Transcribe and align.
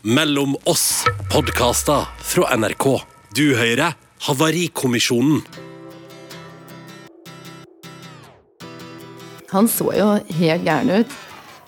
Mellom 0.00 0.54
oss 0.64 1.02
podkaster 1.28 2.06
fra 2.24 2.54
NRK. 2.56 2.84
Du 3.36 3.50
hører 3.52 3.98
Havarikommisjonen. 4.24 5.42
Han 9.52 9.68
så 9.68 9.90
jo 9.92 10.06
helt 10.38 10.64
gæren 10.64 11.02
ut. 11.02 11.12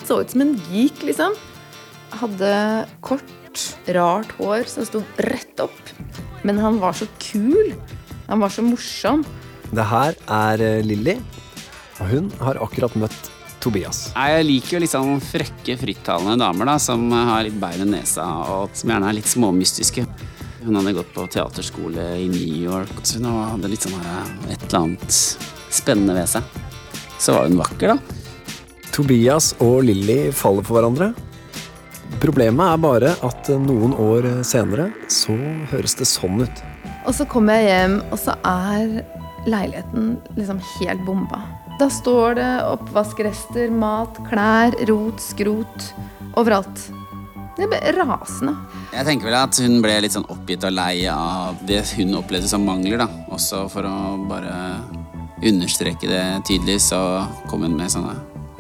Så 0.09 0.23
ut 0.23 0.33
som 0.33 0.47
en 0.47 0.55
geek, 0.71 1.03
liksom. 1.05 1.37
Hadde 2.23 2.55
kort, 3.05 3.67
rart 3.93 4.33
hår 4.39 4.65
som 4.65 4.89
sto 4.89 5.05
rett 5.29 5.61
opp. 5.61 5.93
Men 6.41 6.57
han 6.65 6.81
var 6.81 6.97
så 6.97 7.11
kul. 7.21 7.75
Han 8.33 8.41
var 8.41 8.57
så 8.57 8.65
morsom. 8.65 9.27
Det 9.77 9.85
her 9.93 10.17
er 10.41 10.65
eh, 10.71 10.81
Lilly, 10.89 11.19
og 12.01 12.09
hun 12.09 12.33
har 12.41 12.65
akkurat 12.65 12.97
møtt 12.97 13.32
Tobias. 13.63 14.09
Jeg 14.17 14.47
liker 14.49 14.77
jo 14.77 14.83
litt 14.83 14.93
sånn 14.93 15.23
frekke, 15.23 15.77
frittalende 15.79 16.35
damer 16.43 16.73
da, 16.73 16.77
som 16.83 17.05
har 17.15 17.45
litt 17.47 17.59
bein 17.63 17.85
i 17.85 17.89
nesa, 17.93 18.27
og 18.51 18.75
som 18.77 18.91
gjerne 18.91 19.11
er 19.11 19.19
litt 19.21 19.31
småmystiske. 19.31 20.07
Hun 20.63 20.79
hadde 20.79 20.95
gått 20.95 21.15
på 21.15 21.27
teaterskole 21.31 22.05
i 22.23 22.29
New 22.31 22.59
York, 22.67 22.93
så 23.03 23.21
hun 23.21 23.31
hadde 23.31 23.71
litt 23.71 23.87
sånn 23.87 23.99
her, 24.03 24.33
et 24.51 24.67
eller 24.69 24.81
annet 24.81 25.21
spennende 25.73 26.19
ved 26.19 26.31
seg. 26.35 26.61
Så 27.23 27.37
var 27.37 27.47
hun 27.47 27.59
vakker, 27.61 27.95
da. 27.95 28.21
Tobias 28.93 29.55
og 29.63 29.85
Lilly 29.87 30.27
faller 30.37 30.67
for 30.67 30.79
hverandre. 30.79 31.13
Problemet 32.23 32.75
er 32.75 32.83
bare 32.83 33.15
at 33.25 33.49
noen 33.63 33.95
år 33.97 34.29
senere 34.47 34.91
så 35.11 35.35
høres 35.73 35.97
det 35.99 36.07
sånn 36.11 36.45
ut. 36.45 36.63
Og 37.07 37.15
så 37.17 37.27
kommer 37.31 37.59
jeg 37.59 37.71
hjem, 37.73 37.99
og 38.13 38.21
så 38.21 38.37
er 38.47 39.01
leiligheten 39.51 40.17
liksom 40.37 40.61
helt 40.77 41.03
bomba. 41.07 41.41
Da 41.79 41.89
står 41.91 42.35
det 42.39 42.51
oppvaskrester, 42.69 43.71
mat, 43.75 44.19
klær, 44.29 44.75
rot, 44.89 45.23
skrot 45.23 45.89
overalt. 46.39 46.89
Det 47.57 47.69
ble 47.69 47.79
rasende. 47.97 48.55
Jeg 48.93 49.07
tenker 49.09 49.29
vel 49.29 49.37
at 49.37 49.59
hun 49.61 49.81
ble 49.85 49.97
litt 50.05 50.15
sånn 50.15 50.29
oppgitt 50.33 50.65
og 50.69 50.73
lei 50.77 51.05
av 51.11 51.59
det 51.69 51.83
hun 51.97 52.15
opplevde 52.21 52.49
som 52.49 52.65
mangler, 52.65 53.03
da. 53.03 53.09
Også 53.35 53.67
for 53.73 53.89
å 53.89 53.97
bare 54.29 54.55
understreke 55.43 56.09
det 56.09 56.25
tydelig, 56.49 56.79
så 56.87 57.01
kom 57.51 57.67
hun 57.67 57.77
med 57.77 57.93
sånne 57.93 58.15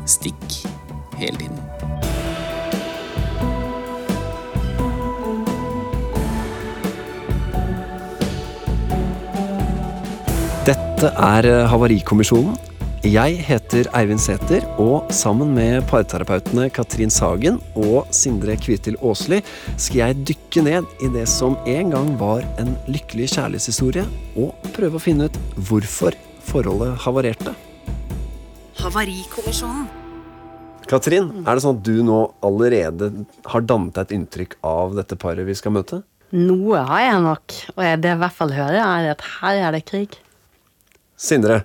stikk 0.08 0.62
hele 1.20 1.38
tiden. 1.38 1.60
Dette 10.62 11.08
er 11.18 11.48
eh, 11.50 11.64
Havarikommisjonen. 11.66 12.71
Jeg 13.02 13.40
heter 13.42 13.88
Eivind 13.98 14.20
Sæther, 14.22 14.62
og 14.78 15.08
sammen 15.10 15.48
med 15.56 15.82
parterapeutene 15.90 16.68
Katrin 16.70 17.10
Sagen 17.10 17.56
og 17.74 18.06
Sindre 18.14 18.54
Kvitil 18.54 18.94
Aasli 19.02 19.40
skal 19.74 19.96
jeg 19.98 20.20
dykke 20.28 20.62
ned 20.62 20.86
i 21.02 21.08
det 21.10 21.24
som 21.26 21.56
en 21.66 21.90
gang 21.90 22.12
var 22.20 22.44
en 22.62 22.76
lykkelig 22.86 23.26
kjærlighetshistorie, 23.32 24.04
og 24.38 24.54
prøve 24.76 25.00
å 25.00 25.02
finne 25.02 25.26
ut 25.26 25.38
hvorfor 25.66 26.14
forholdet 26.46 26.92
havarerte. 27.02 27.56
Havarikommisjonen. 28.84 29.90
Katrin, 30.86 31.32
er 31.42 31.58
det 31.58 31.66
sånn 31.66 31.80
at 31.80 31.82
du 31.82 32.06
nå 32.06 32.20
allerede 32.46 33.10
har 33.50 33.66
dannet 33.66 33.98
deg 33.98 34.06
et 34.06 34.16
inntrykk 34.20 34.56
av 34.62 34.94
dette 35.00 35.18
paret 35.18 35.50
vi 35.50 35.58
skal 35.58 35.74
møte? 35.74 36.04
Noe 36.30 36.86
har 36.86 37.02
jeg 37.08 37.18
nok, 37.26 37.58
og 37.74 37.82
det 37.82 38.14
jeg 38.14 38.20
i 38.20 38.22
hvert 38.22 38.38
fall 38.38 38.54
hører, 38.54 38.78
er 38.78 39.10
at 39.16 39.28
her 39.40 39.66
er 39.66 39.74
det 39.74 39.82
krig. 39.90 40.14
Sindre, 41.18 41.64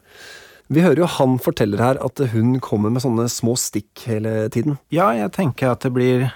vi 0.67 0.83
hører 0.83 1.03
jo 1.03 1.09
han 1.17 1.37
forteller 1.39 1.81
her 1.83 1.99
at 2.03 2.21
hun 2.33 2.57
kommer 2.63 2.91
med 2.93 3.03
sånne 3.03 3.27
små 3.31 3.55
stikk 3.59 4.03
hele 4.09 4.49
tiden. 4.53 4.77
Ja, 4.93 5.09
jeg 5.15 5.31
tenker 5.37 5.71
at 5.73 5.85
det 5.85 5.93
blir 5.95 6.27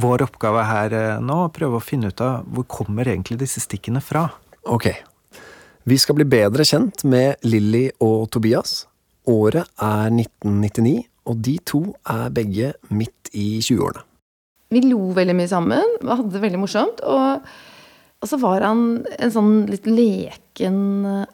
vår 0.00 0.24
oppgave 0.28 0.64
her 0.68 0.94
eh, 0.96 1.22
nå 1.22 1.46
å 1.46 1.52
prøve 1.54 1.80
å 1.80 1.84
finne 1.84 2.12
ut 2.12 2.22
av 2.24 2.46
hvor 2.48 2.68
kommer 2.70 3.08
egentlig 3.08 3.40
disse 3.42 3.62
stikkene 3.64 4.02
fra. 4.04 4.28
Ok. 4.70 4.92
Vi 5.88 5.96
skal 5.98 6.18
bli 6.18 6.28
bedre 6.28 6.64
kjent 6.68 7.04
med 7.08 7.42
Lilly 7.46 7.88
og 8.04 8.28
Tobias. 8.34 8.84
Året 9.30 9.68
er 9.82 10.12
1999, 10.12 11.02
og 11.28 11.42
de 11.44 11.56
to 11.66 11.82
er 12.08 12.30
begge 12.34 12.72
midt 12.94 13.32
i 13.36 13.58
20-årene. 13.64 14.06
Vi 14.70 14.84
lo 14.86 15.10
veldig 15.16 15.34
mye 15.34 15.50
sammen, 15.50 15.96
og 16.04 16.12
hadde 16.12 16.30
det 16.36 16.42
veldig 16.44 16.60
morsomt. 16.62 17.02
Og, 17.02 17.48
og 18.22 18.30
så 18.30 18.38
var 18.38 18.62
han 18.68 19.00
en 19.18 19.32
sånn 19.34 19.54
litt 19.70 19.88
leken, 19.90 20.78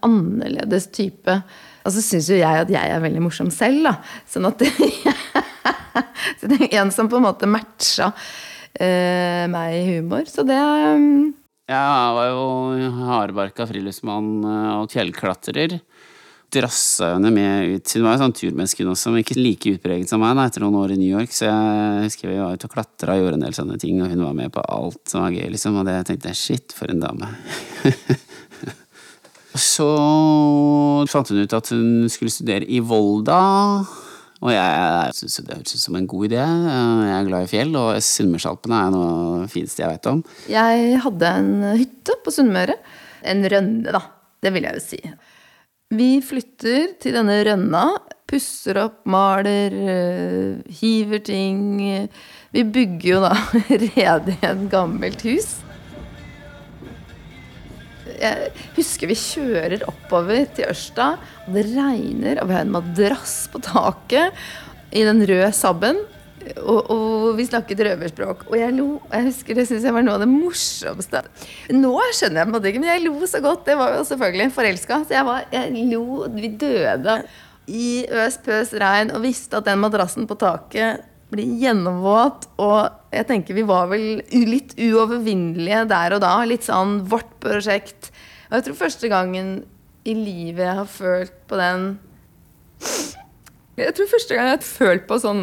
annerledes 0.06 0.88
type. 0.96 1.42
Og 1.86 1.94
så 1.94 2.02
syns 2.02 2.28
jo 2.32 2.38
jeg 2.40 2.64
at 2.64 2.70
jeg 2.72 2.92
er 2.92 3.02
veldig 3.02 3.22
morsom 3.22 3.50
selv, 3.54 3.86
da. 3.86 3.94
Sånn 4.28 4.48
at 4.48 4.62
Så 6.40 6.50
det 6.50 6.58
er 6.66 6.80
en 6.82 6.92
som 6.92 7.08
på 7.08 7.20
en 7.20 7.26
måte 7.28 7.48
matcha 7.48 8.10
uh, 8.10 9.44
meg 9.52 9.76
i 9.78 9.84
humor. 9.94 10.26
Så 10.28 10.44
det 10.46 10.58
um, 10.58 11.30
Jeg 11.70 12.16
var 12.18 12.32
jo 12.32 12.90
hardbarka 13.06 13.66
friluftsmann 13.66 14.32
eh, 14.46 14.72
og 14.76 14.92
fjellklatrer. 14.92 15.78
Drassa 16.54 17.14
henne 17.16 17.32
med 17.34 17.72
ut. 17.74 17.94
Hun 17.96 18.04
var 18.06 18.14
jo 18.14 18.20
sånn 18.22 18.36
turmenneske 18.38 18.84
hun 18.84 18.92
også, 18.92 19.10
men 19.10 19.24
ikke 19.24 19.38
like 19.38 19.72
utpreget 19.74 20.12
som 20.12 20.22
meg 20.22 20.36
da, 20.38 20.44
etter 20.46 20.62
noen 20.62 20.78
år 20.78 20.94
i 20.94 21.00
New 21.00 21.10
York. 21.10 21.34
Så 21.34 21.48
jeg 21.48 22.04
husker 22.04 22.30
vi 22.30 22.38
var 22.38 22.54
ute 22.54 22.70
og 22.70 22.76
klatra 22.76 23.16
og 23.16 23.24
gjorde 23.24 23.40
en 23.40 23.46
del 23.48 23.56
sånne 23.58 23.80
ting, 23.82 23.98
og 24.02 24.12
hun 24.14 24.22
var 24.28 24.38
med 24.38 24.54
på 24.54 24.62
alt 24.62 25.02
som 25.10 25.26
var 25.26 25.34
gøy, 25.34 25.48
liksom. 25.56 25.80
Og 25.80 25.90
det 25.90 25.98
tenkte 26.06 26.30
jeg 26.30 26.42
shit, 26.42 26.76
for 26.76 26.92
en 26.92 27.02
dame. 27.02 27.34
Så 29.56 29.86
fant 31.10 31.30
hun 31.32 31.42
ut 31.42 31.54
at 31.56 31.70
hun 31.72 32.10
skulle 32.12 32.32
studere 32.32 32.66
i 32.68 32.80
Volda. 32.84 33.40
Og 34.44 34.52
jeg 34.52 35.14
syns 35.16 35.38
det 35.40 35.56
hørtes 35.56 35.78
ut 35.78 35.84
som 35.86 35.96
en 35.96 36.08
god 36.10 36.26
idé. 36.28 36.42
Jeg 36.42 37.14
er 37.16 37.28
glad 37.28 37.46
i 37.46 37.50
fjell, 37.50 37.72
og 37.80 38.02
Sunnmørsalpene 38.04 38.80
er 38.82 38.92
noe 38.92 39.46
fineste 39.52 39.82
jeg 39.82 39.94
vet 39.94 40.10
om. 40.10 40.20
Jeg 40.52 41.00
hadde 41.06 41.32
en 41.40 41.54
hytte 41.80 42.18
på 42.24 42.34
Sunnmøre. 42.34 42.76
En 43.26 43.42
rønne, 43.48 43.96
da. 43.96 44.02
Det 44.44 44.52
vil 44.54 44.68
jeg 44.68 44.76
jo 44.76 44.84
si. 44.84 45.00
Vi 45.96 46.10
flytter 46.22 46.92
til 47.00 47.16
denne 47.16 47.40
rønna. 47.46 47.86
Pusser 48.26 48.80
opp, 48.82 49.04
maler, 49.08 49.74
øh, 49.94 50.72
hiver 50.80 51.22
ting. 51.24 51.78
Vi 52.52 52.64
bygger 52.64 53.08
jo 53.08 53.22
da 53.22 53.32
rede 53.86 54.34
i 54.34 54.40
et 54.50 54.66
gammelt 54.70 55.22
hus. 55.26 55.54
Jeg 58.16 58.50
husker 58.76 59.10
vi 59.10 59.16
kjører 59.18 59.84
oppover 59.88 60.46
til 60.56 60.70
Ørsta, 60.70 61.14
og 61.46 61.56
det 61.56 61.66
regner, 61.74 62.40
og 62.40 62.50
vi 62.50 62.56
har 62.56 62.66
en 62.66 62.74
madrass 62.74 63.46
på 63.52 63.60
taket 63.64 64.36
i 64.96 65.04
den 65.06 65.24
røde 65.28 65.50
sabben. 65.56 66.00
Og, 66.62 66.90
og 66.94 67.32
vi 67.34 67.46
snakket 67.48 67.80
røverspråk. 67.82 68.44
Og 68.46 68.54
jeg 68.60 68.74
lo. 68.76 69.00
Jeg 69.10 69.26
husker 69.26 69.56
Det 69.58 69.64
synes 69.66 69.82
jeg 69.82 69.94
var 69.96 70.04
noe 70.06 70.14
av 70.14 70.22
det 70.22 70.28
morsomste. 70.30 71.24
Nå 71.74 71.90
skjønner 72.14 72.38
jeg 72.38 72.46
på 72.46 72.52
en 72.52 72.54
måte 72.54 72.70
ikke, 72.70 72.82
men 72.84 72.92
jeg 72.92 73.02
lo 73.02 73.26
så 73.26 73.40
godt. 73.42 73.64
Det 73.66 73.74
var 73.80 73.96
jo 73.96 74.04
selvfølgelig 74.06 74.54
forelska. 74.54 75.00
Så 75.08 75.16
jeg, 75.16 75.26
var, 75.26 75.48
jeg 75.50 75.88
lo. 75.90 76.04
Vi 76.36 76.52
døde 76.60 77.18
i 77.66 78.06
øs 78.14 78.38
pøs 78.46 78.70
regn 78.78 79.10
og 79.10 79.24
visste 79.26 79.58
at 79.58 79.66
den 79.66 79.82
madrassen 79.82 80.28
på 80.30 80.38
taket 80.38 81.02
blir 81.36 81.56
gjennomvåt. 81.62 82.48
Og 82.62 83.14
jeg 83.14 83.28
tenker 83.28 83.56
vi 83.56 83.66
var 83.68 83.90
vel 83.92 84.22
litt 84.48 84.74
uovervinnelige 84.78 85.84
der 85.92 86.16
og 86.16 86.22
da. 86.24 86.34
Litt 86.48 86.66
sånn 86.66 87.00
vårt 87.10 87.30
prosjekt. 87.42 88.10
Og 88.48 88.58
jeg 88.58 88.68
tror 88.68 88.80
første 88.84 89.10
gangen 89.12 89.52
i 90.06 90.14
livet 90.14 90.64
jeg 90.66 90.80
har 90.80 90.90
følt 90.90 91.38
på 91.50 91.58
den 91.58 91.86
Jeg 93.76 93.94
tror 93.96 94.10
første 94.12 94.36
gang 94.36 94.50
jeg 94.50 94.58
har 94.58 94.66
følt 94.66 95.06
på 95.08 95.16
sånn 95.18 95.42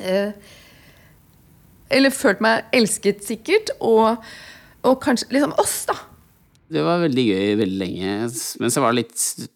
eh, 0.00 0.32
Eller 1.94 2.14
følt 2.14 2.42
meg 2.44 2.66
elsket, 2.76 3.22
sikkert. 3.24 3.72
Og, 3.80 4.18
og 4.82 5.00
kanskje 5.04 5.36
liksom 5.36 5.54
oss, 5.62 5.78
da. 5.88 5.98
Det 6.66 6.82
var 6.82 7.04
veldig 7.04 7.26
gøy 7.28 7.52
veldig 7.60 7.78
lenge, 7.78 8.14
men 8.58 8.72
så 8.74 8.82
var 8.82 8.90
det 8.90 9.04
litt 9.04 9.52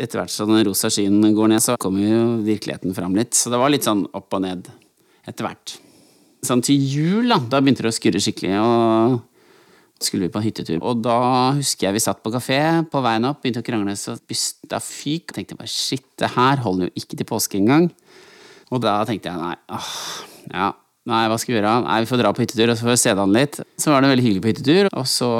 etter 0.00 0.20
hvert 0.20 0.32
som 0.32 0.50
den 0.50 0.64
rosa 0.68 0.90
skyen 0.92 1.20
går 1.36 1.52
ned, 1.52 1.62
så 1.64 1.76
kommer 1.80 2.04
jo 2.04 2.24
virkeligheten 2.46 2.96
fram 2.96 3.16
litt. 3.18 3.36
Så 3.36 3.52
det 3.52 3.60
var 3.60 3.72
litt 3.72 3.86
sånn 3.86 4.06
opp 4.16 4.36
og 4.36 4.44
ned 4.44 4.70
etter 5.28 5.46
hvert. 5.46 5.76
Sånn 6.46 6.62
til 6.64 6.80
jul, 6.80 7.28
da, 7.28 7.36
da 7.52 7.60
begynte 7.60 7.84
det 7.84 7.92
å 7.92 7.96
skurre 7.96 8.22
skikkelig, 8.22 8.54
og 8.64 9.18
skulle 10.00 10.28
vi 10.28 10.32
på 10.32 10.42
hyttetur. 10.44 10.78
Og 10.80 11.02
da 11.04 11.18
husker 11.58 11.88
jeg 11.88 11.98
vi 11.98 12.02
satt 12.02 12.22
på 12.24 12.32
kafé 12.32 12.60
på 12.88 13.02
veien 13.04 13.28
opp, 13.28 13.42
begynte 13.42 13.60
å 13.60 13.66
krangle, 13.66 13.96
så 14.00 14.16
bysta 14.28 14.80
fyk. 14.80 15.34
Tenkte 15.36 15.58
bare 15.58 15.70
shit, 15.70 16.06
det 16.20 16.32
her 16.36 16.62
holder 16.64 16.88
jo 16.88 17.02
ikke 17.02 17.20
til 17.20 17.28
påske 17.28 17.60
engang. 17.60 17.90
Og 18.70 18.80
da 18.84 19.00
tenkte 19.04 19.28
jeg 19.28 19.42
nei, 19.42 19.56
åh, 19.74 19.92
ja, 20.54 20.70
nei, 21.10 21.20
hva 21.28 21.36
skal 21.42 21.52
vi 21.52 21.58
gjøre? 21.58 21.74
Nei, 21.84 22.00
vi 22.04 22.10
får 22.10 22.22
dra 22.22 22.32
på 22.32 22.44
hyttetur, 22.46 22.72
og 22.72 22.78
så 22.78 22.86
får 22.86 22.94
vi 22.94 23.02
se 23.04 23.14
det 23.18 23.24
an 23.26 23.36
litt. 23.36 23.60
Så 23.76 23.92
var 23.92 24.00
det 24.00 24.12
veldig 24.14 24.26
hyggelig 24.28 24.44
på 24.46 24.52
hyttetur, 24.54 24.90
og 24.94 25.06
så 25.10 25.30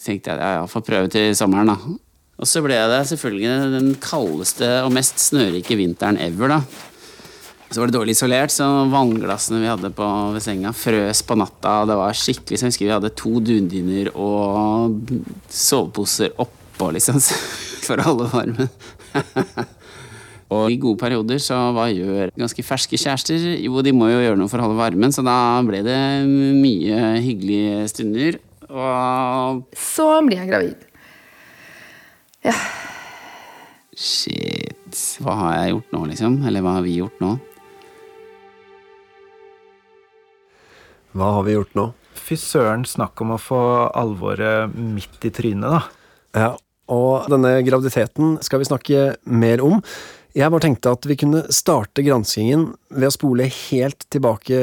tenkte 0.00 0.32
jeg 0.32 0.40
ja, 0.40 0.52
ja, 0.62 0.66
får 0.70 0.88
prøve 0.88 1.12
til 1.12 1.36
sommeren, 1.36 1.74
da. 1.74 1.96
Og 2.36 2.48
så 2.48 2.60
ble 2.64 2.76
det 2.90 3.00
selvfølgelig 3.08 3.52
den 3.72 3.94
kaldeste 4.02 4.68
og 4.84 4.92
mest 4.92 5.22
snørike 5.22 5.78
vinteren 5.78 6.18
ever, 6.20 6.52
da. 6.52 6.60
Så 7.66 7.80
var 7.80 7.90
det 7.90 7.96
dårlig 7.96 8.14
isolert, 8.14 8.52
så 8.54 8.66
vannglassene 8.92 9.58
vi 9.62 9.70
hadde 9.70 9.90
på, 9.96 10.06
ved 10.36 10.44
senga, 10.44 10.70
frøs 10.76 11.24
på 11.26 11.36
natta. 11.40 11.80
Det 11.88 11.96
var 11.98 12.14
skikkelig, 12.14 12.60
så 12.60 12.66
jeg 12.68 12.74
husker 12.74 12.86
vi 12.86 12.92
hadde 12.94 13.14
to 13.18 13.32
dundyner 13.42 14.12
og 14.14 15.00
soveposer 15.50 16.36
oppå, 16.44 16.92
liksom, 16.94 17.18
for 17.86 17.98
å 17.98 18.06
holde 18.12 18.30
varmen. 18.34 18.70
Og 20.54 20.70
i 20.70 20.76
gode 20.78 21.00
perioder 21.00 21.40
så 21.42 21.56
hva 21.74 21.88
gjør 21.90 22.30
ganske 22.38 22.62
ferske 22.62 22.98
kjærester? 23.02 23.48
Jo, 23.64 23.80
de 23.82 23.90
må 23.90 24.12
jo 24.12 24.20
gjøre 24.22 24.38
noe 24.38 24.50
for 24.52 24.62
å 24.62 24.68
holde 24.68 24.78
varmen, 24.78 25.10
så 25.10 25.24
da 25.26 25.58
ble 25.66 25.80
det 25.82 25.98
mye 26.28 27.16
hyggelige 27.18 27.80
stunder. 27.90 28.38
Og 28.70 29.64
Så 29.74 30.06
blir 30.28 30.38
jeg 30.44 30.52
gravid. 30.52 30.86
Shit, 33.96 35.00
hva 35.24 35.36
har 35.40 35.54
jeg 35.56 35.74
gjort 35.74 35.94
nå, 35.96 36.02
liksom? 36.12 36.40
Eller 36.46 36.64
hva 36.64 36.76
har 36.78 36.86
vi 36.86 36.98
gjort 36.98 37.22
nå? 37.22 37.36
Hva 41.16 41.32
har 41.38 41.46
vi 41.46 41.56
gjort 41.56 41.76
nå? 41.78 41.86
Fy 42.26 42.36
søren, 42.40 42.84
snakk 42.88 43.20
om 43.24 43.32
å 43.36 43.40
få 43.40 43.60
alvoret 43.96 44.72
midt 44.76 45.24
i 45.24 45.32
trynet, 45.32 45.68
da. 45.72 45.80
Ja, 46.36 46.52
og 46.92 47.28
denne 47.32 47.58
graviditeten 47.66 48.36
skal 48.44 48.60
vi 48.62 48.68
snakke 48.68 49.04
mer 49.24 49.62
om. 49.64 49.80
Jeg 50.36 50.52
bare 50.52 50.66
tenkte 50.66 50.92
at 50.92 51.06
vi 51.08 51.16
kunne 51.16 51.46
starte 51.54 52.04
granskingen 52.04 52.68
ved 52.92 53.08
å 53.08 53.14
spole 53.14 53.48
helt 53.48 54.04
tilbake 54.12 54.58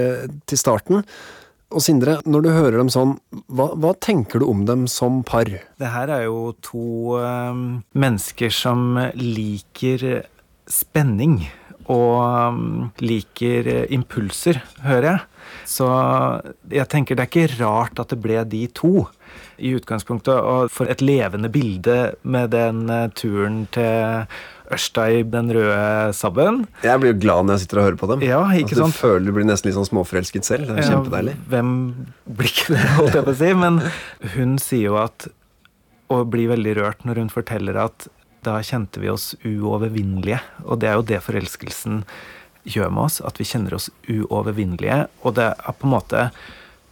til 0.45 0.59
starten. 0.59 1.01
Og 1.73 1.81
Sindre, 1.81 2.19
når 2.29 2.45
du 2.45 2.51
hører 2.53 2.77
dem 2.77 2.91
sånn, 2.93 3.15
hva, 3.49 3.71
hva 3.73 3.93
tenker 3.97 4.43
du 4.43 4.47
om 4.49 4.63
dem 4.69 4.85
som 4.91 5.23
par? 5.25 5.49
Det 5.49 5.89
her 5.89 6.11
er 6.13 6.27
jo 6.27 6.53
to 6.61 7.17
eh, 7.17 7.63
mennesker 7.97 8.53
som 8.53 8.93
liker 9.17 10.23
spenning. 10.69 11.41
Og 11.91 12.19
eh, 12.21 12.61
liker 13.03 13.71
impulser, 13.93 14.61
hører 14.85 15.09
jeg. 15.09 15.27
Så 15.67 15.87
jeg 16.71 16.89
tenker 16.91 17.17
det 17.17 17.25
er 17.25 17.31
ikke 17.31 17.59
rart 17.63 17.99
at 18.01 18.13
det 18.13 18.21
ble 18.23 18.43
de 18.49 18.65
to 18.75 19.07
i 19.57 19.73
utgangspunktet. 19.77 20.35
Og 20.37 20.71
for 20.73 20.89
et 20.91 21.01
levende 21.03 21.51
bilde 21.53 22.13
med 22.21 22.53
den 22.55 22.85
eh, 22.91 23.09
turen 23.17 23.63
til 23.73 24.27
Ørsta 24.71 25.10
i 25.12 25.24
den 25.27 25.51
røde 25.51 26.13
Saben. 26.15 26.63
Jeg 26.86 27.01
blir 27.01 27.12
jo 27.13 27.19
glad 27.25 27.45
når 27.45 27.57
jeg 27.57 27.65
sitter 27.65 27.81
og 27.81 27.88
hører 27.89 28.00
på 28.00 28.10
dem. 28.13 28.24
Ja, 28.24 28.39
ikke 28.56 28.71
altså, 28.77 28.86
sant? 28.86 28.95
Du 28.95 29.01
føler 29.04 29.25
du 29.27 29.36
blir 29.36 29.48
nesten 29.50 29.69
litt 29.69 29.77
sånn 29.77 29.89
småforelsket 29.89 30.48
selv. 30.48 30.69
Det 30.69 30.77
er 30.77 30.83
Ja, 30.86 30.95
kjempedeilig. 30.95 31.36
Hvem 31.51 31.71
blir 32.39 32.51
ikke 32.54 32.75
det, 32.77 32.83
holdt 32.98 33.18
jeg 33.19 33.27
på 33.27 33.33
å 33.33 33.39
si. 33.42 33.51
Men 33.65 33.81
hun 34.38 34.57
sier 34.63 34.86
jo 34.88 35.00
at 35.04 35.27
Og 36.13 36.27
blir 36.30 36.51
veldig 36.51 36.75
rørt 36.77 37.06
når 37.07 37.24
hun 37.24 37.30
forteller 37.33 37.77
at 37.80 38.07
da 38.44 38.57
kjente 38.62 39.00
vi 39.01 39.10
oss 39.10 39.31
uovervinnelige. 39.48 40.39
Og 40.68 40.80
det 40.81 40.89
er 40.92 40.98
jo 41.00 41.06
det 41.10 41.21
forelskelsen 41.24 42.04
gjør 42.69 42.92
med 42.92 43.04
oss, 43.07 43.21
at 43.24 43.39
vi 43.39 43.48
kjenner 43.48 43.74
oss 43.77 43.89
uovervinnelige. 44.12 45.07
Og 45.24 45.36
det 45.39 45.48
er 45.56 45.77
på 45.80 45.88
en 45.88 45.95
måte 45.95 46.27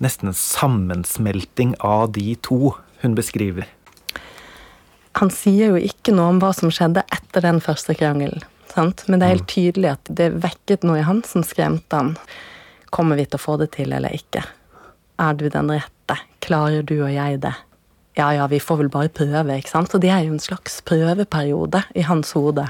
nesten 0.01 0.31
en 0.31 0.37
sammensmelting 0.37 1.75
av 1.85 2.11
de 2.15 2.33
to 2.41 2.73
hun 3.03 3.15
beskriver. 3.17 3.67
Han 5.19 5.31
sier 5.33 5.73
jo 5.73 5.81
ikke 5.81 6.13
noe 6.15 6.31
om 6.33 6.39
hva 6.41 6.53
som 6.55 6.71
skjedde 6.71 7.03
etter 7.11 7.43
den 7.43 7.59
første 7.63 7.95
krangelen. 7.97 8.43
Sant? 8.71 9.03
Men 9.07 9.19
det 9.19 9.27
er 9.27 9.35
helt 9.35 9.49
tydelig 9.51 9.89
at 9.97 10.11
det 10.21 10.29
vekket 10.43 10.85
noe 10.87 11.01
i 11.01 11.05
han 11.05 11.19
som 11.27 11.43
skremte 11.43 11.97
han. 11.97 12.13
Kommer 12.91 13.19
vi 13.19 13.25
til 13.27 13.39
å 13.39 13.43
få 13.43 13.57
det 13.59 13.71
til 13.75 13.91
eller 13.95 14.15
ikke? 14.15 14.43
Er 15.21 15.35
du 15.37 15.49
den 15.51 15.71
rette? 15.71 16.17
Klarer 16.43 16.85
du 16.87 16.97
og 17.01 17.11
jeg 17.11 17.41
det? 17.43 17.53
Ja 18.19 18.31
ja, 18.35 18.47
vi 18.51 18.59
får 18.59 18.81
vel 18.81 18.91
bare 18.91 19.11
prøve, 19.13 19.55
ikke 19.55 19.71
sant? 19.71 19.93
Og 19.95 20.03
det 20.03 20.11
er 20.11 20.25
jo 20.25 20.35
en 20.35 20.43
slags 20.43 20.79
prøveperiode 20.87 21.83
i 21.95 22.03
hans 22.07 22.33
hode. 22.35 22.65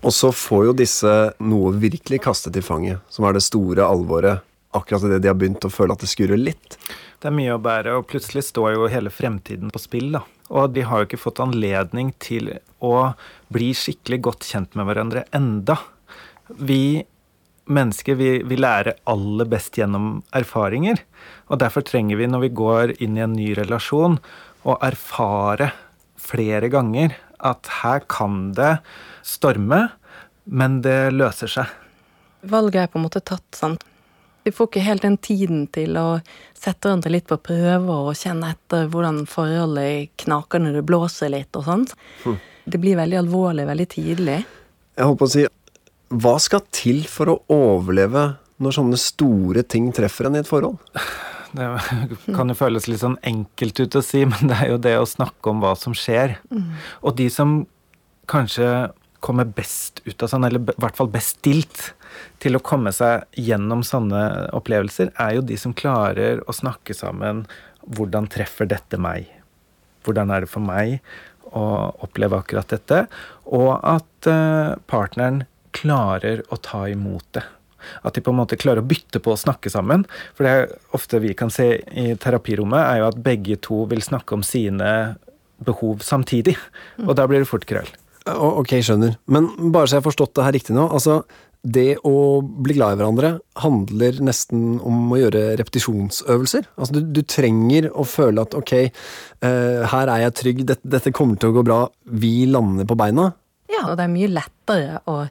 Og 0.00 0.14
så 0.14 0.30
får 0.32 0.68
jo 0.68 0.76
disse 0.78 1.14
noe 1.42 1.72
virkelig 1.76 2.22
kastet 2.24 2.56
i 2.56 2.64
fanget, 2.64 3.02
som 3.12 3.26
er 3.26 3.36
det 3.36 3.44
store 3.44 3.86
alvoret. 3.86 4.46
Akkurat 4.76 5.08
idet 5.08 5.24
de 5.24 5.30
har 5.30 5.38
begynt 5.38 5.66
å 5.66 5.72
føle 5.72 5.94
at 5.94 6.02
det 6.04 6.10
skurrer 6.10 6.38
litt. 6.38 6.78
Det 7.20 7.28
er 7.28 7.36
mye 7.36 7.52
å 7.52 7.60
bære, 7.60 7.98
og 7.98 8.06
plutselig 8.08 8.46
står 8.48 8.74
jo 8.78 8.88
hele 8.88 9.12
fremtiden 9.12 9.72
på 9.72 9.82
spill, 9.82 10.08
da. 10.14 10.22
Og 10.50 10.72
de 10.72 10.86
har 10.88 11.02
jo 11.02 11.08
ikke 11.10 11.20
fått 11.20 11.42
anledning 11.44 12.14
til 12.22 12.48
å 12.80 13.12
bli 13.52 13.70
skikkelig 13.76 14.18
godt 14.24 14.46
kjent 14.48 14.76
med 14.78 14.88
hverandre 14.88 15.26
enda. 15.36 15.76
Vi 16.48 17.04
mennesker, 17.70 18.16
vi, 18.18 18.30
vi 18.42 18.56
lærer 18.58 18.98
aller 19.10 19.48
best 19.50 19.76
gjennom 19.78 20.22
erfaringer. 20.36 21.02
Og 21.52 21.60
derfor 21.62 21.84
trenger 21.86 22.18
vi, 22.18 22.28
når 22.30 22.46
vi 22.46 22.54
går 22.62 22.94
inn 23.04 23.18
i 23.18 23.24
en 23.24 23.36
ny 23.36 23.52
relasjon, 23.58 24.18
å 24.64 24.76
erfare 24.84 25.70
flere 26.20 26.68
ganger 26.72 27.14
at 27.40 27.68
her 27.80 28.04
kan 28.10 28.50
det 28.56 28.78
storme, 29.24 29.86
men 30.44 30.80
det 30.84 31.12
løser 31.14 31.52
seg. 31.52 31.76
Valget 32.48 32.86
er 32.86 32.90
på 32.92 33.00
en 33.00 33.06
måte 33.06 33.22
tatt, 33.24 33.46
sant. 33.56 33.84
Vi 34.42 34.52
får 34.52 34.70
ikke 34.70 34.84
helt 34.84 35.04
den 35.04 35.16
tiden 35.20 35.64
til 35.72 35.96
å 36.00 36.06
sette 36.56 36.88
hverandre 36.88 37.12
litt 37.12 37.26
på 37.28 37.36
prøve 37.44 37.96
og 38.06 38.16
kjenne 38.16 38.54
etter 38.54 38.88
hvordan 38.92 39.24
forholdet 39.28 40.12
knaker 40.22 40.62
når 40.62 40.78
det 40.78 40.84
blåser 40.88 41.32
litt 41.34 41.56
og 41.60 41.66
sånt. 41.66 41.94
Det 42.64 42.80
blir 42.80 42.98
veldig 43.00 43.18
alvorlig 43.20 43.66
veldig 43.68 43.88
tidlig. 43.92 44.38
Jeg 44.96 45.08
holdt 45.08 45.20
på 45.20 45.28
å 45.28 45.32
si 45.32 45.46
Hva 46.10 46.36
skal 46.42 46.64
til 46.74 47.04
for 47.08 47.30
å 47.32 47.40
overleve 47.52 48.24
når 48.60 48.76
sånne 48.76 49.00
store 49.00 49.64
ting 49.64 49.92
treffer 49.96 50.28
en 50.28 50.40
i 50.40 50.42
et 50.44 50.50
forhold? 50.50 50.80
Det 51.50 51.66
kan 52.30 52.46
jo 52.46 52.54
føles 52.54 52.84
litt 52.86 53.00
sånn 53.00 53.16
enkelt 53.26 53.80
ut 53.82 53.96
å 53.98 54.02
si, 54.06 54.20
men 54.22 54.52
det 54.52 54.54
er 54.54 54.68
jo 54.70 54.76
det 54.78 54.92
å 55.00 55.06
snakke 55.08 55.50
om 55.50 55.58
hva 55.58 55.72
som 55.74 55.96
skjer. 55.98 56.36
Og 57.02 57.16
de 57.18 57.26
som 57.34 57.64
kanskje 58.30 58.68
kommer 59.18 59.48
best 59.50 59.98
ut 60.04 60.22
av 60.22 60.30
sånn, 60.30 60.46
eller 60.46 60.62
i 60.62 60.76
hvert 60.78 61.00
fall 61.00 61.10
best 61.10 61.40
stilt 61.40 61.88
til 62.42 62.56
å 62.56 62.62
komme 62.64 62.92
seg 62.94 63.26
gjennom 63.38 63.84
sånne 63.86 64.22
opplevelser, 64.56 65.12
er 65.20 65.36
jo 65.36 65.44
de 65.46 65.58
som 65.60 65.76
klarer 65.76 66.42
å 66.46 66.56
snakke 66.56 66.96
sammen 66.96 67.44
hvordan 67.86 68.28
treffer 68.30 68.68
dette 68.70 69.00
meg? 69.00 69.28
Hvordan 70.06 70.32
er 70.32 70.44
det 70.44 70.52
for 70.52 70.64
meg 70.64 70.98
å 71.56 71.64
oppleve 72.04 72.40
akkurat 72.40 72.70
dette? 72.72 73.04
Og 73.46 73.72
at 73.76 74.28
eh, 74.30 74.76
partneren 74.90 75.44
klarer 75.76 76.44
å 76.50 76.58
ta 76.60 76.86
imot 76.90 77.26
det. 77.36 77.44
At 78.04 78.16
de 78.16 78.22
på 78.24 78.32
en 78.32 78.40
måte 78.40 78.58
klarer 78.60 78.82
å 78.82 78.88
bytte 78.88 79.22
på 79.24 79.32
å 79.32 79.40
snakke 79.40 79.72
sammen. 79.72 80.04
For 80.36 80.46
det 80.46 80.80
ofte 80.96 81.20
vi 81.22 81.32
kan 81.36 81.52
se 81.52 81.72
i 81.80 82.12
terapirommet, 82.20 82.80
er 82.82 83.00
jo 83.00 83.10
at 83.10 83.20
begge 83.24 83.56
to 83.64 83.84
vil 83.90 84.04
snakke 84.04 84.36
om 84.36 84.44
sine 84.46 84.90
behov 85.64 86.04
samtidig. 86.04 86.56
Og 87.06 87.14
da 87.16 87.26
blir 87.28 87.42
det 87.42 87.50
fort 87.50 87.66
krøll. 87.68 87.88
Ok, 88.30 88.76
skjønner. 88.84 89.16
Men 89.32 89.48
bare 89.72 89.88
så 89.88 89.96
jeg 89.96 90.02
har 90.02 90.10
forstått 90.10 90.34
det 90.36 90.44
her 90.46 90.56
riktig 90.56 90.76
nå. 90.76 90.86
Altså, 90.92 91.22
det 91.62 91.98
å 92.08 92.40
bli 92.40 92.76
glad 92.78 92.94
i 92.94 93.00
hverandre 93.00 93.30
handler 93.60 94.20
nesten 94.24 94.78
om 94.86 95.12
å 95.12 95.18
gjøre 95.20 95.42
repetisjonsøvelser. 95.60 96.70
Altså, 96.76 96.96
du, 96.96 97.12
du 97.20 97.22
trenger 97.28 97.90
å 97.92 98.06
føle 98.08 98.46
at 98.46 98.56
ok, 98.56 98.74
uh, 99.44 99.84
her 99.92 100.12
er 100.14 100.24
jeg 100.24 100.36
trygg, 100.40 100.66
dette, 100.72 100.92
dette 100.96 101.12
kommer 101.16 101.40
til 101.40 101.52
å 101.52 101.58
gå 101.58 101.66
bra, 101.68 101.80
vi 102.16 102.48
lander 102.48 102.88
på 102.88 102.96
beina. 102.98 103.30
Ja, 103.70 103.90
og 103.90 103.98
det 103.98 104.06
er 104.06 104.14
mye 104.14 104.30
lettere 104.32 105.00
å 105.10 105.22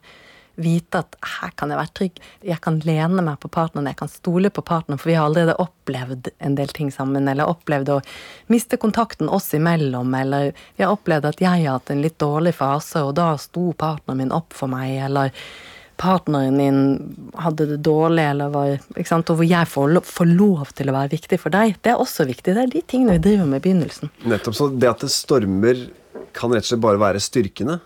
vite 0.60 1.02
at 1.02 1.16
her 1.40 1.54
kan 1.58 1.72
jeg 1.72 1.80
være 1.80 1.96
trygg. 1.96 2.20
Jeg 2.46 2.60
kan 2.64 2.80
lene 2.84 3.24
meg 3.26 3.40
på 3.42 3.52
partneren, 3.52 3.88
jeg 3.90 4.00
kan 4.02 4.12
stole 4.12 4.52
på 4.54 4.64
partneren, 4.66 5.00
for 5.00 5.12
vi 5.12 5.16
har 5.18 5.30
allerede 5.30 5.58
opplevd 5.62 6.30
en 6.46 6.58
del 6.60 6.74
ting 6.76 6.92
sammen, 6.94 7.28
eller 7.32 7.50
opplevd 7.50 7.94
å 7.96 8.00
miste 8.52 8.80
kontakten 8.82 9.32
oss 9.32 9.50
imellom, 9.58 10.14
eller 10.20 10.52
vi 10.76 10.86
har 10.86 10.94
opplevd 10.96 11.32
at 11.32 11.44
jeg 11.44 11.66
har 11.66 11.80
hatt 11.80 11.94
en 11.94 12.04
litt 12.04 12.20
dårlig 12.22 12.56
fase, 12.60 13.04
og 13.08 13.16
da 13.20 13.32
sto 13.42 13.72
partneren 13.72 14.24
min 14.24 14.36
opp 14.36 14.56
for 14.58 14.72
meg, 14.72 14.98
eller 15.08 15.34
partneren 16.00 16.58
din 16.60 16.82
hadde 17.40 17.68
det 17.74 17.80
dårlig, 17.86 18.24
eller 18.32 18.52
var? 18.54 18.76
Og 18.96 19.32
hvor 19.36 19.46
jeg 19.46 19.70
får, 19.70 19.94
lov, 19.98 20.08
får 20.08 20.30
lov 20.32 20.74
til 20.78 20.92
å 20.92 20.96
være 20.96 21.14
viktig 21.14 21.40
for 21.42 21.54
deg. 21.54 21.78
Det 21.84 21.94
er 21.94 22.02
også 22.02 22.26
viktig. 22.30 22.56
Det 22.56 22.66
er 22.66 22.74
de 22.74 22.84
tingene 22.88 23.18
vi 23.18 23.26
driver 23.30 23.50
med 23.50 23.62
i 23.62 23.66
begynnelsen. 23.68 24.14
Nettopp. 24.32 24.58
Så 24.58 24.70
det 24.74 24.90
at 24.92 25.06
det 25.06 25.12
stormer 25.14 25.88
kan 26.36 26.54
rett 26.54 26.66
og 26.68 26.72
slett 26.72 26.84
bare 26.84 27.02
være 27.02 27.22
styrkende. 27.24 27.80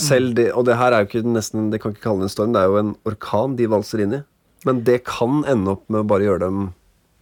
Selv 0.00 0.36
det, 0.38 0.50
og 0.56 0.66
det 0.68 0.78
her 0.80 0.94
er 0.94 1.04
jo 1.04 1.10
ikke 1.10 1.24
nesten, 1.28 1.70
det 1.72 1.82
kan 1.82 1.94
ikke 1.94 2.06
kalle 2.06 2.24
det 2.24 2.30
en 2.30 2.36
storm, 2.36 2.54
det 2.54 2.62
er 2.62 2.70
jo 2.70 2.78
en 2.80 2.94
orkan 3.08 3.56
de 3.58 3.68
valser 3.70 4.04
inn 4.04 4.20
i. 4.20 4.22
Men 4.68 4.84
det 4.86 5.02
kan 5.08 5.42
ende 5.50 5.74
opp 5.74 5.84
med 5.90 6.04
å 6.04 6.08
bare 6.08 6.28
gjøre 6.28 6.44
dem 6.44 6.60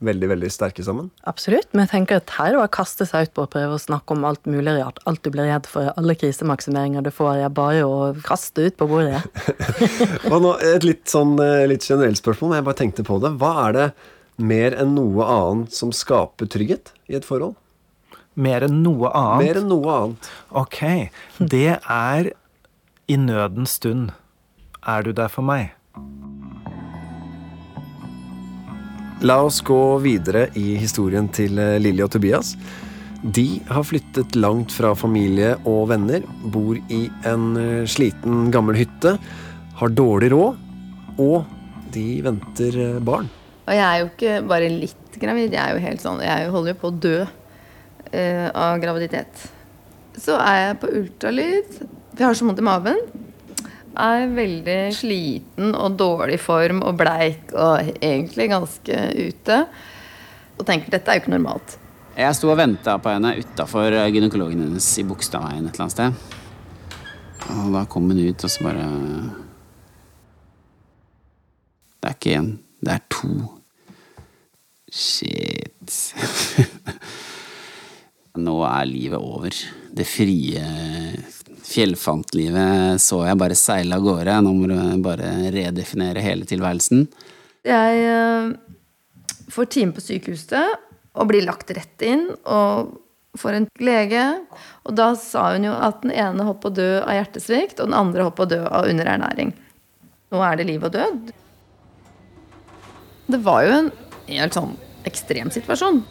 veldig, 0.05 0.29
veldig 0.33 0.51
sterke 0.53 0.85
sammen. 0.85 1.11
Absolutt, 1.29 1.69
men 1.73 1.85
jeg 1.85 1.93
tenker 1.93 2.21
at 2.21 2.33
her 2.39 2.53
er 2.53 2.57
det 2.57 2.63
å 2.65 2.73
kaste 2.73 3.07
seg 3.09 3.29
ut 3.29 3.35
på 3.37 3.45
å 3.45 3.51
prøve 3.53 3.77
å 3.77 3.81
snakke 3.81 4.17
om 4.17 4.25
alt 4.29 4.49
mulig 4.49 4.75
rart. 4.79 5.01
Alt 5.11 5.23
du 5.27 5.31
blir 5.35 5.49
redd 5.51 5.69
for, 5.71 5.93
alle 6.01 6.17
krisemaksimeringer 6.19 7.05
du 7.05 7.13
får, 7.15 7.45
er 7.45 7.55
bare 7.55 7.85
å 7.87 7.99
kaste 8.27 8.69
ut 8.69 8.79
på 8.81 8.89
bordet. 8.91 9.21
Og 10.33 10.39
nå, 10.45 10.55
et 10.73 10.87
litt 10.87 11.05
sånn 11.11 11.37
eh, 11.45 11.67
litt 11.71 11.87
generelt 11.87 12.21
spørsmål, 12.21 12.53
men 12.53 12.61
jeg 12.61 12.69
bare 12.71 12.81
tenkte 12.83 13.07
på 13.07 13.21
det. 13.23 13.35
Hva 13.41 13.55
er 13.67 13.77
det 13.77 13.89
mer 14.41 14.77
enn 14.81 14.95
noe 14.97 15.27
annet 15.29 15.77
som 15.77 15.93
skaper 15.95 16.49
trygghet 16.51 16.95
i 17.11 17.19
et 17.19 17.29
forhold? 17.29 17.59
Mer 18.41 18.65
enn 18.65 18.81
noe 18.85 19.11
annet. 19.11 19.43
Mer 19.45 19.61
enn 19.61 19.69
noe 19.69 19.97
annet. 19.97 20.31
Ok, 20.57 20.81
det 21.39 21.77
er 21.81 22.33
i 23.11 23.19
nødens 23.21 23.77
stund. 23.81 24.15
Er 24.87 25.05
du 25.05 25.13
der 25.13 25.29
for 25.29 25.45
meg? 25.45 25.75
La 29.21 29.43
oss 29.45 29.59
gå 29.61 29.99
videre 30.01 30.47
i 30.57 30.79
historien 30.81 31.27
til 31.29 31.59
eh, 31.61 31.77
Lilly 31.77 32.01
og 32.07 32.15
Tobias. 32.15 32.55
De 33.21 33.61
har 33.69 33.85
flyttet 33.85 34.33
langt 34.41 34.73
fra 34.73 34.95
familie 34.97 35.51
og 35.69 35.91
venner, 35.91 36.25
bor 36.49 36.79
i 36.89 37.03
en 37.29 37.51
eh, 37.61 37.83
sliten, 37.85 38.49
gammel 38.55 38.79
hytte, 38.81 39.19
har 39.77 39.93
dårlig 39.93 40.31
råd, 40.33 40.63
og 41.21 41.93
de 41.93 42.07
venter 42.25 42.81
eh, 42.81 42.97
barn. 43.05 43.29
Og 43.67 43.77
jeg 43.77 43.85
er 43.85 44.01
jo 44.01 44.09
ikke 44.09 44.41
bare 44.49 44.73
litt 44.73 45.21
gravid, 45.21 45.53
jeg 45.53 45.61
er 45.67 45.77
jo 45.77 45.85
helt 45.85 46.03
sånn 46.03 46.25
Jeg 46.25 46.49
holder 46.55 46.73
jo 46.73 46.81
på 46.81 46.89
å 46.89 46.99
dø 47.05 47.17
eh, 47.21 48.47
av 48.49 48.81
graviditet. 48.81 49.49
Så 50.17 50.41
er 50.41 50.63
jeg 50.63 50.81
på 50.81 50.95
ultralyd, 50.97 51.77
vi 52.17 52.25
har 52.25 52.33
så 52.33 52.49
vondt 52.49 52.65
i 52.65 52.71
maven. 52.73 53.05
Er 53.99 54.27
veldig 54.35 54.79
sliten 54.95 55.75
og 55.75 55.97
dårlig 55.99 56.39
form 56.43 56.83
og 56.87 56.99
bleik 57.01 57.53
og 57.55 57.91
egentlig 58.01 58.51
ganske 58.53 58.99
ute. 59.17 59.61
Og 60.59 60.67
tenker 60.69 60.93
dette 60.93 61.11
er 61.11 61.19
jo 61.19 61.25
ikke 61.25 61.35
normalt. 61.35 61.77
Jeg 62.19 62.37
sto 62.37 62.51
og 62.53 62.59
venta 62.59 62.97
på 63.01 63.13
henne 63.15 63.37
utafor 63.41 63.95
gynekologen 64.13 64.67
hennes 64.67 64.89
i 65.01 65.07
Bogstadveien 65.09 65.65
et 65.65 65.73
eller 65.73 65.87
annet 65.87 65.95
sted. 65.95 66.37
Og 67.51 67.71
da 67.75 67.85
kom 67.91 68.11
hun 68.11 68.21
ut, 68.21 68.45
og 68.45 68.51
så 68.53 68.67
bare 68.67 68.85
Det 72.01 72.09
er 72.09 72.17
ikke 72.17 72.37
én, 72.39 72.51
det 72.81 72.93
er 72.95 73.03
to. 73.13 73.33
Shit. 74.91 76.15
Nå 78.47 78.57
er 78.65 78.89
livet 78.89 79.19
over. 79.19 79.55
Det 79.97 80.07
frie 80.07 80.63
fjellfantlivet 81.71 83.01
så 83.03 83.23
jeg 83.27 83.39
bare 83.41 83.59
seile 83.59 83.99
av 83.99 84.07
gårde. 84.07 84.39
Nå 84.45 84.55
må 84.57 84.71
du 84.71 84.77
bare 85.05 85.33
redefinere 85.55 86.25
hele 86.25 86.49
tilværelsen. 86.49 87.07
Jeg 87.67 88.03
eh, 88.09 88.51
får 89.53 89.71
time 89.75 89.97
på 89.97 90.05
sykehuset 90.05 90.79
og 91.19 91.31
blir 91.31 91.45
lagt 91.47 91.73
rett 91.77 92.07
inn 92.07 92.29
og 92.49 92.95
får 93.39 93.57
en 93.57 93.69
lege. 93.83 94.25
Og 94.87 94.97
da 94.99 95.13
sa 95.19 95.51
hun 95.55 95.69
jo 95.69 95.75
at 95.75 96.03
den 96.05 96.15
ene 96.15 96.47
holdt 96.47 96.63
på 96.63 96.71
å 96.73 96.79
dø 96.79 96.91
av 97.03 97.15
hjertesvikt, 97.19 97.79
og 97.79 97.91
den 97.91 97.99
andre 97.99 98.27
holdt 98.27 98.39
på 98.39 98.47
å 98.47 98.53
dø 98.53 98.63
av 98.67 98.89
underernæring. 98.91 99.53
Nå 100.31 100.43
er 100.47 100.59
det 100.59 100.69
liv 100.69 100.87
og 100.87 100.95
død. 100.95 101.35
Det 103.31 103.43
var 103.47 103.67
jo 103.67 103.77
en 103.77 103.93
helt 104.31 104.57
sånn 104.57 104.75
ekstrem 105.07 105.51
situasjon. 105.55 106.03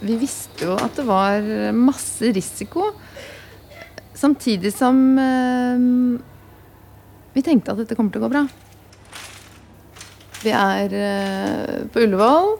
Vi 0.00 0.16
visste 0.20 0.64
jo 0.64 0.76
at 0.80 0.96
det 0.96 1.04
var 1.08 1.44
masse 1.76 2.32
risiko. 2.32 2.90
Samtidig 4.20 4.74
som 4.76 4.98
eh, 5.18 5.84
vi 7.32 7.44
tenkte 7.46 7.72
at 7.72 7.80
dette 7.80 7.96
kommer 7.96 8.12
til 8.12 8.20
å 8.20 8.26
gå 8.26 8.32
bra. 8.34 8.42
Vi 10.40 10.52
er 10.56 10.96
eh, 10.96 11.76
på 11.92 12.04
Ullevål. 12.04 12.54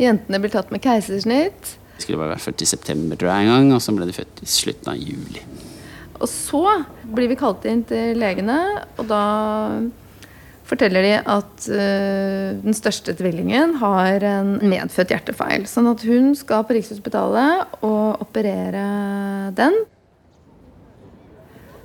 Jentene 0.00 0.40
blir 0.42 0.52
tatt 0.52 0.72
med 0.74 0.82
keisersnitt. 0.82 1.76
De 1.96 2.04
skulle 2.04 2.18
bare 2.20 2.34
vært 2.34 2.44
født 2.44 2.64
i 2.66 2.68
september, 2.68 3.18
tror 3.18 3.32
jeg, 3.32 3.46
en 3.46 3.52
gang, 3.54 3.70
og 3.76 3.84
så 3.84 3.94
ble 3.96 4.08
de 4.08 4.16
født 4.16 4.42
i 4.44 4.50
slutten 4.50 4.92
av 4.92 4.98
juli. 5.00 5.44
Og 6.16 6.28
så 6.32 6.64
blir 7.14 7.30
vi 7.30 7.38
kalt 7.38 7.64
inn 7.68 7.84
til 7.88 8.18
legene, 8.20 8.58
og 8.98 9.06
da 9.08 9.22
forteller 10.66 11.04
de 11.06 11.14
at 11.20 11.66
uh, 11.70 12.56
den 12.58 12.76
største 12.76 13.14
tvillingen 13.16 13.76
har 13.80 14.24
en 14.26 14.56
medfødt 14.64 15.12
hjertefeil. 15.14 15.66
Sånn 15.70 15.88
at 15.92 16.02
hun 16.08 16.32
skal 16.36 16.66
på 16.66 16.76
Rikshospitalet 16.76 17.78
og 17.86 18.24
operere 18.26 18.86
den. 19.56 19.76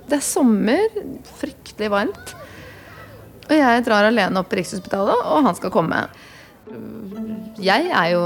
Det 0.08 0.18
er 0.18 0.24
sommer, 0.24 0.98
fryktelig 1.38 1.90
varmt. 1.92 2.34
Og 3.48 3.54
jeg 3.58 3.84
drar 3.86 4.08
alene 4.08 4.40
opp 4.40 4.50
på 4.50 4.58
Rikshospitalet, 4.58 5.24
og 5.28 5.46
han 5.46 5.56
skal 5.58 5.72
komme. 5.74 6.04
Jeg 7.62 7.90
er 7.90 8.10
jo 8.14 8.24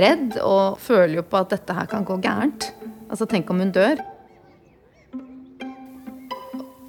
redd 0.00 0.38
og 0.44 0.80
føler 0.82 1.20
jo 1.20 1.26
på 1.26 1.40
at 1.40 1.54
dette 1.54 1.76
her 1.76 1.88
kan 1.90 2.06
gå 2.06 2.18
gærent. 2.22 2.70
Altså, 3.10 3.26
tenk 3.30 3.50
om 3.50 3.62
hun 3.62 3.72
dør. 3.74 4.00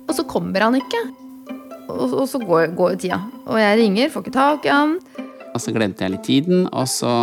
Og 0.07 0.15
så 0.17 0.25
kommer 0.27 0.67
han 0.67 0.77
ikke. 0.77 1.01
Og, 1.91 2.05
og 2.23 2.27
så 2.29 2.39
går, 2.41 2.73
går 2.77 2.95
jo 2.95 3.01
tida. 3.05 3.21
Og 3.45 3.59
jeg 3.61 3.79
ringer, 3.79 4.11
får 4.11 4.25
ikke 4.25 4.35
tak 4.35 4.67
i 4.67 4.73
han. 4.73 4.97
Og 5.51 5.59
så 5.59 5.73
glemte 5.75 6.05
jeg 6.05 6.13
litt 6.13 6.27
tiden, 6.27 6.67
og 6.71 6.87
så 6.87 7.13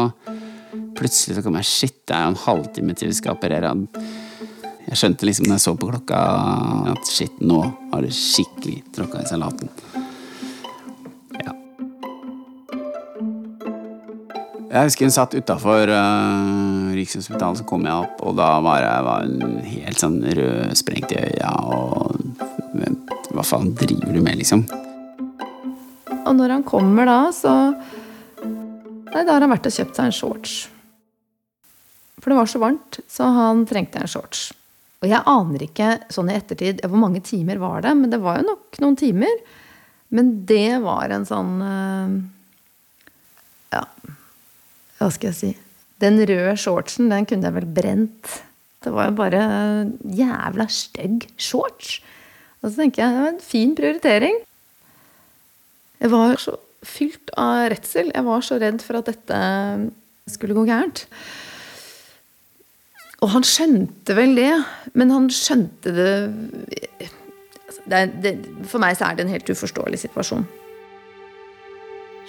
plutselig 0.99 1.39
så 1.39 1.45
kom 1.45 1.57
jeg 1.61 1.69
Shit, 1.69 2.01
det 2.09 2.17
er 2.17 2.27
jo 2.27 2.33
en 2.35 2.43
halvtime 2.43 2.97
til 2.99 3.13
vi 3.13 3.17
skal 3.17 3.37
operere 3.37 3.71
han. 3.71 3.87
Jeg 4.89 4.97
skjønte 4.97 5.27
liksom 5.29 5.49
når 5.49 5.59
jeg 5.59 5.65
så 5.67 5.73
på 5.77 5.91
klokka 5.91 6.19
at 6.95 7.09
shit, 7.13 7.41
nå 7.45 7.59
har 7.93 8.05
det 8.05 8.15
skikkelig 8.17 8.79
tråkka 8.97 9.21
i 9.21 9.29
salaten. 9.29 9.69
Ja. 11.43 11.53
Jeg 14.73 14.89
husker 14.89 15.05
hun 15.05 15.13
satt 15.13 15.37
utafor 15.37 15.93
uh, 15.93 16.89
Rikshospitalet, 16.97 17.61
så 17.61 17.67
kom 17.69 17.85
jeg 17.85 18.07
opp, 18.07 18.23
og 18.25 18.39
da 18.41 18.49
var, 18.65 18.87
jeg, 18.87 19.29
hun 19.29 19.61
helt 19.75 20.01
sånn 20.01 20.19
rødsprengt 20.41 21.13
i 21.13 21.21
øya 21.27 21.53
og 21.69 22.17
Hva 23.29 23.45
faen 23.45 23.75
driver 23.77 24.15
du 24.15 24.23
med, 24.25 24.41
liksom? 24.41 24.65
Og 26.25 26.33
når 26.37 26.57
han 26.57 26.65
kommer 26.65 27.09
da, 27.09 27.21
så 27.35 27.53
Nei, 29.09 29.25
da 29.25 29.35
har 29.35 29.45
han 29.45 29.53
vært 29.53 29.69
og 29.69 29.73
kjøpt 29.73 29.97
seg 29.97 30.09
en 30.09 30.15
shorts. 30.17 30.55
For 32.21 32.33
det 32.33 32.37
var 32.39 32.49
så 32.51 32.61
varmt, 32.61 32.99
så 33.09 33.29
han 33.33 33.63
trengte 33.69 34.01
en 34.01 34.11
shorts. 34.11 34.49
Og 34.99 35.07
jeg 35.07 35.23
aner 35.31 35.63
ikke 35.63 35.93
sånn 36.11 36.31
i 36.33 36.37
ettertid 36.39 36.83
hvor 36.83 36.99
mange 36.99 37.23
timer 37.25 37.61
var 37.63 37.85
det, 37.85 37.95
men 37.99 38.11
det 38.11 38.19
var 38.23 38.41
jo 38.41 38.49
nok 38.49 38.81
noen 38.83 38.99
timer. 38.99 39.41
Men 40.15 40.33
det 40.49 40.81
var 40.83 41.13
en 41.15 41.27
sånn 41.29 41.55
eh, 41.63 42.19
Ja, 43.77 43.85
hva 44.99 45.11
skal 45.15 45.31
jeg 45.31 45.39
si? 45.39 45.51
Den 46.03 46.19
røde 46.23 46.55
shortsen, 46.59 47.11
den 47.13 47.27
kunne 47.29 47.51
jeg 47.51 47.57
vel 47.59 47.71
brent. 47.79 48.39
Det 48.83 48.93
var 48.95 49.11
jo 49.11 49.19
bare 49.19 49.43
jævla 50.03 50.69
stygg 50.71 51.27
shorts. 51.39 51.99
Og 52.63 52.71
så 52.71 52.81
tenker 52.81 53.03
jeg 53.03 53.15
det 53.15 53.23
var 53.25 53.33
en 53.33 53.43
fin 53.43 53.75
prioritering. 53.79 54.39
Jeg 55.99 56.13
var 56.15 56.39
så 56.43 56.55
fylt 56.87 57.33
av 57.39 57.69
redsel. 57.75 58.13
Jeg 58.15 58.27
var 58.27 58.45
så 58.47 58.59
redd 58.63 58.83
for 58.87 59.01
at 59.01 59.11
dette 59.11 59.39
skulle 60.31 60.55
gå 60.55 60.67
gærent. 60.69 61.07
Og 63.19 63.33
han 63.33 63.47
skjønte 63.47 64.15
vel 64.15 64.37
det, 64.39 64.53
men 64.95 65.11
han 65.11 65.27
skjønte 65.33 65.91
det, 65.95 66.11
det, 67.91 68.03
det 68.23 68.33
For 68.71 68.79
meg 68.83 68.99
så 68.99 69.09
er 69.09 69.19
det 69.19 69.27
en 69.27 69.33
helt 69.35 69.51
uforståelig 69.51 70.05
situasjon. 70.05 70.47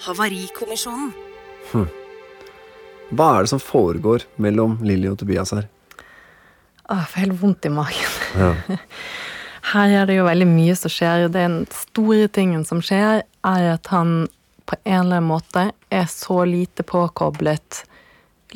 Havarikommisjonen. 0.06 1.12
Hva 3.10 3.28
er 3.36 3.44
det 3.44 3.52
som 3.52 3.62
foregår 3.62 4.24
mellom 4.42 4.78
Lilly 4.86 5.10
og 5.10 5.18
Tobias 5.20 5.52
her? 5.54 5.68
Åh, 6.90 7.02
jeg 7.04 7.10
får 7.12 7.22
helt 7.22 7.38
vondt 7.42 7.66
i 7.68 7.74
magen. 7.74 8.16
Ja. 8.34 8.78
Her 9.70 9.92
er 10.00 10.08
det 10.08 10.16
jo 10.16 10.24
veldig 10.26 10.46
mye 10.48 10.74
som 10.78 10.90
skjer. 10.90 11.28
Den 11.30 11.60
store 11.74 12.30
tingen 12.32 12.64
som 12.66 12.80
skjer, 12.82 13.22
er 13.46 13.66
at 13.74 13.90
han 13.92 14.24
på 14.66 14.78
en 14.82 15.04
eller 15.04 15.20
annen 15.20 15.28
måte 15.28 15.66
er 15.92 16.08
så 16.10 16.42
lite 16.48 16.82
påkoblet 16.86 17.84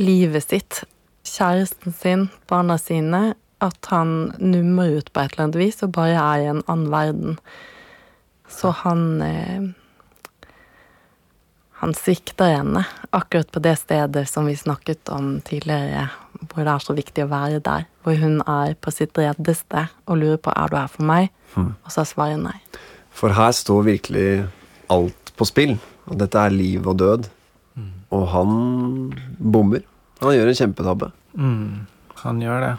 livet 0.00 0.48
sitt, 0.48 0.80
kjæresten 1.24 1.94
sin, 1.96 2.28
barna 2.50 2.76
sine, 2.80 3.34
at 3.64 3.88
han 3.90 4.34
nummer 4.38 4.98
ut 4.98 5.12
på 5.12 5.22
et 5.22 5.32
eller 5.32 5.46
annet 5.46 5.60
vis 5.60 5.82
og 5.84 5.94
bare 5.96 6.18
er 6.20 6.42
i 6.42 6.50
en 6.52 6.62
annen 6.66 6.90
verden. 6.92 7.38
Så 8.50 8.74
han 8.84 9.22
eh, 9.24 9.72
Han 11.82 11.92
svikter 11.92 12.48
henne 12.48 12.84
akkurat 13.12 13.50
på 13.52 13.60
det 13.60 13.74
stedet 13.76 14.22
som 14.30 14.46
vi 14.46 14.54
snakket 14.56 15.10
om 15.12 15.40
tidligere, 15.44 16.06
hvor 16.48 16.64
det 16.64 16.70
er 16.72 16.84
så 16.84 16.94
viktig 16.96 17.24
å 17.26 17.28
være 17.28 17.58
der. 17.60 17.84
Hvor 18.00 18.16
hun 18.16 18.38
er 18.40 18.72
på 18.80 18.92
sitt 18.94 19.18
reddeste 19.18 19.82
og 20.06 20.20
lurer 20.22 20.40
på 20.40 20.54
er 20.54 20.70
du 20.70 20.76
her 20.78 20.88
for 20.88 21.04
meg, 21.04 21.28
og 21.58 21.90
så 21.92 22.06
svarer 22.08 22.40
nei. 22.40 22.56
For 23.12 23.36
her 23.36 23.52
står 23.52 23.84
virkelig 23.90 24.46
alt 24.88 25.34
på 25.36 25.48
spill. 25.50 25.76
Og 26.08 26.16
dette 26.20 26.40
er 26.40 26.54
liv 26.54 26.88
og 26.88 26.96
død. 27.00 27.28
Og 28.14 28.24
han 28.32 28.54
bommer. 29.38 29.84
Han 30.22 30.34
gjør 30.36 30.50
en 30.50 30.58
kjempetabbe. 30.60 31.10
Mm, 31.34 31.86
han 32.22 32.42
gjør 32.42 32.60
det. 32.64 32.72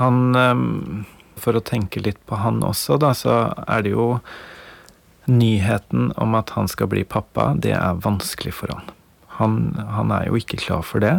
Han 0.00 0.36
um, 0.36 1.04
For 1.40 1.56
å 1.56 1.64
tenke 1.64 2.00
litt 2.04 2.20
på 2.28 2.38
han 2.40 2.62
også, 2.64 2.98
da, 3.02 3.12
så 3.16 3.38
er 3.66 3.86
det 3.86 3.94
jo 3.96 4.10
Nyheten 5.26 6.12
om 6.22 6.36
at 6.38 6.52
han 6.54 6.68
skal 6.70 6.86
bli 6.92 7.00
pappa, 7.02 7.48
det 7.58 7.72
er 7.74 7.96
vanskelig 7.98 8.52
for 8.54 8.70
han. 8.70 8.92
Han, 9.40 9.56
han 9.74 10.12
er 10.14 10.28
jo 10.28 10.38
ikke 10.38 10.60
klar 10.62 10.84
for 10.86 11.02
det. 11.02 11.16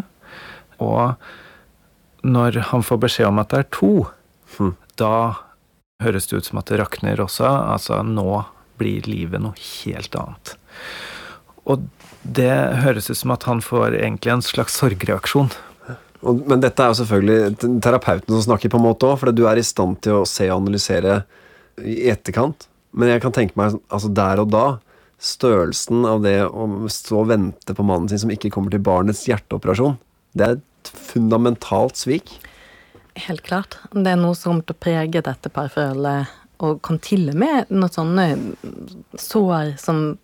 Og 0.79 1.17
når 2.23 2.61
han 2.69 2.85
får 2.87 3.01
beskjed 3.03 3.27
om 3.27 3.41
at 3.43 3.51
det 3.51 3.59
er 3.65 3.67
to, 3.75 3.91
Hm. 4.55 4.75
da 4.95 5.35
høres 6.03 6.29
det 6.29 6.39
ut 6.39 6.47
som 6.47 6.61
at 6.61 6.71
det 6.71 6.79
rakner 6.79 7.19
også. 7.19 7.47
Altså, 7.47 7.99
nå 8.05 8.45
blir 8.79 9.07
livet 9.09 9.41
noe 9.43 9.57
helt 9.57 10.15
annet. 10.15 10.55
Og 11.67 11.83
det 12.35 12.51
høres 12.83 13.09
ut 13.11 13.19
som 13.19 13.33
at 13.35 13.45
han 13.47 13.61
får 13.63 13.95
egentlig 13.99 14.33
en 14.33 14.45
slags 14.45 14.77
sorgreaksjon. 14.79 15.49
Men 16.21 16.63
dette 16.63 16.81
er 16.81 16.91
jo 16.91 16.99
selvfølgelig 17.01 17.77
terapeuten 17.83 18.33
som 18.33 18.43
snakker, 18.49 18.71
på 18.73 18.79
en 18.79 18.87
måte 18.87 19.07
òg, 19.07 19.19
for 19.21 19.31
du 19.35 19.45
er 19.47 19.59
i 19.59 19.65
stand 19.65 19.99
til 20.05 20.21
å 20.21 20.27
se 20.27 20.49
og 20.49 20.63
analysere 20.63 21.21
i 21.83 22.09
etterkant. 22.11 22.67
Men 22.97 23.13
jeg 23.13 23.23
kan 23.23 23.35
tenke 23.35 23.57
meg 23.59 23.77
altså 23.93 24.09
der 24.09 24.41
og 24.41 24.51
da 24.51 24.65
størrelsen 25.21 26.05
av 26.05 26.21
det 26.25 26.39
å 26.45 26.89
stå 26.91 27.21
og 27.23 27.29
vente 27.31 27.73
på 27.73 27.85
mannen 27.85 28.09
sin 28.09 28.21
som 28.21 28.33
ikke 28.33 28.51
kommer 28.53 28.73
til 28.73 28.83
barnets 28.85 29.23
hjerteoperasjon, 29.29 29.97
det 30.37 30.45
er 30.45 30.57
et 30.59 30.91
fundamentalt 30.93 31.97
svik. 31.97 32.35
Helt 33.17 33.41
klart. 33.45 33.79
Det 33.93 34.11
er 34.11 34.19
noe 34.19 34.37
som 34.37 34.51
kommer 34.51 34.67
til 34.67 34.77
å 34.77 34.83
prege 34.85 35.23
dette 35.25 35.53
parforholdet, 35.53 36.35
og 36.61 36.79
kan 36.85 36.97
til 37.01 37.27
og 37.31 37.37
med 37.37 37.69
noen 37.69 37.93
sånne 37.93 38.27
sår 39.21 39.75
som 39.81 40.17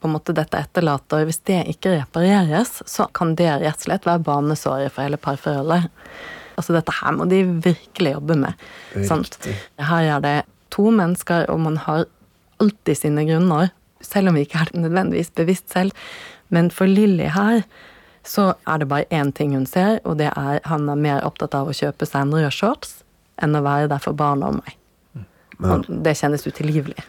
på 0.00 0.08
en 0.08 0.14
måte 0.16 0.34
dette 0.36 0.58
etterlater. 0.60 1.24
Hvis 1.28 1.40
det 1.48 1.62
ikke 1.72 1.94
repareres, 1.96 2.80
så 2.86 3.08
kan 3.16 3.34
det 3.38 3.48
rett 3.62 3.80
og 3.80 3.86
slett 3.88 4.08
være 4.08 4.24
banesåret 4.26 4.92
for 4.92 5.06
hele 5.06 5.20
parforholdet. 5.20 5.88
Altså 6.56 6.76
dette 6.76 6.94
her 6.98 7.16
må 7.16 7.26
de 7.28 7.42
virkelig 7.64 8.14
jobbe 8.16 8.36
med. 8.46 8.68
Sant? 9.08 9.38
Her 9.80 10.12
er 10.16 10.22
det 10.24 10.36
to 10.72 10.90
mennesker, 10.92 11.48
og 11.52 11.60
man 11.64 11.76
har 11.84 12.06
alltid 12.62 13.02
sine 13.02 13.26
grunner, 13.28 13.72
selv 14.04 14.30
om 14.30 14.38
vi 14.38 14.46
ikke 14.46 14.62
er 14.62 14.72
det 14.72 14.84
nødvendigvis 14.84 15.34
bevisst 15.36 15.72
selv. 15.72 15.92
Men 16.48 16.70
for 16.70 16.88
Lilly 16.88 17.28
her 17.34 17.62
så 18.26 18.52
er 18.66 18.82
det 18.82 18.88
bare 18.90 19.08
én 19.14 19.32
ting 19.32 19.54
hun 19.54 19.66
ser, 19.70 20.00
og 20.04 20.18
det 20.18 20.30
er 20.32 20.60
han 20.66 20.88
er 20.88 20.98
mer 20.98 21.26
opptatt 21.26 21.54
av 21.54 21.70
å 21.70 21.76
kjøpe 21.76 22.08
seg 22.08 22.26
en 22.26 22.34
rød 22.34 22.50
shorts 22.54 22.98
enn 23.42 23.54
å 23.54 23.62
være 23.62 23.90
der 23.92 24.02
for 24.02 24.16
barna 24.16 24.50
og 24.50 24.62
meg. 24.62 24.78
Og 25.62 25.86
det 26.04 26.16
kjennes 26.18 26.46
utilgivelig. 26.46 27.04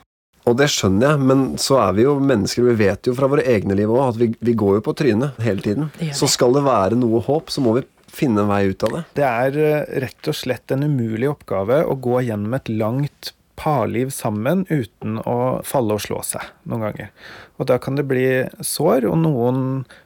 Og 0.48 0.56
det 0.60 0.70
skjønner 0.72 1.12
jeg, 1.12 1.28
men 1.28 1.44
så 1.60 1.82
er 1.84 1.96
vi 1.98 2.06
jo 2.06 2.16
mennesker, 2.24 2.64
vi 2.70 2.78
vet 2.86 3.10
jo 3.10 3.16
fra 3.18 3.28
våre 3.32 3.44
egne 3.52 3.76
liv 3.76 3.92
òg 3.92 4.04
at 4.06 4.20
vi, 4.22 4.32
vi 4.40 4.56
går 4.58 4.78
jo 4.78 4.86
på 4.86 4.96
trynet 4.98 5.40
hele 5.44 5.64
tiden. 5.66 5.90
Så 6.16 6.30
skal 6.32 6.56
det 6.56 6.64
være 6.68 7.00
noe 7.00 7.20
håp, 7.26 7.52
så 7.52 7.64
må 7.64 7.76
vi 7.78 7.84
finne 8.18 8.46
en 8.46 8.52
vei 8.52 8.64
ut 8.72 8.86
av 8.88 8.96
det. 8.96 9.02
Det 9.20 9.26
er 9.28 9.58
eh, 9.62 9.98
rett 10.06 10.30
og 10.32 10.38
slett 10.38 10.74
en 10.74 10.88
umulig 10.88 11.28
oppgave 11.30 11.84
å 11.86 11.98
gå 12.00 12.22
gjennom 12.30 12.56
et 12.58 12.72
langt 12.72 13.34
parliv 13.58 14.12
sammen 14.14 14.64
uten 14.70 15.18
å 15.26 15.38
falle 15.66 15.98
og 15.98 16.04
slå 16.06 16.22
seg 16.26 16.46
noen 16.70 16.88
ganger. 16.88 17.12
Og 17.58 17.70
da 17.72 17.80
kan 17.82 17.98
det 17.98 18.06
bli 18.10 18.28
sår, 18.62 19.08
og 19.10 19.18
noen 19.24 19.60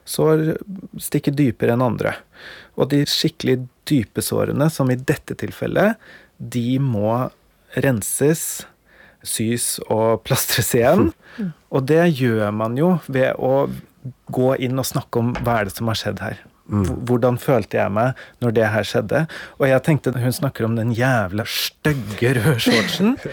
sår 0.08 0.54
stikker 1.04 1.36
dypere 1.36 1.76
enn 1.76 1.84
andre. 1.84 2.16
Og 2.80 2.88
de 2.92 3.04
skikkelig 3.08 3.60
dype 3.88 4.24
sårene, 4.24 4.70
som 4.72 4.90
i 4.90 4.96
dette 4.96 5.36
tilfellet, 5.38 6.00
de 6.38 6.80
må 6.82 7.28
renses, 7.84 8.64
sys 9.22 9.78
og 9.88 10.22
plastres 10.26 10.72
igjen. 10.78 11.10
Og 11.72 11.86
det 11.88 12.04
gjør 12.18 12.50
man 12.54 12.76
jo 12.78 12.96
ved 13.08 13.38
å 13.38 13.68
gå 14.34 14.54
inn 14.58 14.80
og 14.80 14.88
snakke 14.88 15.20
om 15.22 15.32
hva 15.42 15.60
er 15.60 15.68
det 15.68 15.76
som 15.76 15.90
har 15.90 15.98
skjedd 15.98 16.22
her. 16.24 16.40
H- 16.72 16.94
Hvordan 17.06 17.36
følte 17.38 17.76
jeg 17.76 17.92
meg 17.92 18.14
når 18.40 18.54
det 18.56 18.66
her 18.72 18.86
skjedde? 18.88 19.26
Og 19.60 19.66
jeg 19.68 19.82
tenkte, 19.84 20.12
hun 20.16 20.32
snakker 20.32 20.64
om 20.64 20.76
den 20.78 20.94
jævla 20.96 21.44
stygge 21.46 22.34
røde 22.40 22.58
shortsen. 22.58 23.16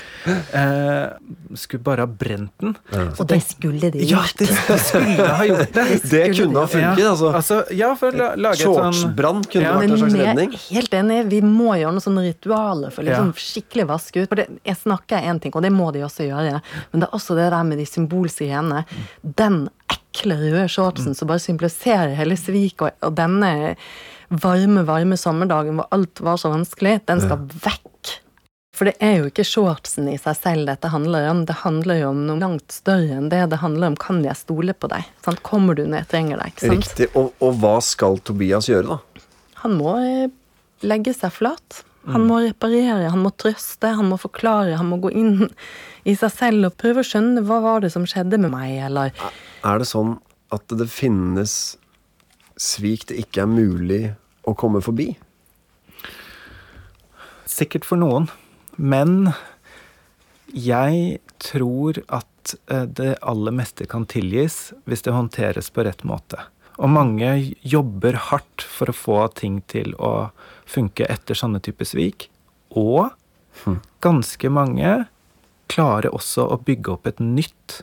Eh, 0.60 1.10
skulle 1.56 1.84
bare 1.84 2.04
ha 2.04 2.10
brent 2.10 2.52
den. 2.62 2.74
Og 3.20 3.22
det 3.30 3.40
skulle 3.46 3.90
de 3.94 4.02
gjort. 4.10 4.42
Ja, 4.42 4.46
det, 4.46 4.58
det 4.68 4.78
skulle 4.84 5.28
ha 5.30 5.46
gjort 5.48 5.74
det! 5.74 5.86
Det 6.12 6.24
kunne 6.38 6.60
ha 6.64 6.68
funket, 6.70 7.02
Ja, 7.04 7.10
altså. 7.14 7.30
altså. 7.40 7.58
Ja, 7.76 7.90
for 8.00 8.12
å 8.12 8.18
la- 8.20 8.34
lage 8.36 8.60
et 8.60 8.66
sånn 8.66 8.94
Shortsbrann 8.94 9.44
kunne 9.46 9.64
Ja, 9.66 9.74
vært 9.78 9.90
en 9.94 10.02
slags 10.02 10.18
redning. 10.20 10.54
helt 10.70 10.98
enig, 11.00 11.20
vi 11.32 11.42
må 11.46 11.72
gjøre 11.80 11.94
noen 11.96 12.06
sånn 12.06 12.20
ritualer 12.26 12.94
for 12.96 13.08
liksom 13.08 13.32
Ja. 13.34 13.46
skikkelig 13.46 13.88
vaske 13.94 14.24
ut. 14.24 14.30
For 14.30 14.42
det, 14.42 14.48
jeg 14.66 14.78
snakker 14.84 15.22
én 15.32 15.40
ting, 15.42 15.56
og 15.56 15.64
det 15.66 15.72
må 15.74 15.92
de 15.96 16.04
også 16.06 16.28
gjøre, 16.28 16.62
men 16.92 17.00
det 17.04 17.08
er 17.10 17.16
også 17.18 17.38
det 17.40 17.50
der 17.54 17.64
med 17.64 17.78
de 17.82 17.86
symbolske 17.90 18.50
greiene. 18.50 18.86
Den 19.24 19.70
ekle 20.20 20.38
røde 20.40 20.68
shortsen 20.72 21.16
som 21.16 21.30
bare 21.30 21.42
symboliserer 21.44 22.16
hele 22.18 22.38
sviket, 22.38 22.82
og, 22.84 23.06
og 23.08 23.16
denne 23.18 23.76
varme, 24.30 24.84
varme 24.86 25.18
sommerdagen 25.18 25.80
hvor 25.80 25.88
alt 25.96 26.22
var 26.22 26.38
så 26.38 26.52
vanskelig, 26.54 27.00
den 27.10 27.24
skal 27.24 27.46
vekk. 27.64 28.20
For 28.80 28.88
det 28.88 28.96
er 29.04 29.18
jo 29.18 29.28
ikke 29.28 29.44
shortsen 29.44 30.08
i 30.08 30.16
seg 30.22 30.38
selv 30.40 30.70
dette 30.70 30.92
handler 30.94 31.26
om, 31.32 31.42
det 31.50 31.58
handler 31.66 32.00
jo 32.00 32.12
om 32.14 32.22
noe 32.30 32.40
langt 32.40 32.72
større 32.72 33.18
enn 33.18 33.28
det. 33.32 33.42
Det 33.52 33.60
handler 33.60 33.92
om 33.92 33.98
kan 34.00 34.22
jeg 34.24 34.40
stole 34.40 34.76
på 34.76 34.88
deg? 34.92 35.08
Sant? 35.26 35.42
Kommer 35.44 35.76
du 35.76 35.84
når 35.84 36.06
jeg 36.06 36.12
trenger 36.14 36.40
deg? 36.40 36.54
Ikke 36.54 36.70
sant? 36.70 36.86
Riktig. 36.86 37.10
Og, 37.20 37.34
og 37.44 37.60
hva 37.60 37.76
skal 37.84 38.22
Tobias 38.24 38.70
gjøre, 38.72 38.96
da? 38.96 39.26
Han 39.66 39.76
må 39.82 39.98
eh, 40.00 40.32
legge 40.88 41.12
seg 41.18 41.34
flat. 41.36 41.82
Han 42.14 42.26
må 42.30 42.40
reparere, 42.44 43.12
han 43.12 43.24
må 43.24 43.32
trøste, 43.38 43.94
han 43.98 44.10
må 44.10 44.18
forklare, 44.22 44.78
han 44.80 44.90
må 44.90 45.00
gå 45.04 45.12
inn 45.16 45.50
i 46.10 46.16
seg 46.18 46.34
selv 46.34 46.70
og 46.70 46.78
prøve 46.80 47.04
å 47.04 47.08
skjønne 47.08 47.44
hva 47.46 47.60
var 47.64 47.84
det 47.84 47.92
som 47.94 48.08
skjedde 48.10 48.40
med 48.42 48.54
meg, 48.54 48.78
eller 48.90 49.14
Er 49.66 49.82
det 49.82 49.90
sånn 49.90 50.18
at 50.56 50.66
det 50.74 50.90
finnes 50.90 51.54
svik 52.60 53.08
det 53.10 53.20
ikke 53.24 53.46
er 53.46 53.52
mulig 53.52 54.04
å 54.48 54.56
komme 54.58 54.82
forbi? 54.84 55.12
Sikkert 57.50 57.86
for 57.88 58.00
noen. 58.00 58.30
Men 58.80 59.34
jeg 60.56 61.20
tror 61.44 62.00
at 62.08 62.56
eh, 62.72 62.86
det 62.86 63.18
aller 63.22 63.56
meste 63.56 63.88
kan 63.90 64.08
tilgis 64.10 64.72
hvis 64.90 65.04
det 65.06 65.16
håndteres 65.16 65.70
på 65.74 65.86
rett 65.86 66.06
måte. 66.08 66.40
Og 66.80 66.92
mange 66.94 67.32
jobber 67.60 68.16
hardt 68.30 68.64
for 68.64 68.92
å 68.92 68.96
få 68.96 69.20
ting 69.36 69.60
til 69.68 69.92
å 70.00 70.32
funke 70.70 71.08
etter 71.10 71.38
sånne 71.38 71.62
typer 71.64 71.88
svik. 71.88 72.30
Og 72.78 73.10
ganske 74.04 74.52
mange 74.54 75.06
klarer 75.70 76.14
også 76.16 76.48
å 76.50 76.60
bygge 76.66 76.94
opp 76.96 77.10
et 77.10 77.22
nytt 77.22 77.82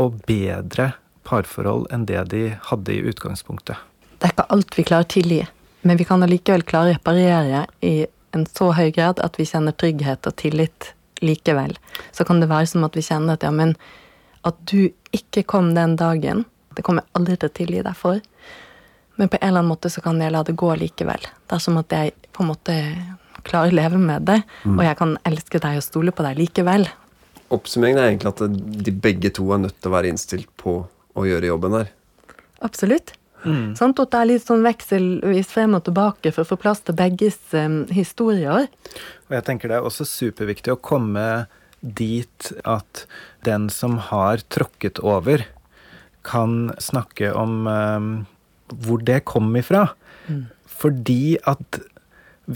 og 0.00 0.22
bedre 0.28 0.92
parforhold 1.28 1.86
enn 1.94 2.06
det 2.08 2.24
de 2.32 2.42
hadde 2.70 2.94
i 2.94 3.02
utgangspunktet. 3.12 3.76
Det 4.18 4.28
er 4.28 4.34
ikke 4.34 4.50
alt 4.54 4.78
vi 4.78 4.86
klarer 4.86 5.06
å 5.06 5.12
tilgi, 5.12 5.40
men 5.82 5.98
vi 5.98 6.06
kan 6.08 6.22
allikevel 6.24 6.64
klare 6.66 6.92
å 6.92 6.96
reparere 6.96 7.64
i 7.84 7.94
en 8.32 8.46
så 8.48 8.70
høy 8.76 8.90
grad 8.94 9.20
at 9.20 9.38
vi 9.40 9.46
kjenner 9.48 9.76
trygghet 9.76 10.28
og 10.28 10.36
tillit 10.40 10.92
likevel. 11.22 11.76
Så 12.12 12.24
kan 12.26 12.40
det 12.40 12.50
være 12.50 12.70
som 12.70 12.84
at 12.86 12.96
vi 12.96 13.04
kjenner 13.04 13.36
at 13.36 13.46
ja, 13.46 13.52
men 13.54 13.76
at 14.46 14.58
du 14.70 14.90
ikke 15.14 15.44
kom 15.46 15.72
den 15.76 15.96
dagen, 16.00 16.44
det 16.74 16.84
kommer 16.86 17.04
jeg 17.04 17.18
aldri 17.20 17.38
til 17.38 17.50
å 17.50 17.56
tilgi 17.58 17.84
deg 17.84 17.98
for. 17.98 18.22
Men 19.20 19.28
på 19.28 19.38
en 19.38 19.48
eller 19.48 19.60
annen 19.60 19.70
måte 19.74 19.90
så 19.92 20.02
kan 20.02 20.20
jeg 20.22 20.32
la 20.32 20.40
det 20.46 20.56
gå 20.58 20.70
likevel. 20.80 21.26
Det 21.46 21.58
er 21.58 21.62
som 21.62 21.78
at 21.78 21.92
jeg 21.92 22.14
på 22.32 22.44
en 22.44 22.50
måte 22.52 22.76
klarer 23.46 23.72
å 23.72 23.76
leve 23.76 23.98
med 23.98 24.26
det, 24.28 24.40
og 24.70 24.82
jeg 24.84 24.98
kan 25.00 25.16
elske 25.28 25.60
deg 25.62 25.80
og 25.80 25.86
stole 25.86 26.14
på 26.14 26.24
deg 26.26 26.38
likevel. 26.38 26.86
Oppsummeringen 27.52 28.00
er 28.00 28.12
egentlig 28.12 28.30
at 28.32 28.60
de 28.86 28.94
begge 29.04 29.32
to 29.34 29.48
er 29.52 29.64
nødt 29.64 29.76
til 29.80 29.90
å 29.90 29.96
være 29.96 30.12
innstilt 30.12 30.48
på 30.60 30.78
å 30.88 31.26
gjøre 31.26 31.50
jobben 31.50 31.74
her. 31.80 31.90
Absolutt. 32.64 33.14
Sånn 33.42 33.90
at 33.98 34.12
det 34.12 34.18
er 34.20 34.28
litt 34.30 34.44
sånn 34.46 34.62
vekselvis 34.62 35.50
frem 35.50 35.74
og 35.74 35.82
tilbake 35.88 36.30
for 36.30 36.44
å 36.44 36.50
få 36.52 36.58
plass 36.62 36.82
til 36.86 36.94
begges 36.98 37.40
um, 37.58 37.82
historier. 37.90 38.68
Og 39.26 39.34
jeg 39.34 39.46
tenker 39.48 39.72
det 39.72 39.80
er 39.80 39.88
også 39.88 40.06
superviktig 40.06 40.76
å 40.76 40.78
komme 40.78 41.48
dit 41.82 42.52
at 42.62 43.04
den 43.42 43.66
som 43.74 43.98
har 44.12 44.44
tråkket 44.54 45.02
over, 45.02 45.42
kan 46.22 46.70
snakke 46.78 47.32
om 47.34 47.66
um, 47.66 48.12
hvor 48.70 49.02
det 49.02 49.24
kom 49.26 49.50
ifra. 49.58 49.88
Fordi 50.70 51.34
at 51.50 51.80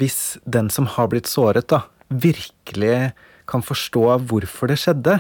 hvis 0.01 0.37
den 0.45 0.69
som 0.73 0.89
har 0.97 1.11
blitt 1.13 1.31
såret, 1.31 1.69
da, 1.73 1.85
virkelig 2.09 3.13
kan 3.47 3.65
forstå 3.65 4.05
hvorfor 4.29 4.71
det 4.71 4.79
skjedde, 4.83 5.19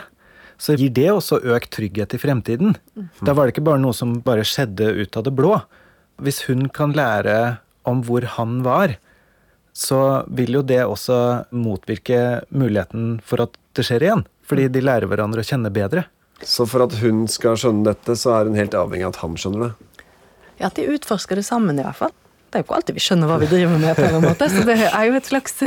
så 0.58 0.76
gir 0.78 0.92
det 0.96 1.10
også 1.12 1.42
økt 1.52 1.72
trygghet 1.76 2.14
i 2.16 2.20
fremtiden. 2.20 2.76
Da 3.20 3.34
var 3.36 3.46
det 3.46 3.54
ikke 3.54 3.66
bare 3.68 3.82
noe 3.82 3.96
som 3.96 4.18
bare 4.24 4.46
skjedde 4.46 4.88
ut 5.02 5.18
av 5.18 5.26
det 5.26 5.34
blå. 5.36 5.58
Hvis 6.22 6.46
hun 6.48 6.70
kan 6.72 6.94
lære 6.96 7.58
om 7.86 8.00
hvor 8.06 8.24
han 8.38 8.62
var, 8.64 8.96
så 9.76 10.24
vil 10.32 10.56
jo 10.56 10.64
det 10.64 10.80
også 10.86 11.18
motvirke 11.52 12.46
muligheten 12.48 13.18
for 13.24 13.44
at 13.44 13.58
det 13.76 13.84
skjer 13.84 14.06
igjen. 14.06 14.24
Fordi 14.48 14.70
de 14.72 14.80
lærer 14.80 15.10
hverandre 15.10 15.44
å 15.44 15.46
kjenne 15.46 15.72
bedre. 15.74 16.06
Så 16.40 16.64
for 16.68 16.86
at 16.86 16.96
hun 17.02 17.26
skal 17.28 17.58
skjønne 17.60 17.84
dette, 17.90 18.16
så 18.16 18.38
er 18.38 18.48
hun 18.48 18.56
helt 18.56 18.76
avhengig 18.76 19.04
av 19.08 19.14
at 19.14 19.20
han 19.24 19.36
skjønner 19.40 19.66
det. 19.66 20.04
Ja, 20.56 20.70
at 20.70 20.78
de 20.78 20.88
utforsker 20.88 21.36
det 21.36 21.44
sammen, 21.44 21.76
i 21.76 21.84
hvert 21.84 22.00
fall. 22.00 22.14
Det 22.56 22.62
er 22.62 22.64
jo 22.64 22.68
ikke 22.70 22.76
alltid 22.80 22.96
vi 22.96 23.02
skjønner 23.04 23.28
hva 23.28 23.36
vi 23.42 23.46
driver 23.50 23.78
med, 23.82 23.96
på 23.98 24.04
en 24.08 24.22
måte. 24.24 24.46
Så 24.48 24.62
det 24.64 24.76
er 24.88 25.04
jo 25.10 25.16
et 25.18 25.26
slags 25.28 25.58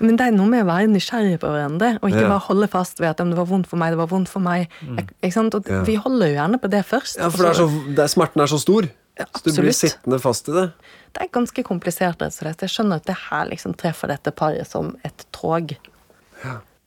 Men 0.00 0.16
det 0.16 0.24
er 0.24 0.32
noe 0.32 0.48
med 0.48 0.64
å 0.64 0.68
være 0.70 0.88
nysgjerrig 0.88 1.36
på 1.42 1.50
hverandre, 1.52 1.90
og 2.00 2.08
ikke 2.08 2.22
Ja. 2.24 2.30
bare 2.32 2.46
holde 2.48 2.68
fast 2.72 2.98
ved 3.02 3.10
at 3.10 3.20
det 3.20 3.36
var 3.36 3.44
vondt 3.50 3.68
for 3.68 3.76
meg, 3.76 3.92
det 3.92 3.98
var 4.00 4.08
vondt 4.08 4.28
for 4.32 4.40
meg. 4.40 4.70
Jeg- 4.80 5.10
Ikke 5.22 5.32
sant? 5.36 5.54
Og 5.54 5.68
Ja. 5.68 5.82
vi 5.84 5.96
holder 6.00 6.26
jo 6.32 6.34
gjerne 6.40 6.60
på 6.62 6.70
det 6.72 6.80
først. 6.88 7.18
Ja, 7.20 7.28
for 7.28 7.44
det 7.44 7.50
er 7.52 7.60
så, 7.60 7.68
det 7.94 7.98
er, 7.98 8.08
smerten 8.08 8.40
er 8.42 8.46
så 8.48 8.58
stor. 8.58 8.88
Ja, 9.18 9.24
Så 9.36 9.44
du 9.54 9.60
blir 9.60 9.74
sittende 9.76 10.20
fast 10.22 10.48
i 10.48 10.52
det. 10.52 10.72
Det 11.12 11.22
er 11.22 11.28
ganske 11.28 11.62
komplisert, 11.66 12.16
rett 12.22 12.32
og 12.32 12.32
slett. 12.32 12.60
Jeg 12.64 12.70
skjønner 12.70 12.96
at 12.96 13.04
det 13.04 13.16
her 13.28 13.44
liksom 13.50 13.74
treffer 13.76 14.08
dette 14.08 14.30
paret 14.32 14.66
som 14.66 14.96
et 15.04 15.26
tog. 15.32 15.76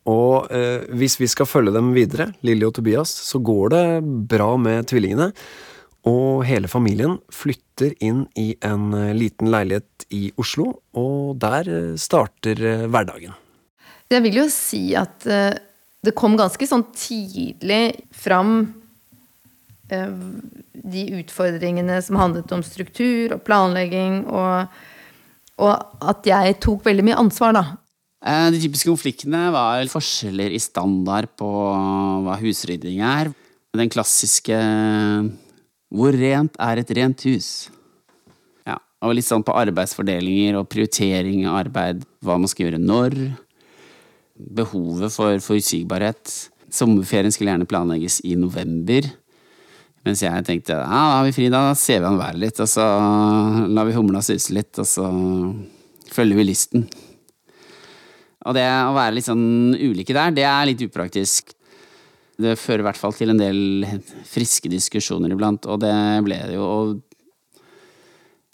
Og 0.09 0.47
eh, 0.51 0.81
hvis 0.97 1.19
vi 1.21 1.27
skal 1.29 1.45
følge 1.45 1.73
dem 1.75 1.91
videre, 1.93 2.31
Lilly 2.41 2.65
og 2.65 2.73
Tobias, 2.73 3.11
så 3.13 3.37
går 3.43 3.69
det 3.69 3.83
bra 4.31 4.55
med 4.57 4.87
tvillingene. 4.89 5.31
Og 6.09 6.41
hele 6.49 6.69
familien 6.71 7.19
flytter 7.29 7.93
inn 8.01 8.23
i 8.39 8.55
en 8.65 8.89
eh, 8.97 9.13
liten 9.13 9.51
leilighet 9.53 10.07
i 10.17 10.31
Oslo, 10.41 10.71
og 10.97 11.35
der 11.41 11.69
eh, 11.69 11.97
starter 12.01 12.57
eh, 12.57 12.85
hverdagen. 12.89 13.35
Jeg 14.11 14.23
vil 14.25 14.39
jo 14.41 14.47
si 14.51 14.89
at 14.97 15.23
det 15.23 16.11
kom 16.19 16.33
ganske 16.35 16.65
sånn 16.67 16.81
tidlig 16.91 17.93
fram 18.11 18.73
de 19.87 21.03
utfordringene 21.15 21.95
som 22.03 22.17
handlet 22.19 22.51
om 22.51 22.63
struktur 22.63 23.37
og 23.37 23.45
planlegging, 23.47 24.25
og, 24.27 24.67
og 25.63 26.11
at 26.11 26.27
jeg 26.27 26.57
tok 26.59 26.83
veldig 26.89 27.05
mye 27.07 27.21
ansvar, 27.23 27.55
da. 27.55 27.63
De 28.51 28.59
typiske 28.59 28.91
konfliktene 28.91 29.45
var 29.55 29.87
forskjeller 29.93 30.51
i 30.51 30.59
standard 30.59 31.31
på 31.39 31.47
hva 32.27 32.35
husrydding 32.43 32.99
er. 32.99 33.31
Den 33.79 33.91
klassiske 33.95 34.59
'hvor 35.91 36.15
rent 36.15 36.55
er 36.59 36.79
et 36.79 36.91
rent 36.95 37.23
hus'? 37.27 37.69
Ja, 38.65 38.77
og 39.03 39.15
litt 39.15 39.27
sånn 39.27 39.43
på 39.43 39.55
arbeidsfordelinger 39.55 40.55
og 40.59 40.69
prioritering 40.71 41.45
av 41.45 41.65
arbeid. 41.65 42.05
Hva 42.23 42.39
man 42.39 42.47
skal 42.47 42.69
gjøre 42.69 42.79
når. 42.79 43.17
Behovet 44.39 45.11
for 45.11 45.37
forutsigbarhet. 45.43 46.49
Sommerferien 46.71 47.31
skulle 47.31 47.51
gjerne 47.51 47.67
planlegges 47.67 48.21
i 48.23 48.37
november. 48.39 49.11
Mens 50.07 50.23
jeg 50.23 50.45
tenkte 50.47 50.73
ja, 50.73 50.87
da 50.87 51.01
har 51.19 51.25
vi 51.27 51.35
fri, 51.35 51.49
da 51.53 51.75
ser 51.77 51.99
vi 52.01 52.09
an 52.09 52.17
været 52.17 52.39
litt, 52.41 52.59
og 52.63 52.69
så 52.69 52.85
lar 53.69 53.85
vi 53.85 53.93
humla 53.93 54.23
suse 54.25 54.55
litt, 54.55 54.73
og 54.81 54.87
så 54.89 55.05
følger 56.09 56.39
vi 56.39 56.47
lysten. 56.47 56.87
Og 58.41 58.55
det 58.57 58.65
å 58.65 58.95
være 58.95 59.13
litt 59.19 59.27
sånn 59.27 59.75
ulike 59.77 60.15
der, 60.17 60.33
det 60.33 60.47
er 60.49 60.65
litt 60.71 60.81
upraktisk. 60.87 61.53
Det 62.41 62.57
fører 62.59 62.83
i 62.83 62.87
hvert 62.89 62.99
fall 62.99 63.15
til 63.15 63.33
en 63.33 63.39
del 63.39 63.85
friske 64.27 64.69
diskusjoner 64.71 65.33
iblant, 65.33 65.67
og 65.69 65.81
det 65.83 65.93
ble 66.25 66.39
det 66.49 66.57
jo. 66.57 66.67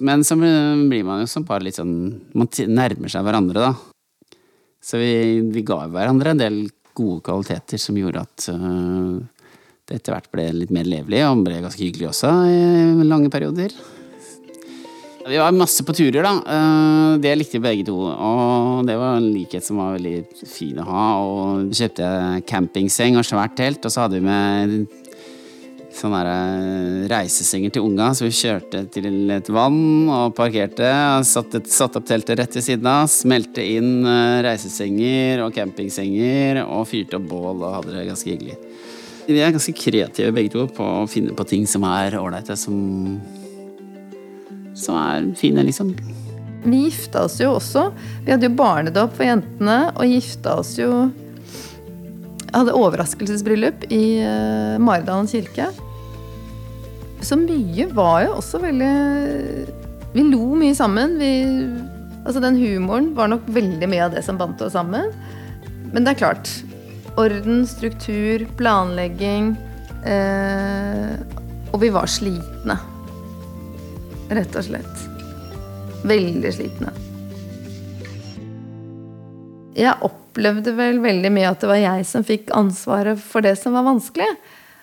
Men 0.04 0.24
så 0.28 0.38
blir 0.38 1.06
man 1.06 1.24
jo 1.24 1.30
som 1.30 1.46
par 1.48 1.64
litt 1.66 1.80
sånn 1.80 1.94
Man 2.38 2.50
nærmer 2.70 3.10
seg 3.10 3.26
hverandre, 3.26 3.70
da. 3.70 4.38
Så 4.84 5.00
vi, 5.02 5.42
vi 5.52 5.66
ga 5.66 5.82
hverandre 5.90 6.36
en 6.36 6.42
del 6.42 6.60
gode 6.98 7.24
kvaliteter 7.26 7.82
som 7.82 7.98
gjorde 7.98 8.24
at 8.24 8.48
uh, 8.54 9.18
det 9.88 10.00
etter 10.00 10.14
hvert 10.14 10.30
ble 10.34 10.46
litt 10.54 10.74
mer 10.74 10.88
levelig, 10.88 11.24
og 11.28 11.46
ble 11.48 11.62
ganske 11.64 11.82
hyggelig 11.82 12.12
også 12.12 12.32
i 12.52 13.08
lange 13.08 13.32
perioder. 13.34 13.74
Vi 15.28 15.38
var 15.38 15.52
masse 15.52 15.84
på 15.84 15.94
turer, 15.94 16.24
da. 16.24 16.36
Eh, 16.56 17.18
det 17.20 17.34
likte 17.36 17.58
vi 17.58 17.66
begge 17.66 17.88
to. 17.90 17.98
Og 18.00 18.86
det 18.88 18.96
var 18.96 19.18
en 19.18 19.28
likhet 19.34 19.66
som 19.66 19.82
var 19.82 19.98
veldig 19.98 20.46
fin 20.48 20.80
å 20.80 20.86
ha. 20.88 21.08
Og 21.20 21.74
kjøpte 21.76 22.12
campingseng 22.48 23.20
og 23.20 23.28
svært 23.28 23.58
telt, 23.60 23.84
og 23.84 23.92
så 23.92 24.06
hadde 24.06 24.22
vi 24.22 24.28
med 24.28 25.04
sånne 25.98 26.20
der, 26.24 27.08
reisesenger 27.12 27.74
til 27.74 27.88
unga, 27.88 28.12
så 28.14 28.28
vi 28.28 28.36
kjørte 28.38 28.84
til 28.94 29.32
et 29.34 29.50
vann 29.52 30.08
og 30.14 30.36
parkerte. 30.38 30.92
Satte 31.28 31.64
satt 31.72 31.98
opp 32.00 32.06
teltet 32.08 32.40
rett 32.40 32.56
ved 32.60 32.66
siden 32.66 32.88
av, 32.92 33.10
smelte 33.12 33.66
inn 33.66 34.06
eh, 34.06 34.38
reisesenger 34.46 35.44
og 35.46 35.56
campingsenger 35.58 36.62
og 36.66 36.86
fyrte 36.88 37.20
opp 37.20 37.28
bål 37.32 37.66
og 37.66 37.80
hadde 37.80 37.98
det 37.98 38.06
ganske 38.12 38.32
hyggelig. 38.32 38.60
Vi 39.28 39.42
er 39.44 39.52
ganske 39.52 39.76
kreative 39.76 40.32
begge 40.32 40.54
to 40.54 40.70
på 40.72 40.86
å 41.02 41.08
finne 41.12 41.36
på 41.36 41.48
ting 41.50 41.66
som 41.68 41.84
er 41.90 42.16
ålreite, 42.16 42.56
som 42.56 42.78
som 44.78 44.98
er 45.00 45.32
fine, 45.38 45.66
liksom. 45.68 45.94
Vi 46.68 46.84
gifta 46.88 47.24
oss 47.28 47.38
jo 47.42 47.54
også. 47.58 47.90
Vi 48.26 48.34
hadde 48.34 48.50
jo 48.50 48.58
barnedåp 48.60 49.16
for 49.18 49.28
jentene 49.28 49.78
og 49.94 50.10
gifta 50.10 50.58
oss 50.60 50.74
jo 50.80 50.90
Jeg 52.48 52.56
hadde 52.56 52.76
overraskelsesbryllup 52.76 53.86
i 53.94 54.20
uh, 54.24 54.78
Maridalen 54.82 55.30
kirke. 55.30 55.70
Så 57.22 57.38
mye 57.40 57.88
var 57.98 58.24
jo 58.26 58.38
også 58.38 58.62
veldig 58.62 58.94
Vi 60.16 60.26
lo 60.32 60.56
mye 60.58 60.76
sammen. 60.78 61.18
Vi, 61.22 61.32
altså 62.24 62.44
Den 62.44 62.60
humoren 62.60 63.14
var 63.18 63.32
nok 63.32 63.48
veldig 63.48 63.90
mye 63.92 64.08
av 64.08 64.16
det 64.16 64.26
som 64.26 64.40
bandt 64.40 64.64
oss 64.66 64.76
sammen. 64.78 65.14
Men 65.94 66.04
det 66.04 66.16
er 66.16 66.22
klart. 66.24 66.52
Orden, 67.18 67.64
struktur, 67.70 68.46
planlegging. 68.60 69.56
Eh, 70.06 71.16
og 71.72 71.82
vi 71.82 71.90
var 71.94 72.10
slitne. 72.12 72.78
Rett 74.28 74.56
og 74.60 74.66
slett. 74.66 75.04
Veldig 76.08 76.50
slitne. 76.52 76.92
Jeg 79.78 79.94
opplevde 80.04 80.74
vel 80.76 81.00
veldig 81.00 81.32
mye 81.32 81.52
at 81.54 81.62
det 81.64 81.70
var 81.70 81.80
jeg 81.80 82.08
som 82.10 82.26
fikk 82.28 82.52
ansvaret 82.58 83.22
for 83.22 83.46
det 83.46 83.54
som 83.60 83.78
var 83.78 83.86
vanskelig. 83.88 84.28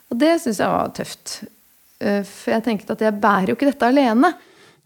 Og 0.08 0.20
det 0.20 0.36
syns 0.40 0.62
jeg 0.62 0.70
var 0.72 0.94
tøft. 0.96 1.34
Eh, 2.00 2.22
for 2.24 2.54
jeg 2.54 2.64
tenkte 2.64 2.96
at 2.96 3.04
jeg 3.04 3.18
bærer 3.20 3.52
jo 3.52 3.58
ikke 3.58 3.68
dette 3.68 3.90
alene. 3.90 4.32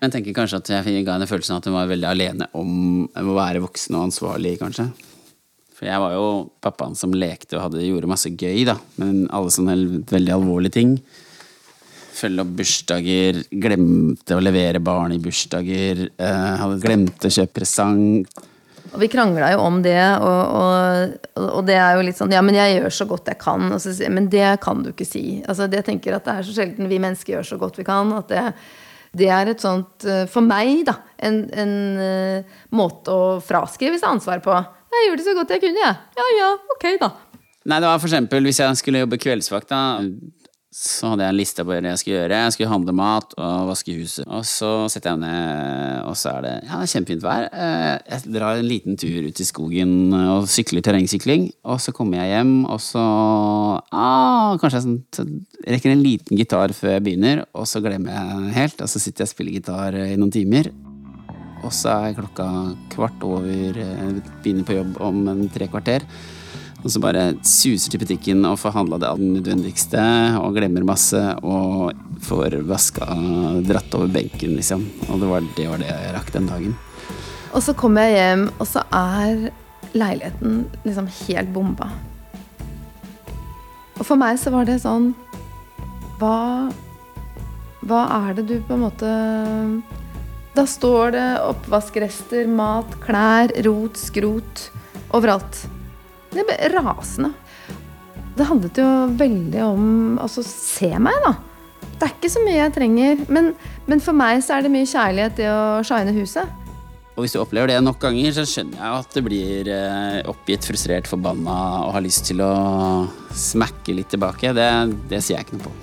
Jeg 0.03 0.15
tenker 0.15 0.35
kanskje 0.35 0.63
at 0.63 0.73
jeg 0.73 1.05
ga 1.07 1.15
henne 1.15 1.31
følelsen 1.31 1.55
av 1.55 1.63
at 1.63 1.71
hun 1.71 1.79
var 1.79 1.93
veldig 1.93 2.09
alene 2.09 2.51
om 2.59 3.07
å 3.07 3.39
være 3.39 3.63
voksen 3.63 3.95
og 3.99 4.09
ansvarlig, 4.09 4.57
kanskje. 4.61 4.89
For 5.79 5.87
jeg 5.87 6.03
var 6.03 6.17
jo 6.17 6.29
pappaen 6.65 6.99
som 6.99 7.15
lekte 7.15 7.55
og 7.55 7.69
hadde, 7.69 7.87
gjorde 7.87 8.11
masse 8.11 8.31
gøy, 8.35 8.65
da. 8.67 8.75
Men 8.99 9.27
alle 9.35 9.55
sånne 9.55 10.03
veldig 10.11 10.35
alvorlige 10.35 10.79
ting 10.81 10.99
følge 12.19 12.45
opp 12.45 12.53
bursdager, 12.59 13.43
glemte 13.63 14.37
å 14.37 14.43
levere 14.43 14.83
barn 14.83 15.15
i 15.15 15.21
bursdager, 15.23 16.09
eh, 16.19 16.65
glemte 16.83 17.31
å 17.31 17.35
kjøpe 17.35 17.61
presang. 17.61 18.25
Og 18.89 19.03
vi 19.03 19.11
krangla 19.13 19.51
jo 19.53 19.63
om 19.67 19.83
det, 19.85 20.01
og, 20.25 20.55
og, 20.59 21.27
og, 21.43 21.61
det 21.69 21.77
er 21.77 21.99
jo 21.99 22.05
litt 22.07 22.17
sånn 22.17 22.33
Ja, 22.33 22.41
men 22.45 22.57
jeg 22.57 22.79
gjør 22.79 22.95
så 22.95 23.07
godt 23.11 23.29
jeg 23.29 23.41
kan. 23.43 23.69
Så, 23.83 23.93
men 24.09 24.31
det 24.33 24.47
kan 24.65 24.81
du 24.85 24.93
ikke 24.95 25.07
si. 25.09 25.43
Altså, 25.45 25.69
jeg 25.69 25.85
tenker 25.87 26.17
at 26.17 26.25
det 26.25 26.37
er 26.39 26.47
så 26.47 26.57
sjelden 26.57 26.89
vi 26.89 27.01
mennesker 27.03 27.37
gjør 27.37 27.51
så 27.51 27.61
godt 27.61 27.77
vi 27.81 27.87
kan. 27.89 28.15
At 28.17 28.33
det, 28.33 28.47
det 29.19 29.29
er 29.35 29.53
et 29.53 29.65
sånt 29.65 30.09
eh, 30.09 30.25
For 30.31 30.45
meg, 30.45 30.87
da, 30.89 30.97
en, 31.21 31.43
en 31.53 31.77
uh, 32.01 32.59
måte 32.77 33.13
å 33.13 33.39
fraskrive 33.45 34.01
seg 34.01 34.17
ansvar 34.17 34.41
på. 34.45 34.57
Jeg 34.89 35.09
gjorde 35.11 35.21
det 35.21 35.29
så 35.29 35.37
godt 35.37 35.53
jeg 35.53 35.65
kunne, 35.67 35.85
jeg. 35.85 36.03
Ja 36.17 36.29
ja, 36.39 36.51
ok, 36.77 36.91
da. 37.03 37.13
Nei, 37.69 37.83
det 37.83 37.91
var 37.91 38.01
for 38.01 38.09
eksempel 38.09 38.49
hvis 38.49 38.63
jeg 38.63 38.81
skulle 38.81 39.05
jobbe 39.05 39.21
kveldsvakt, 39.21 39.69
da 39.69 39.99
så 40.79 41.09
hadde 41.11 41.25
jeg 41.27 41.35
en 41.35 41.39
liste 41.41 41.65
på 41.65 41.73
hva 41.73 41.79
jeg 41.83 41.99
skulle 41.99 42.19
gjøre. 42.21 42.37
Jeg 42.45 42.55
skulle 42.55 42.71
handle 42.71 42.93
mat 42.95 43.33
og 43.35 43.71
vaske 43.73 43.97
huset. 43.99 44.23
Og 44.31 44.45
så 44.47 44.71
setter 44.93 45.11
jeg 45.11 45.21
ned, 45.25 46.05
og 46.07 46.15
så 46.21 46.37
er 46.37 46.45
det 46.45 46.53
ja, 46.69 46.79
kjempefint 46.93 47.25
vær. 47.25 47.49
Eh, 47.51 47.95
jeg 48.13 48.35
drar 48.37 48.61
en 48.61 48.69
liten 48.69 48.99
tur 49.01 49.27
ut 49.27 49.43
i 49.43 49.47
skogen 49.49 50.15
og 50.15 50.47
sykler 50.51 50.85
terrengsykling. 50.87 51.49
Og 51.67 51.83
så 51.83 51.95
kommer 51.97 52.23
jeg 52.23 52.37
hjem, 52.37 52.55
og 52.71 52.79
så 52.85 53.03
ah, 53.91 54.55
Kanskje 54.63 54.79
jeg 54.79 54.87
sånn, 55.19 55.35
rekker 55.67 55.97
en 55.97 56.05
liten 56.05 56.39
gitar 56.39 56.73
før 56.77 56.95
jeg 56.95 57.07
begynner, 57.09 57.43
og 57.59 57.67
så 57.67 57.83
glemmer 57.83 58.15
jeg 58.15 58.57
helt. 58.61 58.87
Og 58.87 58.95
så 58.95 59.03
sitter 59.03 59.27
jeg 59.27 59.33
og 59.33 59.35
spiller 59.35 59.59
gitar 59.59 59.99
i 59.99 60.15
noen 60.15 60.35
timer. 60.35 60.71
Og 61.67 61.75
så 61.75 61.91
er 62.07 62.19
klokka 62.21 62.47
kvart 62.95 63.27
over, 63.27 63.83
eh, 63.83 64.19
begynner 64.45 64.69
på 64.69 64.79
jobb 64.79 65.01
om 65.03 65.25
en 65.35 65.49
tre 65.51 65.67
kvarter. 65.67 66.07
Og 66.89 66.95
så 66.95 67.03
bare 67.05 67.23
suser 67.45 67.93
til 67.93 68.01
butikken 68.01 68.47
og 68.49 68.55
får 68.63 68.73
handla 68.73 68.97
det 69.03 69.09
nødvendigste 69.21 70.01
og 70.41 70.55
glemmer 70.57 70.87
masse 70.89 71.21
og 71.45 71.91
får 72.25 72.63
vaska 72.65 73.05
dratt 73.69 73.93
over 73.99 74.09
benken, 74.15 74.55
liksom. 74.57 74.87
Og 75.11 75.21
det 75.21 75.29
var, 75.29 75.51
det 75.59 75.67
var 75.69 75.83
det 75.85 75.91
jeg 75.91 76.15
rakk 76.17 76.33
den 76.33 76.49
dagen. 76.49 76.73
Og 77.53 77.61
så 77.61 77.77
kommer 77.77 78.09
jeg 78.09 78.17
hjem, 78.17 78.47
og 78.57 78.71
så 78.73 78.87
er 78.89 79.51
leiligheten 79.93 80.65
liksom 80.89 81.13
helt 81.27 81.53
bomba. 81.53 81.93
Og 83.99 84.05
for 84.09 84.17
meg 84.17 84.41
så 84.41 84.55
var 84.55 84.65
det 84.65 84.81
sånn 84.81 85.13
Hva 86.23 86.73
Hva 87.85 88.03
er 88.23 88.39
det 88.39 88.49
du 88.49 88.61
på 88.65 88.77
en 88.79 88.85
måte 88.87 89.11
Da 90.57 90.65
står 90.65 91.19
det 91.19 91.31
oppvaskrester, 91.43 92.49
mat, 92.49 92.97
klær, 93.05 93.53
rot, 93.67 94.01
skrot 94.09 94.71
overalt. 95.13 95.67
Jeg 96.39 96.47
ble 96.47 96.73
rasende. 96.77 97.33
Det 98.39 98.47
handlet 98.47 98.79
jo 98.79 98.89
veldig 99.19 99.63
om 99.67 99.85
altså, 100.23 100.45
se 100.47 100.93
meg, 101.03 101.17
da. 101.25 101.35
Det 101.99 102.07
er 102.07 102.15
ikke 102.15 102.31
så 102.31 102.43
mye 102.45 102.61
jeg 102.61 102.75
trenger. 102.77 103.27
Men, 103.35 103.53
men 103.91 104.03
for 104.03 104.15
meg 104.15 104.45
så 104.47 104.57
er 104.57 104.65
det 104.65 104.73
mye 104.73 104.87
kjærlighet 104.87 105.43
i 105.43 105.49
å 105.51 105.61
shine 105.87 106.15
huset. 106.15 106.55
Og 107.19 107.25
hvis 107.25 107.35
du 107.35 107.41
opplever 107.43 107.73
det 107.73 107.81
nok 107.83 107.99
ganger, 107.99 108.31
så 108.31 108.45
skjønner 108.47 108.79
jeg 108.79 108.99
at 109.01 109.15
det 109.17 109.23
blir 109.27 109.69
eh, 109.75 110.19
oppgitt, 110.31 110.63
frustrert, 110.69 111.09
forbanna 111.11 111.57
og 111.89 111.97
har 111.97 112.05
lyst 112.05 112.29
til 112.31 112.45
å 112.47 112.53
smekke 113.35 113.97
litt 113.99 114.13
tilbake. 114.15 114.53
Det, 114.55 114.69
det 115.11 115.19
sier 115.27 115.41
jeg 115.41 115.49
ikke 115.49 115.59
noe 115.59 115.67
på. 115.67 115.75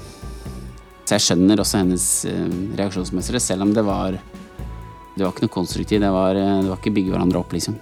Så 1.04 1.18
jeg 1.18 1.26
skjønner 1.26 1.60
også 1.60 1.82
hennes 1.82 2.08
eh, 2.32 3.44
selv 3.44 3.68
om 3.68 3.76
det 3.76 3.84
var 3.86 4.16
Det 4.16 5.22
var 5.22 5.34
ikke 5.34 5.46
noe 5.46 5.58
konstruktivt. 5.58 6.02
Det 6.02 6.14
var, 6.16 6.40
eh, 6.40 6.62
det 6.64 6.72
var 6.72 6.80
ikke 6.80 6.96
bygge 6.96 7.12
hverandre 7.12 7.44
opp, 7.44 7.52
liksom. 7.52 7.76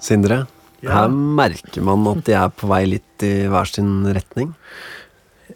Sindre, 0.00 0.44
ja. 0.80 0.94
her 0.94 1.12
merker 1.12 1.84
man 1.84 2.06
at 2.14 2.24
de 2.28 2.36
er 2.38 2.48
på 2.56 2.70
vei 2.70 2.84
litt 2.88 3.26
i 3.26 3.34
hver 3.52 3.68
sin 3.68 4.00
retning. 4.16 4.54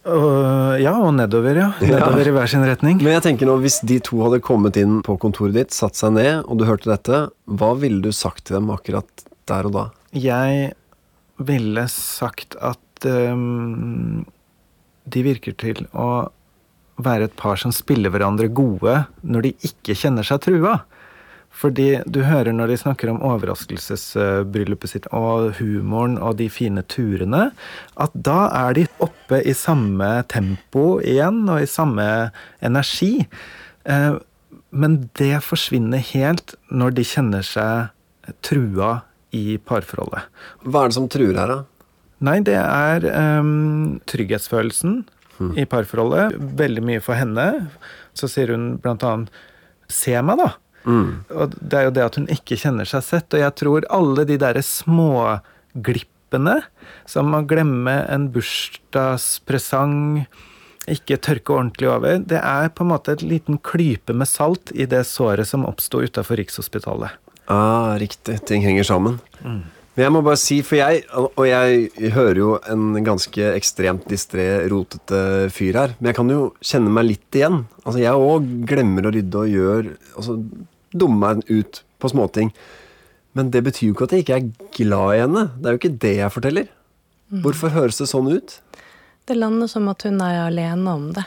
Uh, 0.04 0.76
ja, 0.82 0.92
og 1.00 1.14
nedover, 1.16 1.56
ja. 1.56 1.70
Nedover 1.80 2.20
ja. 2.20 2.28
i 2.28 2.34
hver 2.36 2.50
sin 2.50 2.64
retning. 2.66 2.98
Men 3.00 3.16
jeg 3.16 3.24
tenker 3.30 3.48
nå, 3.48 3.56
hvis 3.62 3.78
de 3.88 3.96
to 4.04 4.20
hadde 4.26 4.42
kommet 4.44 4.76
inn 4.80 4.98
på 5.06 5.16
kontoret 5.22 5.56
ditt, 5.56 5.72
satt 5.72 5.96
seg 5.96 6.16
ned, 6.18 6.42
og 6.44 6.60
du 6.60 6.66
hørte 6.68 6.90
dette, 6.90 7.26
hva 7.48 7.72
ville 7.80 8.04
du 8.04 8.12
sagt 8.12 8.44
til 8.44 8.58
dem 8.58 8.72
akkurat 8.74 9.24
der 9.48 9.70
og 9.70 9.76
da? 9.78 9.84
Jeg 10.12 10.74
ville 11.40 11.86
sagt 11.90 12.58
at 12.60 13.08
um, 13.08 14.26
de 15.08 15.24
virker 15.24 15.56
til 15.60 15.86
å 15.92 16.28
være 17.02 17.30
et 17.30 17.36
par 17.38 17.58
som 17.58 17.72
spiller 17.74 18.12
hverandre 18.14 18.50
gode 18.54 19.00
når 19.26 19.48
de 19.48 19.54
ikke 19.70 19.96
kjenner 19.98 20.26
seg 20.26 20.44
trua. 20.44 20.82
Fordi 21.54 21.88
du 22.10 22.20
hører 22.26 22.54
når 22.54 22.72
de 22.72 22.78
snakker 22.80 23.12
om 23.12 23.22
overraskelsesbryllupet 23.24 24.90
sitt 24.90 25.08
og 25.14 25.54
humoren 25.60 26.16
og 26.18 26.38
de 26.40 26.48
fine 26.50 26.82
turene, 26.90 27.48
at 27.94 28.14
da 28.14 28.48
er 28.66 28.78
de 28.80 28.86
oppe 29.04 29.38
i 29.46 29.54
samme 29.56 30.10
tempo 30.32 30.98
igjen 31.00 31.44
og 31.46 31.62
i 31.62 31.70
samme 31.70 32.08
energi. 32.64 33.26
Eh, 33.86 34.16
men 34.74 34.96
det 35.20 35.36
forsvinner 35.46 36.02
helt 36.10 36.56
når 36.74 36.98
de 36.98 37.06
kjenner 37.06 37.46
seg 37.46 38.34
trua 38.42 39.04
i 39.34 39.58
parforholdet. 39.62 40.26
Hva 40.66 40.84
er 40.84 40.90
det 40.90 40.98
som 40.98 41.08
truer 41.10 41.38
her, 41.38 41.50
da? 41.50 41.60
Nei, 42.24 42.38
det 42.46 42.56
er 42.56 43.04
um, 43.38 44.00
trygghetsfølelsen 44.08 45.02
hmm. 45.38 45.54
i 45.60 45.66
parforholdet. 45.68 46.38
Veldig 46.58 46.84
mye 46.86 47.02
for 47.04 47.18
henne. 47.18 47.46
Så 48.16 48.30
sier 48.30 48.54
hun 48.54 48.74
blant 48.82 49.04
annet 49.06 49.42
Se 49.92 50.14
meg, 50.24 50.40
da. 50.40 50.54
Mm. 50.84 51.24
Og 51.32 51.54
det 51.58 51.78
er 51.78 51.86
jo 51.88 51.94
det 51.96 52.06
at 52.06 52.18
hun 52.20 52.30
ikke 52.32 52.58
kjenner 52.60 52.88
seg 52.88 53.04
sett. 53.06 53.28
Og 53.34 53.42
jeg 53.42 53.56
tror 53.60 53.88
alle 53.92 54.26
de 54.28 54.38
derre 54.40 54.64
småglippene, 54.64 56.58
som 57.10 57.34
å 57.36 57.44
glemme 57.48 57.98
en 58.12 58.28
bursdagspresang, 58.34 60.24
ikke 60.90 61.16
tørke 61.24 61.54
ordentlig 61.54 61.88
over, 61.88 62.18
det 62.20 62.40
er 62.40 62.72
på 62.74 62.84
en 62.84 62.92
måte 62.92 63.14
et 63.14 63.24
liten 63.24 63.56
klype 63.64 64.12
med 64.12 64.28
salt 64.28 64.72
i 64.76 64.84
det 64.90 65.06
såret 65.08 65.48
som 65.48 65.64
oppsto 65.68 66.02
utafor 66.04 66.36
Rikshospitalet. 66.40 67.16
Ah, 67.48 67.96
riktig. 68.00 68.38
Ting 68.48 68.64
henger 68.64 68.84
sammen. 68.88 69.18
Mm. 69.44 69.62
Men 69.94 70.08
jeg 70.08 70.12
må 70.16 70.20
bare 70.26 70.38
si, 70.40 70.56
for 70.66 70.80
jeg, 70.80 71.04
og 71.14 71.44
jeg 71.46 72.10
hører 72.16 72.38
jo 72.40 72.54
en 72.72 72.96
ganske 73.06 73.50
ekstremt 73.54 74.08
distré, 74.10 74.46
rotete 74.70 75.20
fyr 75.54 75.78
her, 75.78 75.94
men 76.00 76.10
jeg 76.10 76.18
kan 76.18 76.32
jo 76.32 76.48
kjenne 76.58 76.90
meg 76.96 77.06
litt 77.12 77.38
igjen. 77.38 77.60
Altså, 77.84 78.00
jeg 78.02 78.24
òg 78.26 78.48
glemmer 78.66 79.06
å 79.06 79.12
rydde 79.14 79.42
og 79.44 79.52
gjør 79.52 79.90
Altså 80.18 80.38
dummer 80.94 81.40
meg 81.40 81.50
ut 81.50 81.82
på 82.00 82.10
småting. 82.12 82.52
Men 83.34 83.50
det 83.50 83.64
betyr 83.66 83.90
jo 83.90 83.94
ikke 83.96 84.08
at 84.08 84.16
jeg 84.16 84.24
ikke 84.24 84.36
er 84.38 84.50
glad 84.78 85.14
i 85.14 85.22
henne. 85.24 85.46
Det 85.58 85.68
er 85.68 85.76
jo 85.76 85.82
ikke 85.82 85.96
det 86.06 86.16
jeg 86.20 86.34
forteller. 86.34 86.68
Hvorfor 87.42 87.72
høres 87.74 87.98
det 87.98 88.06
sånn 88.10 88.28
ut? 88.30 88.58
Det 89.26 89.36
lander 89.38 89.70
som 89.70 89.88
at 89.90 90.04
hun 90.06 90.20
er 90.22 90.44
alene 90.44 90.92
om 90.92 91.08
det. 91.16 91.24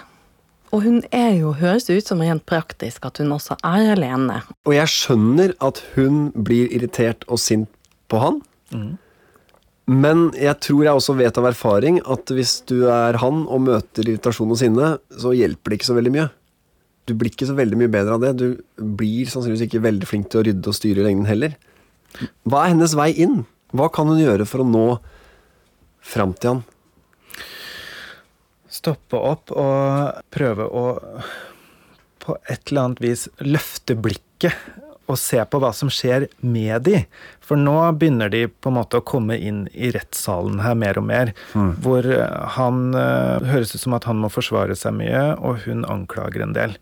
Og 0.75 0.83
hun 0.83 1.01
er 1.15 1.33
jo, 1.39 1.53
høres 1.55 1.87
ut 1.89 2.07
som 2.07 2.21
rent 2.23 2.43
praktisk 2.47 3.05
at 3.07 3.19
hun 3.21 3.31
også 3.35 3.57
er 3.65 3.93
alene. 3.95 4.41
Og 4.67 4.75
jeg 4.75 4.91
skjønner 4.91 5.55
at 5.63 5.81
hun 5.95 6.29
blir 6.35 6.71
irritert 6.75 7.23
og 7.27 7.39
sint 7.41 7.71
på 8.11 8.19
han. 8.23 8.41
Men 9.87 10.27
jeg 10.35 10.59
tror 10.63 10.83
jeg 10.83 10.99
også 10.99 11.15
vet 11.15 11.37
av 11.39 11.47
erfaring 11.47 12.01
at 12.03 12.31
hvis 12.35 12.59
du 12.67 12.89
er 12.91 13.19
han 13.21 13.45
og 13.47 13.63
møter 13.69 14.03
irritasjon 14.03 14.51
og 14.51 14.59
sinne, 14.59 14.97
så 15.15 15.31
hjelper 15.35 15.71
det 15.71 15.79
ikke 15.79 15.89
så 15.89 15.95
veldig 15.95 16.13
mye. 16.17 16.27
Du 17.07 17.15
blir 17.15 17.31
ikke 17.31 17.47
så 17.47 17.55
veldig 17.55 17.79
mye 17.79 17.91
bedre 17.91 18.17
av 18.17 18.23
det. 18.23 18.33
Du 18.39 18.83
blir 18.99 19.29
sannsynligvis 19.31 19.67
ikke 19.67 19.83
veldig 19.85 20.07
flink 20.09 20.31
til 20.31 20.41
å 20.41 20.47
rydde 20.47 20.71
og 20.71 20.75
styre 20.75 21.05
lengden 21.05 21.29
heller. 21.29 21.55
Hva 22.47 22.65
er 22.65 22.73
hennes 22.73 22.95
vei 22.97 23.11
inn? 23.23 23.45
Hva 23.75 23.87
kan 23.93 24.09
hun 24.11 24.19
gjøre 24.19 24.47
for 24.47 24.63
å 24.63 24.67
nå 24.67 24.87
fram 26.03 26.33
til 26.35 26.55
han? 26.57 26.65
Stoppe 28.71 29.19
opp 29.19 29.53
og 29.55 30.23
prøve 30.35 30.67
å 30.67 30.87
på 32.27 32.35
et 32.51 32.67
eller 32.67 32.89
annet 32.89 33.03
vis 33.05 33.27
løfte 33.39 33.95
blikket 33.95 34.55
og 35.07 35.19
se 35.19 35.39
på 35.47 35.59
hva 35.63 35.71
som 35.75 35.89
skjer 35.93 36.27
med 36.43 36.83
de. 36.87 37.01
For 37.43 37.59
nå 37.59 37.75
begynner 37.99 38.31
de 38.31 38.45
på 38.51 38.71
en 38.71 38.77
måte 38.77 38.99
å 38.99 39.05
komme 39.07 39.37
inn 39.39 39.65
i 39.71 39.91
rettssalen 39.95 40.59
her 40.63 40.75
mer 40.79 40.99
og 40.99 41.07
mer. 41.07 41.33
Hvor 41.83 42.07
han 42.57 42.89
uh, 42.95 43.43
høres 43.47 43.75
ut 43.75 43.83
som 43.83 43.95
at 43.97 44.07
han 44.09 44.19
må 44.19 44.31
forsvare 44.33 44.75
seg 44.75 44.97
mye, 44.99 45.23
og 45.39 45.63
hun 45.67 45.87
anklager 45.87 46.43
en 46.43 46.55
del. 46.57 46.75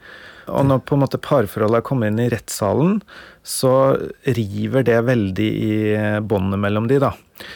Og 0.49 0.65
når 0.65 0.83
på 0.85 0.97
en 0.97 1.01
måte 1.05 1.21
parforholdet 1.21 1.81
er 1.81 1.85
kommet 1.85 2.13
inn 2.13 2.21
i 2.21 2.29
rettssalen, 2.33 2.99
så 3.45 3.73
river 4.37 4.85
det 4.85 4.99
veldig 5.07 5.49
i 5.69 5.75
båndet 6.21 6.61
mellom 6.61 6.89
de, 6.89 7.01
da. 7.01 7.13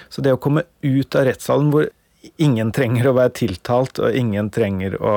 Så 0.09 0.25
det 0.25 0.33
å 0.35 0.41
komme 0.41 0.65
ut 0.85 1.17
av 1.17 1.27
rettssalen 1.29 1.69
hvor 1.73 1.89
ingen 2.41 2.73
trenger 2.75 3.09
å 3.09 3.15
være 3.17 3.35
tiltalt, 3.41 4.01
og 4.01 4.15
ingen 4.17 4.49
trenger 4.53 4.97
å 5.01 5.15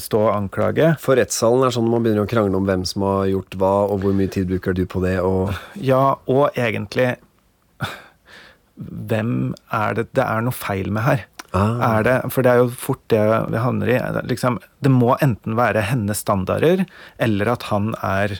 stå 0.00 0.20
og 0.26 0.34
anklage. 0.34 0.92
For 1.02 1.18
rettssalen 1.18 1.66
er 1.66 1.74
sånn 1.74 1.90
man 1.90 2.04
begynner 2.04 2.26
å 2.26 2.30
krangle 2.30 2.58
om 2.58 2.68
hvem 2.68 2.86
som 2.88 3.04
har 3.06 3.26
gjort 3.32 3.58
hva, 3.60 3.74
og 3.90 4.04
hvor 4.04 4.16
mye 4.16 4.30
tid 4.32 4.48
bruker 4.50 4.76
du 4.76 4.84
på 4.86 5.02
det, 5.04 5.18
og 5.20 5.52
Ja, 5.80 6.16
og 6.30 6.56
egentlig 6.56 7.14
Hvem 8.82 9.52
er 9.70 9.94
det 9.98 10.06
det 10.16 10.24
er 10.24 10.40
noe 10.42 10.56
feil 10.56 10.88
med 10.90 11.04
her? 11.04 11.26
Ah. 11.52 11.98
Er 11.98 12.06
det, 12.06 12.14
for 12.32 12.42
det 12.42 12.54
er 12.54 12.62
jo 12.62 12.70
fort 12.72 13.02
det 13.12 13.20
vi 13.52 13.60
havner 13.60 13.90
i. 13.92 13.98
Liksom, 14.30 14.56
det 14.80 14.90
må 14.90 15.12
enten 15.20 15.58
være 15.58 15.84
hennes 15.90 16.22
standarder, 16.24 16.86
eller 17.20 17.50
at 17.52 17.68
han 17.68 17.92
er 18.00 18.38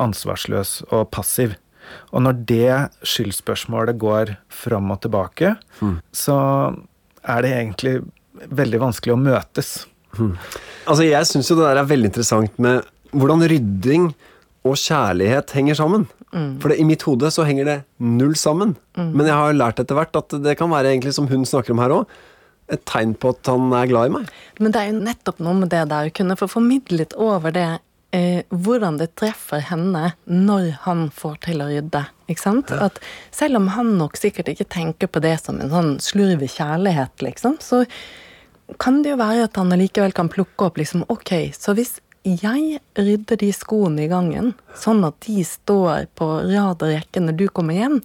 ansvarsløs 0.00 0.78
og 0.92 1.10
passiv. 1.10 1.56
Og 2.14 2.22
når 2.22 2.38
det 2.48 2.74
skyldspørsmålet 3.02 3.98
går 4.00 4.36
fram 4.54 4.94
og 4.94 5.02
tilbake, 5.02 5.56
så 6.14 6.38
er 7.26 7.42
det 7.44 7.54
egentlig 7.58 7.96
veldig 8.54 8.80
vanskelig 8.86 9.16
å 9.16 9.20
møtes. 9.20 9.72
Altså, 10.18 11.04
jeg 11.06 11.28
syns 11.28 11.50
jo 11.50 11.56
det 11.58 11.68
der 11.68 11.80
er 11.82 11.88
veldig 11.88 12.10
interessant 12.10 12.58
med 12.62 12.82
hvordan 13.12 13.44
rydding 13.48 14.10
og 14.66 14.76
kjærlighet 14.78 15.54
henger 15.56 15.78
sammen. 15.78 16.08
For 16.32 16.72
det, 16.72 16.78
i 16.80 16.86
mitt 16.88 17.02
hode 17.04 17.28
så 17.34 17.44
henger 17.44 17.66
det 17.68 17.78
null 18.00 18.34
sammen. 18.40 18.76
Men 18.96 19.28
jeg 19.28 19.36
har 19.36 19.56
lært 19.56 19.82
etter 19.82 19.98
hvert 19.98 20.16
at 20.16 20.32
det 20.44 20.56
kan 20.60 20.70
være 20.72 20.94
egentlig, 20.94 21.12
som 21.16 21.28
hun 21.28 21.44
snakker 21.48 21.74
om 21.74 21.82
her 21.82 21.92
òg, 21.92 22.20
et 22.72 22.84
tegn 22.88 23.12
på 23.20 23.34
at 23.34 23.50
han 23.50 23.72
er 23.76 23.90
glad 23.90 24.08
i 24.08 24.12
meg. 24.14 24.28
Men 24.62 24.72
det 24.72 24.80
er 24.80 24.92
jo 24.92 25.00
nettopp 25.04 25.42
noe 25.44 25.58
med 25.58 25.72
det 25.74 25.82
der 25.90 26.08
å 26.08 26.14
kunne 26.16 26.38
få 26.40 26.48
formidlet 26.48 27.12
over 27.20 27.52
det 27.52 27.66
eh, 28.16 28.48
hvordan 28.48 28.96
det 29.00 29.10
treffer 29.20 29.64
henne 29.68 30.12
når 30.24 30.70
han 30.86 31.08
får 31.12 31.36
til 31.48 31.60
å 31.64 31.68
rydde. 31.68 32.04
Ikke 32.32 32.44
sant? 32.46 32.72
At 32.72 33.00
selv 33.34 33.60
om 33.60 33.68
han 33.76 33.96
nok 34.00 34.16
sikkert 34.20 34.48
ikke 34.54 34.70
tenker 34.72 35.10
på 35.12 35.20
det 35.24 35.36
som 35.42 35.60
en 35.60 35.72
sånn 35.74 35.94
slurvig 36.00 36.52
kjærlighet, 36.54 37.12
liksom, 37.26 37.58
så 37.60 37.82
kan 38.80 39.02
det 39.04 39.14
jo 39.14 39.20
være 39.20 39.48
at 39.48 39.58
han 39.60 39.74
allikevel 39.74 40.14
kan 40.16 40.30
plukke 40.32 40.68
opp 40.68 40.80
liksom 40.80 41.04
Ok, 41.12 41.52
så 41.56 41.74
hvis 41.76 41.98
jeg 42.24 42.78
rydder 42.98 43.36
de 43.40 43.48
skoene 43.56 44.04
i 44.04 44.10
gangen, 44.10 44.52
sånn 44.78 45.02
at 45.08 45.18
de 45.26 45.42
står 45.46 46.06
på 46.18 46.28
rad 46.52 46.78
og 46.84 46.92
rekke 46.92 47.22
når 47.24 47.36
du 47.40 47.48
kommer 47.50 47.74
hjem, 47.74 47.96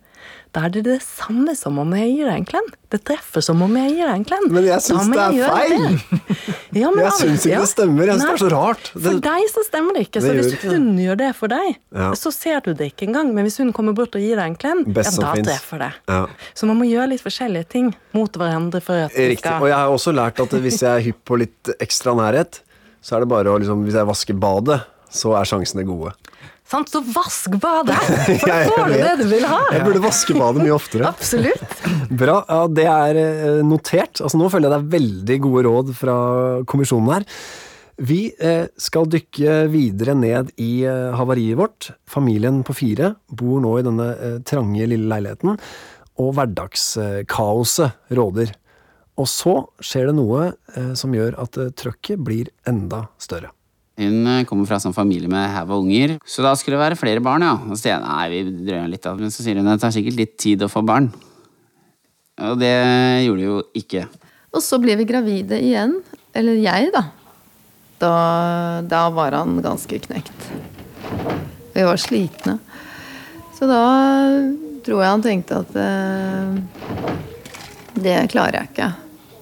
da 0.56 0.64
er 0.66 0.72
det 0.74 0.82
det 0.88 0.96
samme 1.06 1.54
som 1.54 1.78
om 1.78 1.92
jeg 1.94 2.16
gir 2.16 2.26
deg 2.26 2.40
en 2.40 2.46
klem. 2.48 2.68
Det 2.90 2.98
treffer 3.06 3.44
som 3.46 3.60
om 3.62 3.76
jeg 3.78 3.92
gir 3.94 4.08
deg 4.10 4.16
en 4.16 4.24
klem. 4.26 4.48
Men 4.56 4.66
jeg 4.66 4.82
syns 4.82 5.12
det 5.14 5.20
er 5.22 5.52
feil. 5.52 5.76
det. 5.86 6.80
Ja, 6.82 6.90
men 6.96 7.04
Jeg 7.06 7.14
syns 7.20 7.46
ikke 7.46 7.52
ja. 7.54 7.60
det 7.62 7.70
stemmer. 7.70 8.10
Jeg 8.10 8.18
syns 8.18 8.26
det 8.26 8.34
er 8.34 8.42
så 8.42 8.50
rart. 8.56 8.90
For 8.96 9.20
deg 9.28 9.46
så 9.54 9.64
stemmer 9.68 9.98
det 10.00 10.04
ikke. 10.08 10.24
Så 10.24 10.32
det 10.34 10.40
hvis 10.40 10.50
ikke 10.56 10.72
det. 10.72 10.80
hun 10.80 10.88
gjør 11.04 11.20
det 11.22 11.30
for 11.38 11.54
deg, 11.54 11.70
Ja. 11.94 12.10
så 12.18 12.32
ser 12.34 12.60
du 12.66 12.72
det 12.74 12.90
ikke 12.96 13.06
engang. 13.12 13.32
Men 13.38 13.46
hvis 13.46 13.60
hun 13.62 13.72
kommer 13.76 13.94
bort 13.98 14.18
og 14.18 14.24
gir 14.26 14.40
deg 14.40 14.46
en 14.50 14.58
klem, 14.58 14.82
Best 14.98 15.20
ja, 15.20 15.28
da 15.28 15.34
finnes. 15.38 15.52
treffer 15.52 15.84
det. 15.86 15.92
Ja. 16.10 16.20
Så 16.58 16.66
man 16.72 16.80
må 16.82 16.90
gjøre 16.90 17.12
litt 17.14 17.22
forskjellige 17.28 17.70
ting 17.78 17.94
mot 18.18 18.32
hverandre 18.42 18.82
for 18.82 19.06
at 19.06 19.14
riktig. 19.14 19.44
skal 19.46 19.62
Og 19.62 19.70
jeg 19.70 19.78
har 19.78 19.94
også 19.94 20.16
lært 20.16 20.42
at 20.42 20.58
hvis 20.66 20.82
jeg 20.82 20.90
er 20.96 21.06
hypp 21.12 21.22
på 21.28 21.38
litt 21.44 21.76
ekstra 21.78 22.16
nærhet, 22.18 22.64
så 23.08 23.15
er 23.15 23.24
det 23.24 23.32
bare 23.32 23.54
å 23.54 23.60
liksom 23.62 23.86
Hvis 23.88 23.96
jeg 23.96 24.10
vasker 24.10 24.36
badet, 24.41 24.82
så 25.08 25.32
er 25.39 25.48
sjansene 25.48 25.86
gode. 25.88 26.12
Sant, 26.67 26.89
så 26.91 27.00
vask 27.00 27.54
badet! 27.63 27.96
For 28.41 28.50
da 28.52 28.58
får 28.67 28.89
du 28.91 28.96
det 28.98 29.13
du 29.22 29.28
vil 29.32 29.46
ha. 29.48 29.62
Jeg 29.72 29.86
burde 29.86 30.02
vaske 30.04 30.36
badet 30.36 30.65
mye 30.65 30.76
oftere. 30.76 31.08
Absolutt. 31.13 31.86
Bra. 32.12 32.41
Ja, 32.50 32.65
det 32.67 32.88
er 32.91 33.22
eh, 33.22 33.62
notert. 33.63 34.20
Altså, 34.20 34.36
nå 34.41 34.50
føler 34.52 34.67
jeg 34.67 34.76
det 34.76 34.82
er 34.82 34.91
veldig 34.98 35.39
gode 35.46 35.63
råd 35.70 35.93
fra 35.96 36.17
kommisjonen 36.67 37.13
her. 37.15 37.28
Vi 38.04 38.20
eh, 38.36 38.67
skal 38.84 39.08
dykke 39.10 39.56
videre 39.72 40.17
ned 40.20 40.52
i 40.60 40.84
eh, 40.84 41.15
havariet 41.15 41.62
vårt. 41.62 41.93
Familien 42.12 42.60
på 42.67 42.76
fire 42.76 43.13
bor 43.32 43.63
nå 43.63 43.78
i 43.80 43.88
denne 43.88 44.12
trange, 44.48 44.84
lille 44.84 45.08
leiligheten, 45.08 45.56
og 46.20 46.36
hverdagskaoset 46.36 48.12
råder. 48.20 48.52
Og 49.18 49.26
så 49.30 49.54
skjer 49.82 50.12
det 50.12 50.18
noe 50.20 50.52
eh, 50.76 50.92
som 50.98 51.14
gjør 51.16 51.40
at 51.42 51.58
eh, 51.58 51.72
trøkket 51.74 52.22
blir 52.22 52.52
enda 52.70 53.08
større. 53.22 53.50
Hun 53.98 54.30
eh, 54.30 54.44
kommer 54.46 54.70
fra 54.70 54.78
sånn 54.82 54.94
familie 54.94 55.30
med 55.32 55.50
haug 55.56 55.72
av 55.72 55.82
unger, 55.82 56.18
så 56.22 56.46
da 56.46 56.54
skulle 56.58 56.78
det 56.78 56.84
være 56.84 57.00
flere 57.00 57.24
barn, 57.26 57.46
ja. 57.46 57.56
Og 57.66 57.74
så 57.74 57.82
sier 57.82 57.96
jeg 57.96 58.04
nei, 58.06 58.28
vi 58.34 58.68
drøyer 58.68 58.92
litt, 58.92 59.08
av, 59.10 59.18
Men 59.18 59.34
så 59.34 59.46
sier 59.46 59.58
hun 59.58 59.66
at 59.66 59.80
det 59.80 59.86
tar 59.88 59.96
sikkert 59.96 60.20
litt 60.20 60.38
tid 60.38 60.66
å 60.66 60.70
få 60.70 60.86
barn. 60.86 61.10
Og 62.46 62.60
det 62.62 62.76
gjorde 63.26 63.42
det 63.42 63.48
jo 63.48 63.58
ikke. 63.82 64.04
Og 64.54 64.62
så 64.62 64.78
blir 64.82 65.00
vi 65.00 65.08
gravide 65.10 65.58
igjen. 65.58 65.98
Eller 66.38 66.60
jeg, 66.62 66.92
da. 66.94 67.08
Da, 67.98 68.14
da 68.86 69.08
var 69.10 69.34
han 69.34 69.58
ganske 69.66 69.98
knekt. 70.06 70.46
Vi 71.74 71.86
var 71.86 71.98
slitne. 71.98 72.60
Så 73.58 73.66
da 73.66 73.82
tror 74.86 75.02
jeg 75.02 75.10
han 75.16 75.26
tenkte 75.26 75.64
at 75.64 75.74
eh, 75.82 77.14
det 77.98 78.18
klarer 78.30 78.62
jeg 78.62 78.70
ikke. 78.70 78.92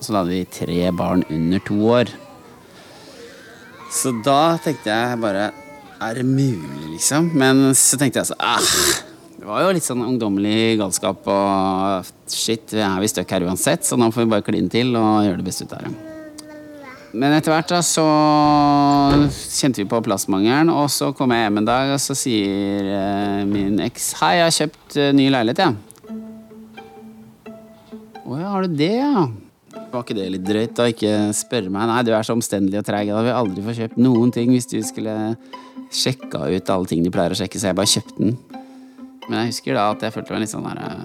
Så 0.05 0.13
da 0.13 0.21
hadde 0.21 0.35
vi 0.35 0.45
tre 0.45 0.91
barn 0.93 1.23
under 1.33 1.61
to 1.65 1.79
år. 1.89 2.11
Så 3.89 4.11
da 4.25 4.57
tenkte 4.61 4.91
jeg 4.91 5.19
bare 5.21 5.51
Er 6.03 6.17
det 6.19 6.25
mulig, 6.27 6.89
liksom? 6.91 7.31
Men 7.33 7.71
så 7.73 7.97
tenkte 7.97 8.19
jeg 8.19 8.29
så 8.29 8.35
ah, 8.37 8.73
Det 9.39 9.47
var 9.47 9.63
jo 9.63 9.71
litt 9.77 9.85
sånn 9.85 10.03
ungdommelig 10.03 10.75
galskap 10.81 11.25
og 11.31 12.09
shit, 12.29 12.67
vi 12.73 12.83
er 12.83 12.99
vi 13.01 13.09
stuck 13.09 13.31
her 13.31 13.45
uansett, 13.47 13.85
så 13.85 13.97
nå 13.97 14.09
får 14.11 14.25
vi 14.25 14.33
bare 14.33 14.45
kline 14.45 14.69
til 14.73 14.91
og 14.97 15.23
gjøre 15.25 15.39
det 15.39 15.47
beste 15.47 15.65
ut 15.65 15.75
av 15.77 15.85
det. 15.85 15.93
Men 17.15 17.35
etter 17.37 17.53
hvert 17.53 17.69
da 17.71 17.79
så 17.85 18.05
kjente 19.29 19.83
vi 19.83 19.87
på 19.87 20.01
plassmangelen, 20.03 20.73
og 20.73 20.89
så 20.91 21.11
kom 21.15 21.31
jeg 21.31 21.45
hjem 21.45 21.61
en 21.61 21.69
dag, 21.69 21.93
og 21.93 22.01
så 22.03 22.17
sier 22.17 22.89
eh, 22.97 23.45
min 23.47 23.79
eks 23.85 24.09
Hei, 24.19 24.33
jeg 24.39 24.47
har 24.47 24.57
kjøpt 24.57 24.97
eh, 24.99 25.13
ny 25.15 25.29
leilighet, 25.31 25.61
jeg. 25.63 25.75
Å 28.25 28.41
ja, 28.41 28.49
har 28.49 28.65
du 28.65 28.79
det, 28.81 28.93
ja? 28.97 29.27
Var 29.75 30.03
ikke 30.03 30.15
det 30.17 30.25
litt 30.33 30.43
drøyt 30.47 30.79
å 30.81 30.87
ikke 30.91 31.11
spørre 31.35 31.71
meg? 31.71 31.87
Nei, 31.89 32.01
du 32.07 32.11
er 32.15 32.25
så 32.27 32.35
omstendelig 32.35 32.79
og 32.81 32.87
treig. 32.87 33.09
Da 33.11 33.21
vil 33.21 33.31
jeg 33.31 33.37
aldri 33.39 33.63
få 33.65 33.75
kjøpt 33.77 33.99
noen 34.01 34.31
ting 34.35 34.51
hvis 34.55 34.67
du 34.71 34.77
skulle 34.85 35.15
sjekka 35.93 36.45
ut 36.51 36.71
alle 36.73 36.89
ting 36.89 37.03
de 37.05 37.11
pleier 37.13 37.35
å 37.35 37.37
sjekke, 37.37 37.59
så 37.61 37.69
jeg 37.69 37.77
bare 37.77 37.91
kjøpte 37.91 38.17
den. 38.19 38.33
Men 39.27 39.37
jeg 39.41 39.51
husker 39.53 39.77
da 39.77 39.85
at 39.93 40.03
jeg 40.05 40.13
følte 40.15 40.35
meg 40.35 40.43
litt 40.43 40.51
sånn 40.53 40.65
der 40.67 40.81
ja, 40.81 40.95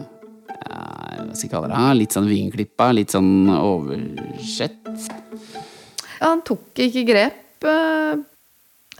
Hva 0.50 1.36
skal 1.36 1.44
jeg 1.46 1.52
kalle 1.52 1.70
det? 1.70 1.82
Litt 2.00 2.16
sånn 2.16 2.28
vingeklippa, 2.30 2.88
litt 2.96 3.14
sånn 3.14 3.30
oversett. 3.54 4.80
Ja, 6.20 6.32
han 6.32 6.42
tok 6.46 6.82
ikke 6.84 7.04
grep. 7.08 7.64
eh, 7.64 8.18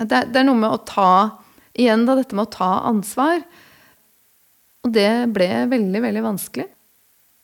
Det, 0.00 0.22
det 0.32 0.40
er 0.40 0.46
noe 0.48 0.56
med 0.60 0.72
å 0.72 0.80
ta 0.88 1.10
Igjen 1.80 2.06
da, 2.08 2.16
dette 2.18 2.34
med 2.36 2.48
å 2.48 2.52
ta 2.52 2.70
ansvar. 2.88 3.42
Og 4.84 4.92
det 4.92 5.10
ble 5.32 5.46
veldig, 5.70 6.00
veldig 6.02 6.22
vanskelig. 6.24 6.66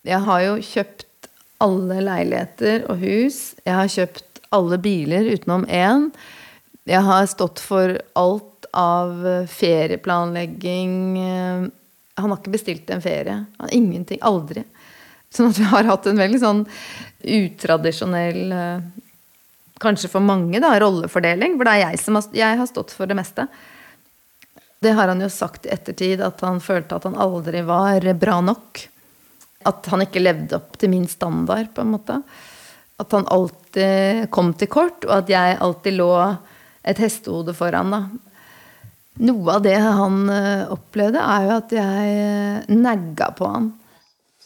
Jeg 0.06 0.20
har 0.26 0.40
jo 0.42 0.56
kjøpt 0.66 1.05
alle 1.62 2.00
leiligheter 2.04 2.84
og 2.90 3.00
hus. 3.00 3.54
Jeg 3.64 3.74
har 3.78 3.92
kjøpt 3.92 4.40
alle 4.56 4.78
biler 4.82 5.30
utenom 5.34 5.64
én. 5.66 6.10
Jeg 6.86 7.02
har 7.02 7.26
stått 7.30 7.62
for 7.62 7.96
alt 8.18 8.68
av 8.76 9.26
eh, 9.26 9.46
ferieplanlegging. 9.50 10.92
eh, 11.18 11.66
Han 12.20 12.30
har 12.30 12.38
ikke 12.40 12.54
bestilt 12.54 12.90
en 12.90 13.02
ferie. 13.02 13.44
Han, 13.58 13.72
ingenting. 13.72 14.20
Aldri. 14.22 14.64
Sånn 15.32 15.50
at 15.50 15.58
vi 15.58 15.66
har 15.72 15.88
hatt 15.90 16.06
en 16.06 16.20
veldig 16.20 16.40
sånn 16.42 16.62
utradisjonell 17.22 18.52
eh, 18.52 18.86
Kanskje 19.76 20.08
for 20.08 20.24
mange, 20.24 20.56
da, 20.56 20.70
rollefordeling. 20.80 21.58
For 21.58 21.68
det 21.68 21.72
er 21.74 21.82
jeg 21.90 21.98
som 22.00 22.16
har, 22.16 22.28
jeg 22.32 22.60
har 22.62 22.68
stått 22.70 22.94
for 22.96 23.10
det 23.10 23.18
meste. 23.18 23.44
Det 24.80 24.94
har 24.96 25.10
han 25.10 25.20
jo 25.20 25.28
sagt 25.28 25.66
i 25.66 25.72
ettertid, 25.74 26.22
at 26.24 26.40
han 26.40 26.62
følte 26.64 26.96
at 26.96 27.04
han 27.04 27.18
aldri 27.20 27.60
var 27.66 28.06
bra 28.16 28.38
nok. 28.40 28.86
At 29.66 29.88
han 29.92 30.04
ikke 30.06 30.22
levde 30.22 30.58
opp 30.58 30.76
til 30.80 30.92
min 30.92 31.08
standard, 31.10 31.72
på 31.74 31.82
en 31.84 31.94
måte. 31.96 32.20
At 33.02 33.12
han 33.12 33.26
alltid 33.32 34.30
kom 34.32 34.54
til 34.56 34.70
kort, 34.72 35.04
og 35.08 35.18
at 35.20 35.32
jeg 35.32 35.58
alltid 35.60 35.98
lå 35.98 36.12
et 36.86 37.02
hestehode 37.02 37.54
foran, 37.56 37.92
da. 37.92 38.04
Noe 39.26 39.56
av 39.56 39.64
det 39.64 39.76
han 39.80 40.26
eh, 40.28 40.68
opplevde, 40.72 41.20
er 41.22 41.46
jo 41.46 41.52
at 41.56 41.72
jeg 41.72 42.76
nagga 42.76 43.30
på 43.36 43.48
han. 43.48 43.70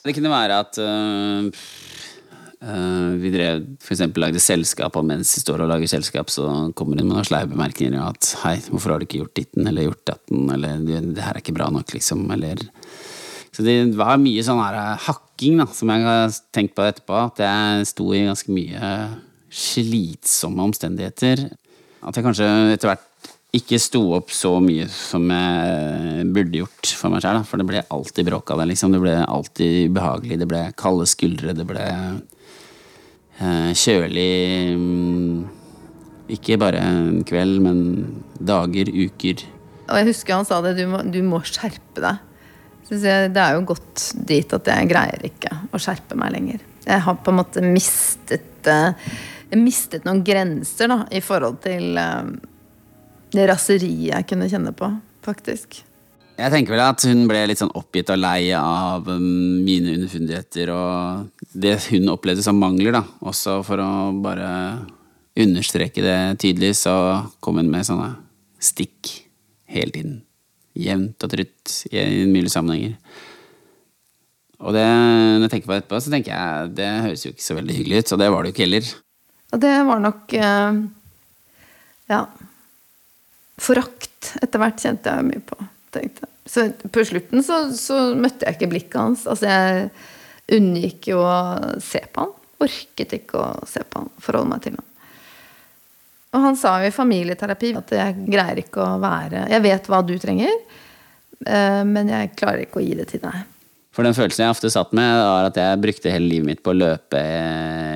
Det 0.00 0.14
kunne 0.16 0.30
være 0.32 0.58
at 0.62 0.78
øh, 0.80 1.48
øh, 1.50 3.08
vi 3.20 3.32
drev 3.34 3.64
eksempel 3.82 4.24
lagde 4.24 4.40
selskap, 4.42 4.96
og 4.96 5.08
mens 5.10 5.34
vi 5.36 5.42
står 5.42 5.64
og 5.64 5.72
lager 5.72 5.90
selskap, 5.90 6.30
så 6.32 6.70
kommer 6.78 6.96
det 6.96 7.04
med 7.04 7.16
noen 7.16 7.26
sleive 7.26 7.50
bemerkninger 7.52 8.00
at 8.06 8.30
hei, 8.44 8.56
hvorfor 8.70 8.94
har 8.94 9.02
du 9.02 9.08
ikke 9.08 9.24
gjort 9.24 9.36
ditten 9.42 9.66
eller 9.66 9.90
gjort 9.90 10.06
datten, 10.14 10.46
eller 10.54 10.86
det 10.86 11.26
her 11.26 11.34
er 11.34 11.42
ikke 11.42 11.56
bra 11.58 11.68
nok, 11.74 11.90
liksom, 11.96 12.24
eller 12.32 12.62
Så 13.60 13.66
det 13.66 13.74
var 13.92 14.16
mye 14.16 14.40
sånn 14.40 14.56
her 14.62 14.76
øh, 14.80 15.02
hakking, 15.04 15.58
da, 15.60 15.66
som 15.76 15.90
jeg 15.92 16.04
har 16.06 16.36
tenkt 16.56 16.72
på 16.78 16.86
etterpå, 16.88 17.18
at 17.28 17.42
jeg 17.44 17.88
sto 17.90 18.06
i 18.16 18.22
ganske 18.24 18.54
mye 18.56 18.92
slitsomme 19.52 20.64
omstendigheter. 20.64 21.42
At 22.00 22.16
jeg 22.16 22.24
kanskje 22.24 22.48
etter 22.72 22.88
hvert 22.88 23.04
ikke 23.52 23.76
sto 23.82 24.00
opp 24.16 24.32
så 24.32 24.54
mye 24.64 24.86
som 24.88 25.26
jeg 25.28 26.24
burde 26.32 26.62
gjort 26.62 26.92
for 26.96 27.12
meg 27.12 27.20
sjøl. 27.20 27.42
For 27.44 27.60
det 27.60 27.66
ble 27.68 27.82
alltid 27.92 28.30
bråk 28.30 28.54
av 28.54 28.62
det. 28.62 28.70
liksom. 28.70 28.96
Det 28.96 29.02
ble 29.02 29.18
alltid 29.20 29.90
ubehagelig. 29.90 30.40
Det 30.40 30.48
ble 30.48 30.62
kalde 30.80 31.08
skuldre. 31.12 31.56
Det 31.58 31.68
ble 31.68 31.84
eh, 33.44 33.70
kjølig 33.76 34.32
mm, 34.80 35.36
Ikke 36.32 36.56
bare 36.64 36.80
en 36.80 37.20
kveld, 37.28 37.60
men 37.60 37.84
dager, 38.40 38.88
uker. 38.88 39.44
Og 39.90 40.00
jeg 40.00 40.12
husker 40.14 40.38
han 40.38 40.48
sa 40.48 40.62
det, 40.64 40.78
du 40.80 40.86
må, 40.88 41.04
du 41.04 41.20
må 41.28 41.44
skjerpe 41.44 42.00
deg. 42.00 42.24
Det 42.90 43.38
er 43.38 43.54
jo 43.54 43.66
gått 43.70 44.10
dit 44.26 44.54
at 44.56 44.70
jeg 44.72 44.88
greier 44.90 45.26
ikke 45.28 45.52
å 45.70 45.78
skjerpe 45.78 46.18
meg 46.18 46.34
lenger. 46.34 46.64
Jeg 46.86 47.04
har 47.06 47.20
på 47.22 47.30
en 47.30 47.38
måte 47.38 47.62
mistet 47.62 48.66
eh, 48.70 49.12
mistet 49.58 50.06
noen 50.06 50.22
grenser 50.26 50.90
da, 50.90 51.04
i 51.10 51.22
forhold 51.24 51.60
til 51.64 51.98
eh, 51.98 52.32
det 53.34 53.46
raseriet 53.50 54.10
jeg 54.10 54.28
kunne 54.32 54.50
kjenne 54.50 54.74
på, 54.76 54.90
faktisk. 55.26 55.82
Jeg 56.40 56.52
tenker 56.54 56.72
vel 56.72 56.82
at 56.86 57.04
hun 57.04 57.26
ble 57.28 57.42
litt 57.50 57.60
sånn 57.60 57.74
oppgitt 57.76 58.10
og 58.14 58.20
lei 58.22 58.48
av 58.56 59.08
um, 59.12 59.60
mine 59.60 59.92
underfundigheter 59.98 60.70
og 60.72 61.50
det 61.52 61.76
hun 61.90 62.08
opplevde 62.14 62.44
som 62.46 62.56
mangler, 62.56 62.94
da. 62.96 63.02
Også 63.28 63.58
for 63.66 63.82
å 63.82 63.90
bare 64.24 64.48
understreke 65.40 66.02
det 66.04 66.40
tydelig, 66.40 66.78
så 66.80 66.94
kom 67.44 67.60
hun 67.60 67.68
med 67.70 67.84
sånne 67.86 68.14
stikk 68.60 69.12
hele 69.70 69.92
tiden. 69.92 70.16
Jevnt 70.78 71.26
og 71.26 71.32
trutt 71.32 71.76
i 71.90 72.04
mulige 72.30 72.52
sammenhenger. 72.52 72.94
Og 74.60 74.76
det, 74.76 74.84
når 74.84 75.46
jeg 75.46 75.52
tenker 75.54 75.70
på 75.70 75.74
det 75.74 75.82
etterpå, 75.82 76.02
så 76.04 76.12
tenker 76.12 76.34
jeg 76.34 76.70
det 76.76 76.90
høres 77.06 77.24
jo 77.24 77.32
ikke 77.32 77.46
så 77.46 77.56
veldig 77.56 77.76
hyggelig 77.78 78.02
ut, 78.02 78.12
og 78.12 78.20
det 78.20 78.30
var 78.30 78.42
det 78.42 78.50
jo 78.50 78.54
ikke 78.54 78.66
heller. 78.66 78.92
Og 79.50 79.62
det 79.64 79.74
var 79.88 80.02
nok 80.04 80.38
eh, 80.38 80.80
Ja 82.10 82.22
forakt 83.60 84.34
etter 84.40 84.62
hvert 84.62 84.80
kjente 84.80 85.14
jeg 85.14 85.28
mye 85.28 85.44
på. 85.44 85.58
tenkte 85.94 86.26
jeg. 86.26 86.34
Så 86.50 86.66
på 86.90 87.04
slutten 87.06 87.44
så, 87.46 87.62
så, 87.76 87.98
møtte 88.18 88.46
jeg 88.46 88.58
ikke 88.58 88.70
blikket 88.72 89.00
hans. 89.00 89.26
Altså 89.30 89.50
jeg 89.50 89.90
unngikk 90.56 91.10
jo 91.12 91.22
å 91.22 91.40
se 91.82 92.02
på 92.10 92.24
han. 92.24 92.36
Orket 92.60 93.16
ikke 93.20 93.40
å 93.40 93.50
se 93.68 93.84
på 93.86 94.02
han, 94.02 94.10
forholde 94.22 94.54
meg 94.54 94.64
til 94.64 94.78
han. 94.78 94.86
Og 96.30 96.44
han 96.44 96.58
sa 96.58 96.76
jo 96.80 96.90
i 96.90 96.94
familieterapi 96.94 97.72
at 97.78 97.94
jeg 97.96 98.26
greier 98.30 98.60
ikke 98.62 98.84
å 98.84 98.98
være 99.02 99.48
Jeg 99.50 99.64
vet 99.64 99.88
hva 99.90 99.98
du 100.06 100.14
trenger, 100.22 100.52
eh, 101.46 101.82
men 101.86 102.12
jeg 102.12 102.34
klarer 102.38 102.66
ikke 102.66 102.78
å 102.82 102.84
gi 102.84 102.94
det 103.00 103.08
til 103.10 103.24
deg. 103.24 103.40
For 103.90 104.06
den 104.06 104.14
følelsen 104.14 104.44
jeg 104.44 104.54
ofte 104.54 104.70
satt 104.70 104.92
med, 104.94 105.10
var 105.18 105.48
at 105.48 105.58
jeg 105.58 105.80
brukte 105.82 106.12
hele 106.14 106.30
livet 106.30 106.46
mitt 106.46 106.62
på 106.62 106.70
å 106.70 106.78
løpe 106.78 107.20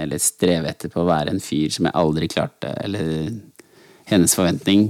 eller 0.03 0.19
streve 0.21 0.73
etter 0.73 0.91
på 0.91 1.05
å 1.05 1.07
være 1.07 1.31
en 1.31 1.43
fyr 1.43 1.71
som 1.71 1.87
jeg 1.87 1.97
aldri 2.01 2.29
klarte, 2.33 2.73
eller 2.83 3.31
hennes 4.11 4.35
forventning 4.35 4.89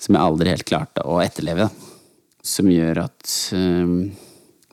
som 0.00 0.16
jeg 0.16 0.24
aldri 0.24 0.54
helt 0.54 0.68
klarte 0.68 1.04
å 1.04 1.20
etterleve. 1.20 1.68
Som 2.46 2.70
gjør 2.70 3.02
at 3.04 3.32
um, 3.56 4.08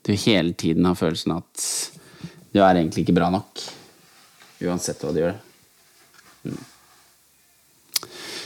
du 0.05 0.11
hele 0.13 0.53
tiden 0.55 0.87
har 0.87 0.97
følelsen 0.99 1.35
at 1.35 1.67
du 2.53 2.61
er 2.61 2.77
egentlig 2.77 3.03
ikke 3.03 3.17
bra 3.17 3.31
nok. 3.33 3.63
Uansett 4.63 5.01
hva 5.03 5.11
du 5.11 5.23
gjør. 5.23 5.35
Mm. 6.47 6.61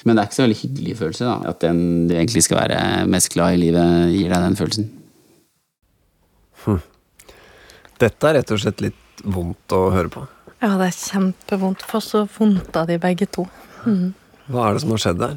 Men 0.08 0.16
det 0.16 0.22
er 0.22 0.30
ikke 0.30 0.38
så 0.38 0.46
veldig 0.46 0.62
hyggelig 0.62 0.94
følelse, 1.02 1.28
da. 1.28 1.52
At 1.52 1.64
den 1.66 1.82
du 2.08 2.14
egentlig 2.16 2.46
skal 2.46 2.62
være 2.62 2.80
mest 3.12 3.34
glad 3.34 3.58
i 3.58 3.60
livet, 3.66 4.14
gir 4.14 4.32
deg 4.32 4.46
den 4.46 4.56
følelsen. 4.56 4.88
Hm. 6.64 6.80
Dette 8.00 8.30
er 8.30 8.38
rett 8.40 8.54
og 8.56 8.62
slett 8.62 8.84
litt 8.86 9.26
vondt 9.26 9.76
å 9.76 9.88
høre 9.92 10.14
på. 10.14 10.24
Ja, 10.62 10.72
det 10.80 10.88
er 10.88 10.96
kjempevondt. 10.96 11.84
For 11.86 12.04
så 12.04 12.24
vondt 12.38 12.78
av 12.80 12.88
de 12.90 12.98
begge 13.02 13.28
to. 13.36 13.46
Mm. 13.84 14.14
Hva 14.48 14.70
er 14.70 14.78
det 14.78 14.84
som 14.86 14.94
har 14.96 15.04
skjedd 15.04 15.20
der? 15.22 15.36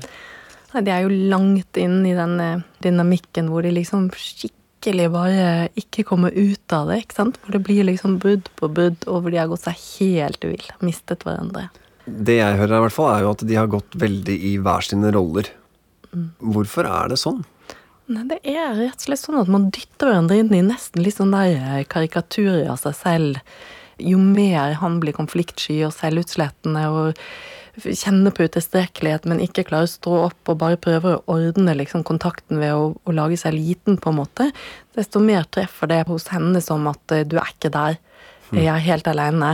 Nei, 0.70 0.85
De 0.87 0.94
er 0.94 1.04
jo 1.04 1.18
langt 1.33 1.80
inn 1.80 2.00
i 2.06 2.14
den 2.16 2.38
eh, 2.40 2.64
dynamikken 2.85 3.50
hvor 3.50 3.66
de 3.66 3.74
liksom 3.74 4.06
skikkelig 4.14 5.09
bare 5.12 5.48
ikke 5.80 6.06
kommer 6.09 6.33
ut 6.37 6.76
av 6.76 6.92
det. 6.92 7.02
ikke 7.02 7.18
sant? 7.18 7.40
Hvor 7.42 7.56
det 7.56 7.64
blir 7.66 7.88
liksom 7.88 8.20
brudd 8.22 8.48
på 8.56 8.70
brudd, 8.70 9.02
og 9.09 9.24
hvor 9.24 9.35
de 9.35 9.40
har 9.42 9.50
gått 9.50 9.66
seg 9.66 9.83
helt 9.98 10.46
vill. 10.46 10.66
Mistet 10.85 11.26
hverandre. 11.26 11.68
Det 12.11 12.37
jeg 12.40 12.59
hører, 12.59 12.77
i 12.77 12.85
hvert 12.87 12.96
fall, 12.96 13.11
er 13.14 13.25
jo 13.25 13.33
at 13.35 13.46
de 13.46 13.59
har 13.59 13.70
gått 13.70 13.96
veldig 14.01 14.37
i 14.51 14.57
hver 14.62 14.87
sine 14.87 15.12
roller. 15.14 15.51
Hvorfor 16.11 16.88
er 16.90 17.12
det 17.12 17.20
sånn? 17.23 17.44
Nei, 18.11 18.25
Det 18.27 18.40
er 18.42 18.75
rett 18.75 18.99
og 18.99 19.07
slett 19.07 19.23
sånn 19.23 19.38
at 19.38 19.51
man 19.53 19.68
dytter 19.70 20.11
hverandre 20.11 20.40
inn 20.40 20.51
i 20.57 20.64
nesten 20.66 21.05
litt 21.05 21.20
sånn 21.20 21.37
der 21.37 21.55
eh, 21.55 21.85
karikaturer 21.87 22.66
av 22.73 22.81
seg 22.83 22.96
selv. 22.99 23.38
Jo 24.03 24.18
mer 24.18 24.75
han 24.81 24.99
blir 25.03 25.14
konfliktsky 25.14 25.79
og 25.87 25.94
selvutslettende 25.94 26.87
og 26.90 27.20
kjenner 27.79 28.35
på 28.35 28.49
utilstrekkelighet, 28.49 29.29
men 29.31 29.42
ikke 29.44 29.64
klarer 29.68 29.87
å 29.87 29.92
stå 29.92 30.16
opp 30.27 30.51
og 30.51 30.59
bare 30.61 30.81
prøver 30.81 31.18
å 31.20 31.37
ordne 31.37 31.77
liksom, 31.79 32.03
kontakten 32.07 32.59
ved 32.61 32.75
å, 32.75 32.90
å, 32.99 33.14
lage 33.14 33.38
seg 33.40 33.55
liten, 33.55 33.99
på 34.01 34.11
en 34.11 34.18
måte, 34.18 34.49
desto 34.99 35.23
mer 35.23 35.46
treffer 35.55 35.90
det 35.90 36.03
hos 36.11 36.29
henne 36.35 36.61
som 36.64 36.88
at 36.90 37.14
uh, 37.14 37.23
du 37.23 37.38
er 37.38 37.53
ikke 37.55 37.73
der. 37.75 38.01
Jeg 38.51 38.66
er 38.66 38.83
helt 38.83 39.07
alene. 39.07 39.53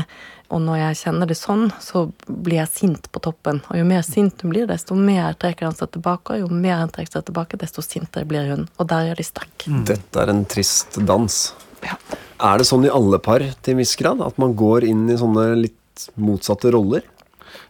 Og 0.55 0.61
når 0.63 0.79
jeg 0.79 0.99
kjenner 1.01 1.29
det 1.31 1.37
sånn, 1.39 1.65
så 1.83 2.05
blir 2.27 2.61
jeg 2.61 2.71
sint 2.71 3.09
på 3.11 3.23
toppen. 3.25 3.63
Og 3.71 3.81
jo 3.81 3.87
mer 3.89 4.05
sint 4.07 4.45
hun 4.45 4.53
blir, 4.53 4.69
desto 4.71 4.95
mer 4.99 5.35
trekker 5.41 5.67
han 5.67 5.79
seg 5.79 5.91
tilbake. 5.97 6.37
Og 6.37 6.45
jo 6.45 6.51
mer 6.53 6.85
han 6.85 6.93
trekker 6.93 7.19
seg 7.19 7.27
tilbake, 7.31 7.59
desto 7.61 7.83
sintere 7.85 8.29
blir 8.29 8.53
hun. 8.53 8.69
Og 8.79 8.91
der 8.93 9.11
er 9.11 9.19
de 9.19 9.27
sterke. 9.27 9.73
Mm. 9.73 9.83
Dette 9.91 10.23
er 10.23 10.33
en 10.33 10.45
trist 10.47 11.01
dans. 11.09 11.41
Ja. 11.83 11.99
Er 12.47 12.61
det 12.61 12.69
sånn 12.69 12.87
i 12.87 12.93
alle 12.93 13.19
par 13.23 13.43
til 13.43 13.75
en 13.75 13.83
viss 13.83 13.97
grad? 13.99 14.23
At 14.23 14.39
man 14.43 14.55
går 14.59 14.87
inn 14.87 15.07
i 15.11 15.19
sånne 15.19 15.49
litt 15.65 16.09
motsatte 16.21 16.71
roller? 16.75 17.03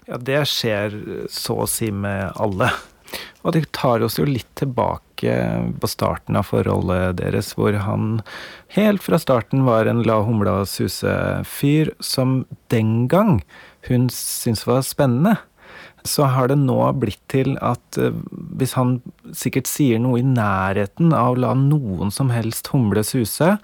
Ja, 0.07 0.19
det 0.21 0.45
skjer 0.51 1.01
så 1.33 1.63
å 1.65 1.71
si 1.71 1.89
med 1.95 2.37
alle. 2.37 2.69
Og 3.47 3.55
det 3.57 3.69
tar 3.75 4.05
oss 4.05 4.19
jo 4.21 4.27
litt 4.29 4.51
tilbake 4.59 5.06
på 5.23 5.89
starten 5.89 6.37
av 6.37 6.49
forholdet 6.51 7.17
deres, 7.21 7.55
hvor 7.57 7.77
han 7.81 8.21
helt 8.77 9.05
fra 9.05 9.19
starten 9.23 9.65
var 9.65 9.87
en 9.87 10.03
la 10.07 10.21
humla 10.27 10.61
suse-fyr 10.69 11.95
som 12.01 12.45
den 12.73 13.07
gang 13.09 13.41
hun 13.89 14.09
syntes 14.13 14.67
var 14.67 14.83
spennende. 14.87 15.37
Så 16.07 16.29
har 16.31 16.51
det 16.51 16.59
nå 16.61 16.79
blitt 17.01 17.23
til 17.33 17.57
at 17.65 17.99
eh, 17.99 18.15
hvis 18.61 18.77
han 18.79 19.01
sikkert 19.35 19.67
sier 19.67 19.99
noe 20.03 20.21
i 20.21 20.27
nærheten 20.27 21.11
av 21.17 21.39
la 21.41 21.51
noen 21.59 22.13
som 22.15 22.31
helst 22.31 22.71
humle 22.71 23.03
suse, 23.07 23.57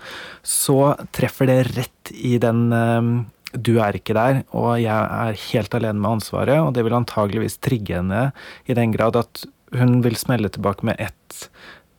så 0.42 0.80
treffer 1.14 1.50
det 1.50 1.60
rett 1.76 2.10
i 2.10 2.38
den 2.42 2.64
eh, 2.74 3.12
du 3.52 3.74
er 3.84 3.96
ikke 3.96 4.16
der, 4.16 4.42
og 4.56 4.78
jeg 4.80 4.88
er 4.90 5.40
helt 5.52 5.74
alene 5.76 6.00
med 6.00 6.16
ansvaret, 6.16 6.56
og 6.64 6.72
det 6.72 6.86
vil 6.86 6.96
antageligvis 6.96 7.58
trigge 7.60 7.98
henne 7.98 8.30
i 8.64 8.76
den 8.76 8.94
grad 8.94 9.18
at 9.20 9.44
hun 9.76 10.00
vil 10.04 10.16
smelle 10.20 10.50
tilbake 10.52 10.86
med 10.88 10.96
ett 11.00 11.21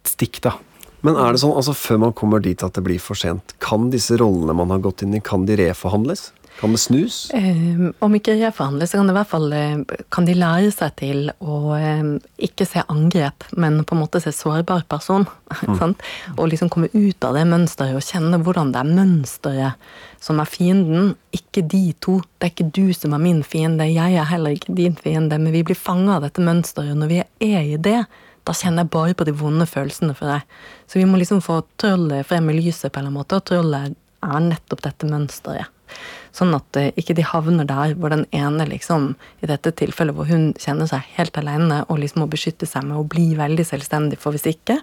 stikk, 0.07 0.41
da. 0.45 0.57
Men 1.03 1.17
er 1.19 1.35
det 1.35 1.41
sånn, 1.41 1.55
altså 1.55 1.75
før 1.75 1.99
man 2.05 2.15
kommer 2.15 2.39
dit 2.43 2.61
at 2.63 2.77
det 2.77 2.85
blir 2.85 3.01
for 3.03 3.19
sent, 3.19 3.55
kan 3.63 3.89
disse 3.91 4.15
rollene 4.21 4.55
man 4.55 4.71
har 4.71 4.83
gått 4.85 5.03
inn 5.03 5.15
i, 5.17 5.23
kan 5.23 5.43
de 5.49 5.57
reforhandles? 5.59 6.29
Kan 6.59 6.71
det 6.71 6.77
snus? 6.77 7.31
Eh, 7.33 7.89
om 7.99 8.15
ikke 8.15 8.35
reforhandles, 8.37 8.91
så 8.91 8.99
kan 8.99 9.09
det 9.09 9.13
i 9.15 9.17
hvert 9.17 9.31
fall 9.31 9.53
eh, 9.57 9.99
kan 10.13 10.27
de 10.27 10.35
lære 10.37 10.69
seg 10.71 10.93
til 11.01 11.31
å 11.41 11.57
eh, 11.75 12.03
ikke 12.45 12.67
se 12.69 12.83
angrep, 12.93 13.47
men 13.57 13.81
på 13.83 13.97
en 13.97 14.03
måte 14.03 14.21
se 14.23 14.33
sårbar 14.35 14.87
person. 14.89 15.27
Mm. 15.63 15.93
og 16.37 16.47
liksom 16.49 16.69
komme 16.71 16.87
ut 16.93 17.23
av 17.23 17.35
det 17.37 17.43
mønsteret 17.47 17.95
og 17.95 18.03
kjenne 18.03 18.39
hvordan 18.41 18.71
det 18.73 18.79
er 18.81 18.89
mønsteret 18.97 19.87
som 20.23 20.39
er 20.41 20.49
fienden, 20.49 21.11
ikke 21.35 21.61
de 21.69 21.93
to. 22.01 22.17
Det 22.39 22.47
er 22.47 22.53
ikke 22.53 22.71
du 22.73 22.93
som 22.95 23.13
er 23.15 23.21
min 23.21 23.43
fiende, 23.45 23.85
jeg 23.89 24.17
er 24.17 24.29
heller 24.31 24.55
ikke 24.57 24.75
din 24.75 24.95
fiende, 24.97 25.37
men 25.39 25.53
vi 25.53 25.63
blir 25.67 25.77
fanga 25.77 26.17
av 26.17 26.25
dette 26.25 26.43
mønsteret 26.43 26.97
når 26.97 27.11
vi 27.11 27.19
er 27.21 27.69
i 27.75 27.77
det. 27.77 27.99
Da 28.43 28.55
kjenner 28.57 28.83
jeg 28.83 28.93
bare 28.93 29.17
på 29.17 29.27
de 29.27 29.35
vonde 29.39 29.67
følelsene 29.69 30.15
for 30.17 30.31
deg. 30.31 30.57
Så 30.87 30.99
vi 30.99 31.05
må 31.09 31.19
liksom 31.19 31.43
få 31.43 31.61
trollet 31.81 32.27
frem 32.27 32.49
i 32.51 32.57
lyset 32.59 32.91
på 32.91 32.99
en 32.99 33.05
eller 33.05 33.13
annen 33.13 33.19
måte, 33.21 33.39
og 33.39 33.47
trollet 33.47 33.95
er 34.23 34.43
nettopp 34.49 34.83
dette 34.83 35.07
mønsteret. 35.09 35.71
Sånn 36.33 36.55
at 36.57 36.77
uh, 36.79 36.87
ikke 36.97 37.13
de 37.13 37.25
havner 37.27 37.67
der 37.69 37.91
hvor 37.99 38.09
den 38.09 38.23
ene, 38.33 38.65
liksom, 38.65 39.11
i 39.45 39.49
dette 39.49 39.69
tilfellet 39.77 40.17
hvor 40.17 40.25
hun 40.25 40.47
kjenner 40.57 40.89
seg 40.89 41.05
helt 41.19 41.37
alene 41.37 41.83
og 41.85 41.99
liksom 42.01 42.23
må 42.23 42.27
beskytte 42.31 42.65
seg 42.65 42.87
med 42.87 42.97
å 42.97 43.05
bli 43.05 43.27
veldig 43.37 43.65
selvstendig. 43.69 44.17
For 44.21 44.33
hvis 44.33 44.47
ikke, 44.49 44.79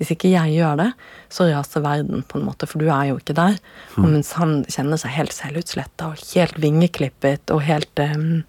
hvis 0.00 0.14
ikke 0.14 0.32
jeg 0.32 0.54
gjør 0.56 0.80
det, 0.80 0.88
så 1.28 1.50
raser 1.50 1.84
verden, 1.84 2.24
på 2.24 2.40
en 2.40 2.46
måte, 2.48 2.68
for 2.70 2.80
du 2.80 2.88
er 2.88 3.10
jo 3.10 3.18
ikke 3.20 3.36
der. 3.36 3.58
Og 4.00 4.06
mens 4.06 4.32
han 4.40 4.62
kjenner 4.64 5.00
seg 5.00 5.12
helt 5.18 5.36
selvutsletta 5.36 6.08
og 6.14 6.24
helt 6.32 6.56
vingeklippet 6.64 7.52
og 7.52 7.66
helt 7.68 8.00
um, 8.00 8.40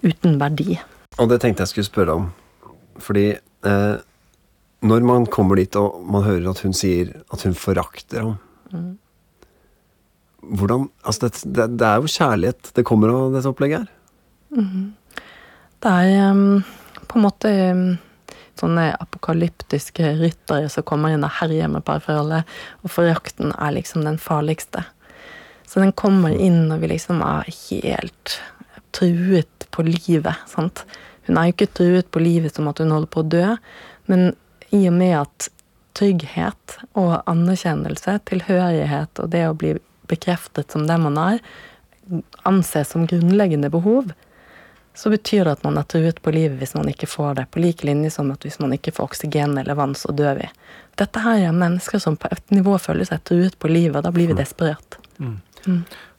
uten 0.00 0.40
verdi. 0.40 0.78
Og 1.18 1.28
det 1.28 1.42
tenkte 1.44 1.66
jeg 1.66 1.74
skulle 1.74 1.90
spørre 1.90 2.16
om. 2.22 2.30
Fordi 3.04 3.28
eh, 3.66 3.96
når 4.88 5.06
man 5.06 5.26
kommer 5.26 5.58
dit 5.58 5.74
og 5.78 5.98
man 6.06 6.26
hører 6.26 6.50
at 6.52 6.62
hun 6.62 6.76
sier 6.76 7.16
at 7.32 7.46
hun 7.46 7.56
forakter 7.58 8.24
ham 8.26 8.36
Mm. 8.68 8.98
Hvordan 10.42 10.90
Altså, 11.04 11.28
det, 11.28 11.54
det, 11.56 11.78
det 11.80 11.86
er 11.86 12.02
jo 12.02 12.10
kjærlighet 12.12 12.70
det 12.76 12.84
kommer 12.84 13.08
av 13.08 13.32
dette 13.32 13.48
opplegget 13.48 13.86
her. 13.86 13.94
Det 15.80 15.92
er 15.92 16.30
um, 16.32 16.60
på 17.08 17.16
en 17.16 17.24
måte 17.24 17.52
um, 17.72 17.82
sånne 18.58 18.90
apokalyptiske 19.00 20.12
ryttere 20.18 20.68
som 20.72 20.86
kommer 20.88 21.14
inn 21.14 21.26
og 21.26 21.36
herjer 21.38 21.70
med 21.70 21.84
parforholdet, 21.86 22.48
og 22.82 22.92
forakten 22.92 23.52
er 23.54 23.76
liksom 23.76 24.04
den 24.04 24.18
farligste. 24.20 24.84
Så 25.68 25.82
den 25.82 25.92
kommer 25.92 26.34
inn 26.34 26.66
når 26.70 26.82
vi 26.82 26.92
liksom 26.94 27.22
er 27.24 27.48
helt 27.68 28.38
truet 28.96 29.68
på 29.74 29.84
livet. 29.86 30.34
sant? 30.50 30.84
Hun 31.28 31.38
er 31.38 31.48
jo 31.48 31.56
ikke 31.56 31.72
truet 31.78 32.10
på 32.10 32.22
livet 32.24 32.56
som 32.56 32.68
at 32.70 32.80
hun 32.82 32.92
holder 32.94 33.12
på 33.12 33.22
å 33.22 33.30
dø, 33.36 33.46
men 34.08 34.30
i 34.74 34.82
og 34.88 34.96
med 34.96 35.14
at 35.20 35.48
trygghet 35.98 36.78
og 36.98 37.18
anerkjennelse, 37.28 38.18
tilhørighet 38.28 39.20
og 39.22 39.32
det 39.32 39.44
å 39.48 39.56
bli 39.58 39.74
bekreftet 40.08 40.72
som 40.72 40.86
den 40.88 41.04
man 41.04 41.18
er, 41.20 41.42
anses 42.48 42.94
som 42.94 43.06
grunnleggende 43.08 43.70
behov, 43.72 44.12
så 44.98 45.12
betyr 45.12 45.44
det 45.46 45.58
at 45.58 45.64
man 45.66 45.78
er 45.78 45.86
truet 45.86 46.18
på 46.24 46.32
livet 46.34 46.58
hvis 46.58 46.74
man 46.74 46.88
ikke 46.90 47.06
får 47.06 47.36
det. 47.38 47.44
På 47.54 47.60
lik 47.62 47.84
linje 47.86 48.10
som 48.10 48.32
at 48.34 48.42
hvis 48.42 48.58
man 48.58 48.72
ikke 48.74 48.94
får 48.96 49.12
oksygen 49.12 49.54
eller 49.60 49.78
vann, 49.78 49.94
så 49.94 50.10
dør 50.16 50.40
vi. 50.40 50.48
Dette 50.98 51.22
her 51.22 51.44
er 51.46 51.54
mennesker 51.54 52.02
som 52.02 52.16
på 52.18 52.30
et 52.34 52.54
nivå 52.54 52.74
føler 52.82 53.06
seg 53.06 53.22
truet 53.28 53.54
på 53.62 53.70
livet, 53.70 54.00
og 54.00 54.08
da 54.08 54.10
blir 54.14 54.32
vi 54.32 54.38
desperat. 54.38 54.98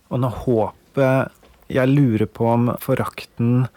Og 0.09 0.21
når 0.23 0.39
håpet 0.45 1.35
Jeg 1.69 1.85
lurer 1.85 2.25
på 2.25 2.47
om 2.49 2.71
forakten 2.81 3.67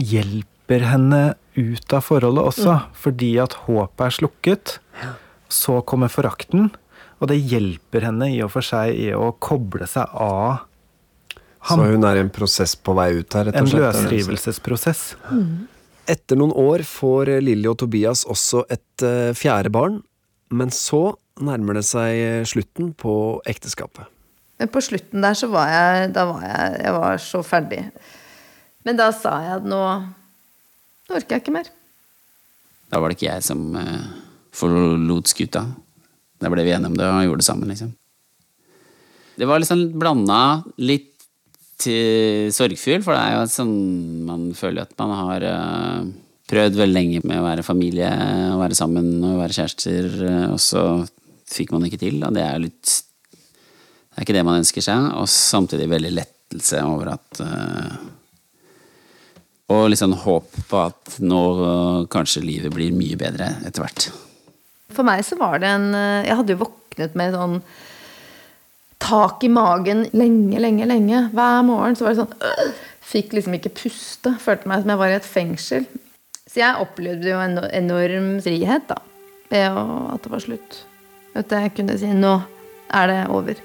hjelper 0.00 0.86
henne 0.86 1.20
ut 1.58 1.92
av 1.92 2.04
forholdet 2.06 2.50
også. 2.52 2.76
Fordi 2.96 3.34
at 3.42 3.56
håpet 3.66 4.06
er 4.06 4.16
slukket. 4.16 4.74
Så 5.50 5.80
kommer 5.82 6.12
forakten, 6.12 6.70
og 7.18 7.30
det 7.32 7.40
hjelper 7.42 8.06
henne 8.06 8.30
i 8.30 8.38
og 8.44 8.52
for 8.54 8.64
seg 8.64 8.94
i 8.94 9.08
å 9.16 9.32
koble 9.42 9.88
seg 9.90 10.12
av 10.14 10.66
Så 11.66 11.76
hun 11.82 12.06
er 12.06 12.16
i 12.16 12.22
en 12.22 12.30
prosess 12.32 12.76
på 12.78 12.94
vei 12.96 13.10
ut 13.18 13.34
her, 13.36 13.50
rett 13.50 13.58
En 13.58 13.66
og 13.66 13.72
slett. 13.72 13.98
løsrivelsesprosess. 13.98 15.02
Etter 16.08 16.38
noen 16.38 16.54
år 16.56 16.86
får 16.86 17.34
Lilly 17.44 17.68
og 17.68 17.76
Tobias 17.82 18.22
også 18.24 18.62
et 18.72 19.04
uh, 19.04 19.34
fjerde 19.36 19.74
barn, 19.74 20.00
men 20.50 20.72
så 20.72 21.18
nærmer 21.40 21.76
det 21.78 21.84
seg 21.88 22.46
slutten 22.48 22.94
på 22.96 23.12
ekteskapet. 23.48 24.08
Men 24.60 24.70
på 24.72 24.80
slutten 24.84 25.22
der 25.24 25.36
så 25.38 25.48
var 25.48 25.70
jeg 25.72 26.10
Da 26.12 26.26
var 26.28 26.42
jeg, 26.44 26.72
jeg 26.84 26.96
var 26.96 27.20
så 27.24 27.40
ferdig. 27.46 27.84
Men 28.86 28.98
da 28.98 29.10
sa 29.12 29.36
jeg 29.44 29.58
at 29.60 29.68
nå, 29.68 29.80
nå 31.08 31.18
orker 31.18 31.36
jeg 31.36 31.44
ikke 31.44 31.56
mer. 31.58 31.68
Da 32.90 33.00
var 33.00 33.10
det 33.10 33.18
ikke 33.18 33.28
jeg 33.28 33.46
som 33.46 33.66
uh, 33.76 34.08
forlot 34.56 35.30
skuta. 35.30 35.66
Da 36.40 36.50
ble 36.52 36.64
vi 36.64 36.72
enige 36.74 36.90
om 36.90 36.96
det 36.98 37.06
og 37.06 37.22
gjorde 37.26 37.42
det 37.42 37.48
sammen, 37.50 37.70
liksom. 37.70 37.92
Det 39.40 39.48
var 39.48 39.60
liksom 39.60 39.86
blanda 40.00 40.40
litt 40.80 41.06
sorgfull, 41.80 43.00
for 43.00 43.16
det 43.16 43.20
er 43.20 43.36
jo 43.38 43.44
sånn 43.48 43.76
man 44.28 44.50
føler 44.56 44.84
at 44.84 44.90
man 45.00 45.14
har 45.16 45.46
uh, 45.48 46.10
prøvd 46.50 46.78
veldig 46.80 46.96
lenge 46.96 47.22
med 47.24 47.38
å 47.40 47.46
være 47.46 47.64
familie, 47.66 48.10
å 48.54 48.58
være 48.60 48.76
sammen 48.78 49.20
og 49.22 49.38
være 49.40 49.56
kjærester, 49.60 50.08
eh, 50.26 50.46
og 50.50 50.58
så 50.62 50.82
fikk 51.50 51.74
man 51.74 51.86
ikke 51.86 52.00
til, 52.02 52.18
og 52.26 52.34
det 52.36 52.44
er 52.46 52.66
litt 52.66 52.98
Det 54.10 54.18
er 54.18 54.26
ikke 54.26 54.34
det 54.34 54.42
man 54.44 54.58
ønsker 54.60 54.84
seg, 54.84 55.04
og 55.16 55.28
samtidig 55.30 55.86
veldig 55.88 56.10
lettelse 56.12 56.80
over 56.84 57.12
at 57.14 57.40
eh, 57.40 57.92
Og 59.70 59.86
litt 59.90 60.00
sånn 60.00 60.16
håp 60.18 60.50
på 60.70 60.80
at 60.82 61.20
nå 61.22 61.40
eh, 61.66 62.00
kanskje 62.10 62.42
livet 62.42 62.74
blir 62.74 62.94
mye 62.94 63.18
bedre 63.18 63.52
etter 63.66 63.84
hvert. 63.84 64.08
For 64.90 65.06
meg 65.06 65.22
så 65.26 65.38
var 65.38 65.60
det 65.62 65.70
en 65.70 65.92
eh, 65.94 66.26
Jeg 66.26 66.38
hadde 66.40 66.56
jo 66.56 66.62
våknet 66.64 67.16
med 67.18 67.36
sånn 67.36 67.60
tak 69.00 69.44
i 69.46 69.50
magen 69.52 70.04
lenge, 70.12 70.58
lenge, 70.60 70.88
lenge. 70.90 71.22
Hver 71.32 71.62
morgen 71.66 71.96
så 71.96 72.06
var 72.06 72.16
det 72.16 72.24
sånn 72.24 72.34
øh, 72.50 72.74
Fikk 73.10 73.32
liksom 73.34 73.56
ikke 73.56 73.74
puste. 73.74 74.34
Følte 74.42 74.70
meg 74.70 74.82
som 74.82 74.92
jeg 74.92 75.00
var 75.00 75.10
i 75.10 75.18
et 75.18 75.26
fengsel. 75.26 75.86
Så 76.50 76.60
jeg 76.60 76.82
opplevde 76.82 77.30
jo 77.30 77.40
en 77.42 77.56
enorm 77.70 78.28
frihet, 78.42 78.86
da. 78.90 79.00
Ved 79.50 79.66
at 79.80 80.22
det 80.22 80.30
var 80.30 80.44
slutt. 80.44 80.78
At 81.38 81.50
jeg 81.54 81.72
kunne 81.74 81.98
si 81.98 82.10
nå 82.14 82.36
er 82.94 83.10
det 83.10 83.18
over. 83.34 83.58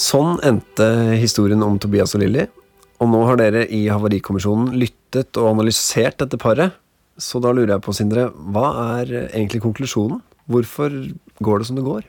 Sånn 0.00 0.38
endte 0.46 0.86
historien 1.20 1.60
om 1.64 1.76
Tobias 1.80 2.14
og 2.16 2.22
Lilly. 2.22 2.46
Og 3.00 3.08
nå 3.12 3.20
har 3.28 3.40
dere 3.40 3.66
i 3.72 3.82
Havarikommisjonen 3.92 4.72
lyttet 4.80 5.36
og 5.40 5.50
analysert 5.54 6.20
dette 6.22 6.38
paret. 6.40 6.76
Så 7.20 7.40
da 7.44 7.52
lurer 7.52 7.74
jeg 7.74 7.84
på, 7.84 7.92
Sindre, 7.96 8.30
hva 8.52 8.70
er 8.96 9.12
egentlig 9.26 9.60
konklusjonen? 9.64 10.22
Hvorfor 10.50 10.94
går 11.44 11.60
det 11.60 11.68
som 11.68 11.76
det 11.76 11.84
går? 11.84 12.08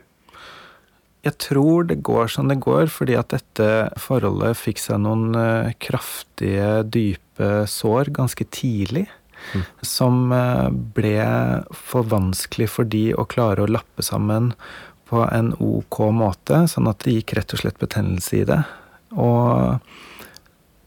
Jeg 1.22 1.38
tror 1.38 1.86
det 1.86 2.00
går 2.02 2.32
som 2.32 2.48
det 2.50 2.58
går, 2.64 2.88
fordi 2.90 3.14
at 3.18 3.30
dette 3.30 3.66
forholdet 4.00 4.58
fikk 4.58 4.80
seg 4.82 5.02
noen 5.04 5.36
eh, 5.38 5.74
kraftige, 5.82 6.80
dype 6.88 7.66
sår 7.70 8.10
ganske 8.16 8.46
tidlig. 8.50 9.06
Som 9.86 10.32
eh, 10.34 10.70
ble 10.96 11.20
for 11.76 12.08
vanskelig 12.10 12.70
for 12.72 12.88
de 12.88 13.10
å 13.14 13.28
klare 13.30 13.62
å 13.62 13.70
lappe 13.70 14.02
sammen 14.06 14.50
på 15.12 15.26
en 15.28 15.52
ok 15.60 15.98
måte, 16.16 16.62
sånn 16.72 16.88
at 16.88 17.04
det 17.04 17.18
gikk 17.18 17.34
rett 17.36 17.52
og 17.52 17.60
slett 17.60 17.80
betennelse 17.82 18.38
i 18.38 18.46
det. 18.48 18.62
Og 19.12 19.82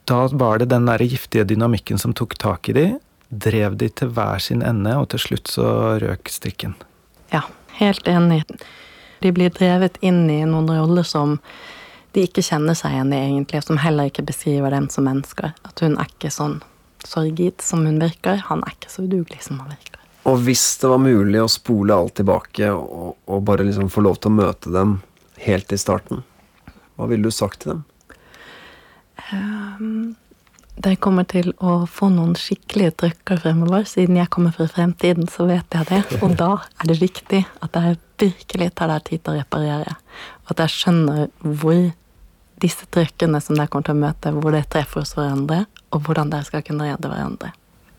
da 0.10 0.18
var 0.34 0.62
det 0.62 0.72
den 0.72 0.88
der 0.90 1.04
giftige 1.06 1.46
dynamikken 1.46 2.02
som 2.02 2.14
tok 2.18 2.34
tak 2.42 2.72
i 2.74 2.74
de, 2.74 2.86
drev 3.30 3.78
de 3.78 3.90
til 3.90 4.10
hver 4.18 4.42
sin 4.42 4.64
ende, 4.66 4.96
og 4.98 5.12
til 5.14 5.22
slutt 5.22 5.52
så 5.54 5.68
røk 6.02 6.32
strikken. 6.34 6.74
Ja, 7.34 7.44
helt 7.78 8.10
enig. 8.10 8.42
De 9.22 9.34
blir 9.34 9.54
drevet 9.54 10.02
inn 10.02 10.26
i 10.30 10.42
noen 10.46 10.70
roller 10.74 11.06
som 11.06 11.38
de 12.18 12.26
ikke 12.26 12.46
kjenner 12.46 12.78
seg 12.78 12.96
igjen 12.96 13.14
i, 13.14 13.22
egentlig, 13.28 13.62
og 13.62 13.70
som 13.70 13.82
heller 13.82 14.10
ikke 14.10 14.26
beskriver 14.26 14.74
dem 14.74 14.90
som 14.90 15.06
mennesker. 15.06 15.54
At 15.70 15.86
hun 15.86 16.00
er 16.02 16.10
ikke 16.10 16.34
sånn 16.34 16.64
sorgid 17.06 17.62
som 17.62 17.86
hun 17.86 18.02
virker, 18.02 18.42
han 18.50 18.66
er 18.66 18.74
ikke 18.74 18.90
så 18.90 19.06
udugelig 19.06 19.46
som 19.46 19.62
han 19.62 19.74
virker. 19.76 20.05
Og 20.26 20.40
hvis 20.42 20.64
det 20.82 20.90
var 20.90 21.02
mulig 21.02 21.42
å 21.42 21.50
spole 21.52 21.94
alt 21.94 22.16
tilbake 22.18 22.72
og, 22.74 23.18
og 23.30 23.44
bare 23.46 23.66
liksom 23.68 23.92
få 23.94 24.02
lov 24.06 24.18
til 24.20 24.34
å 24.34 24.38
møte 24.40 24.72
dem 24.74 25.00
helt 25.46 25.74
i 25.74 25.78
starten, 25.78 26.24
hva 26.96 27.10
ville 27.12 27.28
du 27.28 27.36
sagt 27.36 27.62
til 27.62 27.76
dem? 27.76 27.84
Dere 30.76 31.00
kommer 31.00 31.24
til 31.30 31.54
å 31.64 31.86
få 31.88 32.10
noen 32.12 32.34
skikkelige 32.40 32.96
trøkker 33.02 33.40
fremover. 33.44 33.86
Siden 33.88 34.18
jeg 34.20 34.32
kommer 34.34 34.56
fra 34.56 34.68
fremtiden, 34.70 35.30
så 35.32 35.48
vet 35.48 35.78
jeg 35.78 35.88
det. 35.92 36.02
Og 36.20 36.36
da 36.40 36.52
er 36.82 36.90
det 36.90 36.98
viktig 37.00 37.44
at 37.64 37.80
jeg 37.80 38.00
virkelig 38.22 38.72
tar 38.76 38.92
deg 38.92 39.06
tid 39.08 39.24
til 39.24 39.36
å 39.36 39.40
reparere. 39.40 39.96
Og 40.46 40.56
at 40.56 40.66
jeg 40.66 40.76
skjønner 40.76 41.30
hvor 41.46 41.80
disse 42.64 42.88
trøkkene 42.92 43.42
som 43.44 43.56
dere 43.56 43.72
kommer 43.72 43.88
til 43.88 43.96
å 43.96 44.04
møte, 44.04 44.34
hvor 44.36 44.56
det 44.56 44.66
treffer 44.72 45.04
hos 45.04 45.16
hverandre, 45.16 45.64
og 45.96 46.04
hvordan 46.08 46.32
dere 46.34 46.48
skal 46.48 46.64
kunne 46.66 46.90
redde 46.90 47.12
hverandre. 47.12 47.54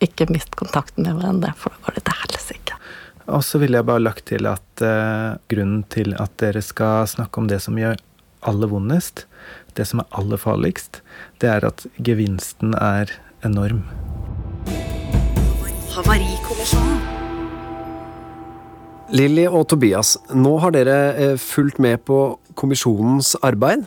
Ikke 0.04 0.26
mist 0.28 0.56
kontakten 0.58 1.06
med 1.06 1.16
hverandre, 1.16 1.52
for 1.56 1.72
da 1.72 1.86
går 1.86 1.98
det 1.98 2.04
til 2.08 2.18
helsike. 2.24 2.80
Og 3.26 3.42
så 3.42 3.58
ville 3.58 3.78
jeg 3.80 3.88
bare 3.88 4.04
lagt 4.04 4.26
til 4.30 4.46
at 4.46 4.84
eh, 4.84 5.38
grunnen 5.50 5.82
til 5.90 6.14
at 6.20 6.34
dere 6.42 6.62
skal 6.62 7.08
snakke 7.10 7.42
om 7.42 7.48
det 7.50 7.58
som 7.64 7.78
gjør 7.78 7.98
aller 8.46 8.70
vondest, 8.70 9.24
det 9.74 9.88
som 9.88 10.02
er 10.02 10.10
aller 10.14 10.38
farligst, 10.38 11.00
det 11.42 11.50
er 11.50 11.66
at 11.66 11.86
gevinsten 11.98 12.76
er 12.78 13.10
enorm. 13.46 13.82
Havarikommisjonen. 15.96 17.02
Lilly 19.16 19.44
og 19.46 19.68
Tobias, 19.70 20.16
nå 20.34 20.56
har 20.62 20.74
dere 20.74 20.96
eh, 21.14 21.36
fulgt 21.38 21.78
med 21.82 22.02
på 22.06 22.38
kommisjonens 22.58 23.36
arbeid. 23.46 23.86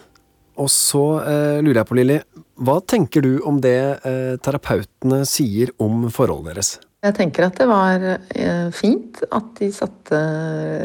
Og 0.59 0.69
så 0.71 1.03
eh, 1.23 1.57
lurer 1.63 1.81
jeg 1.81 1.89
på, 1.89 1.97
Lilly, 1.99 2.19
hva 2.59 2.79
tenker 2.83 3.23
du 3.23 3.39
om 3.47 3.59
det 3.63 3.79
eh, 4.03 4.35
terapeutene 4.43 5.23
sier 5.27 5.71
om 5.79 6.07
forholdet 6.11 6.53
deres? 6.53 6.71
Jeg 6.99 7.15
tenker 7.15 7.45
at 7.47 7.55
det 7.55 7.67
var 7.69 8.03
eh, 8.03 8.67
fint 8.75 9.21
at 9.31 9.53
de 9.59 9.69
satte 9.71 10.19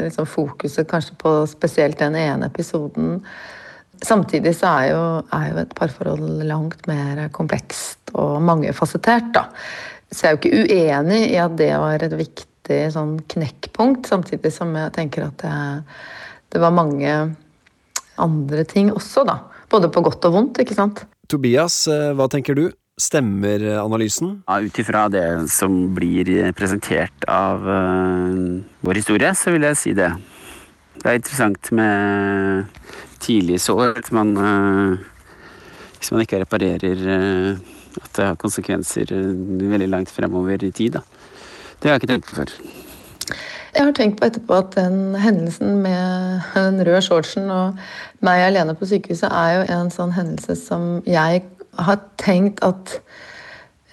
liksom, 0.05 0.29
fokuset 0.29 0.87
kanskje 0.87 1.17
på 1.19 1.35
spesielt 1.51 1.99
den 1.99 2.17
ene 2.19 2.51
episoden 2.51 3.21
Samtidig 4.03 4.51
så 4.57 4.67
er 4.81 4.89
jo, 4.89 5.03
er 5.31 5.43
jo 5.53 5.59
et 5.61 5.73
parforhold 5.77 6.41
langt 6.43 6.81
mer 6.89 7.21
komplekst 7.31 8.11
og 8.11 8.41
mangefasettert, 8.43 9.29
da. 9.31 9.45
Så 10.11 10.25
jeg 10.25 10.27
er 10.27 10.35
jo 10.35 10.39
ikke 10.41 10.65
uenig 10.65 11.19
i 11.29 11.37
at 11.39 11.55
det 11.55 11.69
var 11.79 12.03
et 12.03 12.15
viktig 12.19 12.81
sånn 12.91 13.13
knekkpunkt, 13.31 14.09
samtidig 14.11 14.51
som 14.51 14.75
jeg 14.75 14.91
tenker 14.97 15.29
at 15.29 15.39
det, 15.39 15.55
det 16.51 16.61
var 16.61 16.75
mange 16.75 17.13
andre 18.19 18.67
ting 18.67 18.91
også, 18.91 19.23
da. 19.31 19.39
Både 19.71 19.89
på 19.91 20.03
godt 20.05 20.25
og 20.29 20.35
vondt, 20.35 20.59
ikke 20.61 20.77
sant. 20.77 21.03
Tobias, 21.31 21.85
eh, 21.91 22.11
hva 22.17 22.27
tenker 22.31 22.57
du? 22.57 22.67
Stemmer 23.01 23.59
analysen? 23.81 24.37
Ja, 24.47 24.61
Ut 24.63 24.77
ifra 24.79 25.07
det 25.11 25.25
som 25.51 25.73
blir 25.97 26.29
presentert 26.55 27.25
av 27.27 27.65
uh, 27.67 28.61
vår 28.87 29.01
historie, 29.01 29.33
så 29.35 29.51
vil 29.51 29.67
jeg 29.67 29.79
si 29.81 29.91
det. 29.97 30.13
Det 31.01 31.09
er 31.11 31.19
interessant 31.19 31.71
med 31.75 32.69
tidlige 33.19 33.59
sår. 33.59 33.97
At 33.99 34.13
man, 34.15 34.31
uh, 34.39 34.95
hvis 35.99 36.13
man 36.15 36.23
ikke 36.23 36.39
reparerer 36.45 37.03
uh, 37.03 37.75
at 38.01 38.15
det 38.15 38.29
har 38.29 38.39
konsekvenser 38.39 39.11
veldig 39.11 39.89
langt 39.91 40.11
fremover 40.11 40.63
i 40.63 40.71
tid. 40.71 40.97
Da. 40.97 41.03
Det 41.79 41.89
har 41.89 41.95
jeg 41.95 42.03
ikke 42.03 42.13
tenkt 42.13 42.29
på 42.29 42.39
før. 42.39 42.55
Jeg 43.75 43.83
har 43.83 43.95
tenkt 43.95 44.19
på 44.21 44.27
etterpå 44.29 44.55
at 44.55 44.75
den 44.77 45.17
hendelsen 45.19 45.81
med 45.83 46.45
den 46.55 46.79
røde 46.87 47.01
shortsen 47.03 47.49
og 47.51 47.79
meg 48.25 48.43
alene 48.47 48.75
på 48.77 48.87
sykehuset 48.89 49.29
er 49.29 49.51
jo 49.55 49.65
en 49.77 49.91
sånn 49.93 50.13
hendelse 50.15 50.57
som 50.59 50.99
jeg 51.07 51.43
har 51.85 51.99
tenkt 52.21 52.63
at 52.65 52.95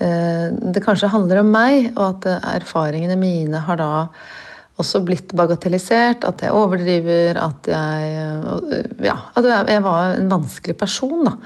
eh, 0.02 0.48
det 0.52 0.84
kanskje 0.84 1.10
handler 1.12 1.42
om 1.42 1.50
meg, 1.52 1.90
og 1.96 2.24
at 2.26 2.30
erfaringene 2.58 3.18
mine 3.20 3.62
har 3.66 3.80
da 3.80 3.90
også 4.80 5.02
blitt 5.04 5.34
bagatellisert. 5.36 6.24
At 6.28 6.42
jeg 6.44 6.56
overdriver, 6.56 7.38
at 7.40 7.68
jeg 7.70 9.04
Ja, 9.04 9.18
at 9.36 9.50
jeg 9.70 9.84
var 9.84 10.16
en 10.16 10.32
vanskelig 10.32 10.78
person, 10.80 11.26
da. 11.28 11.36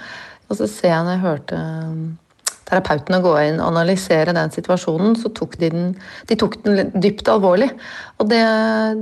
Og 0.47 0.61
så 0.61 0.69
ser 0.71 0.93
jeg 0.93 1.05
når 1.05 1.17
jeg 1.17 1.25
hørte 1.25 1.61
terapeutene 2.67 3.21
gå 3.23 3.33
inn 3.45 3.61
og 3.61 3.71
analysere 3.71 4.35
den 4.35 4.51
situasjonen, 4.55 5.15
så 5.21 5.31
tok 5.35 5.55
de 5.61 5.71
den, 5.71 5.93
de 6.27 6.39
tok 6.39 6.59
den 6.65 6.91
dypt 6.99 7.29
alvorlig. 7.31 7.71
Og 8.19 8.31
det, 8.33 8.43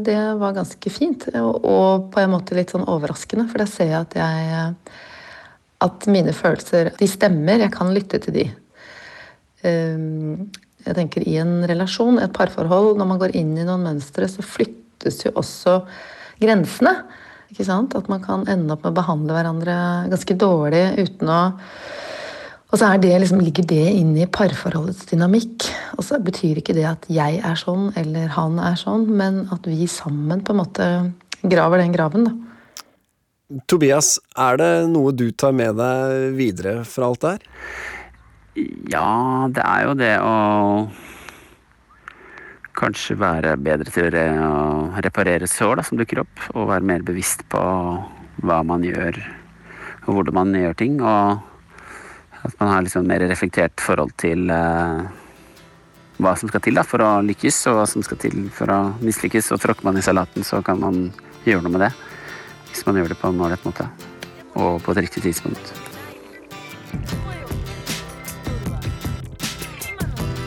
det 0.04 0.18
var 0.40 0.56
ganske 0.56 0.92
fint, 0.92 1.26
og, 1.40 2.10
på 2.12 2.20
en 2.20 2.34
måte 2.34 2.58
litt 2.58 2.74
sånn 2.74 2.86
overraskende, 2.90 3.48
for 3.48 3.64
da 3.64 3.68
ser 3.70 3.92
jeg 3.94 4.00
at 4.02 4.18
jeg 4.20 4.70
at 5.84 6.06
mine 6.08 6.32
følelser 6.32 6.92
de 6.98 7.08
stemmer. 7.08 7.60
Jeg 7.64 7.72
kan 7.74 7.90
lytte 7.92 8.20
til 8.22 8.36
de. 8.36 8.44
Ehm, 9.68 10.46
jeg 10.84 10.96
tenker 10.98 11.26
I 11.28 11.38
en 11.42 11.58
relasjon, 11.68 12.20
et 12.20 12.32
parforhold, 12.36 12.94
når 13.00 13.10
man 13.10 13.20
går 13.20 13.34
inn 13.40 13.54
i 13.56 13.66
noen 13.66 13.84
mønstre, 13.88 14.28
så 14.30 14.44
flyttes 14.44 15.22
jo 15.26 15.34
også 15.40 15.80
grensene. 16.42 16.96
At 17.54 18.08
man 18.10 18.22
kan 18.24 18.48
ende 18.50 18.74
opp 18.74 18.82
med 18.82 18.90
å 18.90 18.96
behandle 18.96 19.36
hverandre 19.36 19.74
ganske 20.10 20.34
dårlig 20.40 20.86
uten 20.98 21.28
å 21.30 21.42
og 22.74 22.80
så 22.80 22.88
det, 22.98 23.12
liksom, 23.22 23.38
ligger 23.38 23.62
det 23.70 23.84
inne 24.00 24.24
i 24.24 24.26
parforholdets 24.26 25.06
dynamikk. 25.06 25.68
Og 25.94 26.02
så 26.02 26.18
betyr 26.18 26.58
ikke 26.58 26.74
det 26.74 26.88
at 26.88 27.04
jeg 27.06 27.38
er 27.38 27.60
sånn 27.60 27.92
eller 28.00 28.32
han 28.34 28.58
er 28.58 28.74
sånn, 28.80 29.04
men 29.14 29.44
at 29.54 29.68
vi 29.70 29.86
sammen 29.86 30.42
på 30.42 30.50
en 30.50 30.58
måte 30.58 30.88
graver 31.46 31.78
den 31.78 31.94
graven. 31.94 32.26
da. 32.26 32.34
Tobias, 33.70 34.16
er 34.34 34.58
det 34.58 34.72
noe 34.90 35.14
du 35.14 35.28
tar 35.30 35.54
med 35.54 35.78
deg 35.78 36.34
videre 36.34 36.74
fra 36.82 37.12
alt 37.12 37.22
det 37.22 37.32
her? 37.36 37.46
Ja, 38.90 39.06
det 39.54 39.62
er 39.62 39.86
jo 39.86 39.94
det 40.02 40.12
å 40.18 40.34
kanskje 42.74 43.20
være 43.22 43.54
bedre 43.54 43.94
til 43.94 44.18
å 44.18 44.98
reparere 44.98 45.46
sår 45.46 45.78
da, 45.78 45.86
som 45.86 46.02
dukker 46.02 46.24
opp. 46.26 46.46
Og 46.58 46.72
være 46.74 46.90
mer 46.90 47.06
bevisst 47.06 47.46
på 47.54 47.64
hva 48.42 48.62
man 48.66 48.82
gjør, 48.82 49.22
og 50.08 50.14
hvordan 50.16 50.40
man 50.42 50.56
gjør 50.58 50.80
ting. 50.82 50.98
Og 50.98 51.53
at 52.44 52.60
man 52.60 52.68
har 52.68 52.82
liksom 52.84 53.06
mer 53.08 53.24
reflektert 53.24 53.80
forhold 53.80 54.12
til 54.20 54.50
uh, 54.52 55.04
hva 56.20 56.34
som 56.38 56.50
skal 56.50 56.62
til 56.64 56.76
da, 56.76 56.84
for 56.86 57.02
å 57.02 57.10
lykkes, 57.24 57.62
og 57.70 57.78
hva 57.78 57.86
som 57.88 58.04
skal 58.04 58.20
til 58.20 58.48
for 58.54 58.70
å 58.70 58.80
mislykkes. 59.00 59.48
Og 59.54 59.62
tråkker 59.62 59.88
man 59.88 59.98
i 59.98 60.04
salaten, 60.04 60.44
så 60.46 60.60
kan 60.64 60.80
man 60.82 61.08
gjøre 61.48 61.64
noe 61.64 61.76
med 61.76 61.88
det 61.88 61.94
hvis 62.74 62.82
man 62.88 62.96
gjør 62.98 63.12
det 63.12 63.16
på 63.20 63.30
en 63.30 63.42
ålreit 63.46 63.66
måte. 63.66 63.86
Og 64.58 64.80
på 64.82 64.92
et 64.92 65.04
riktig 65.04 65.22
tidspunkt. 65.22 65.74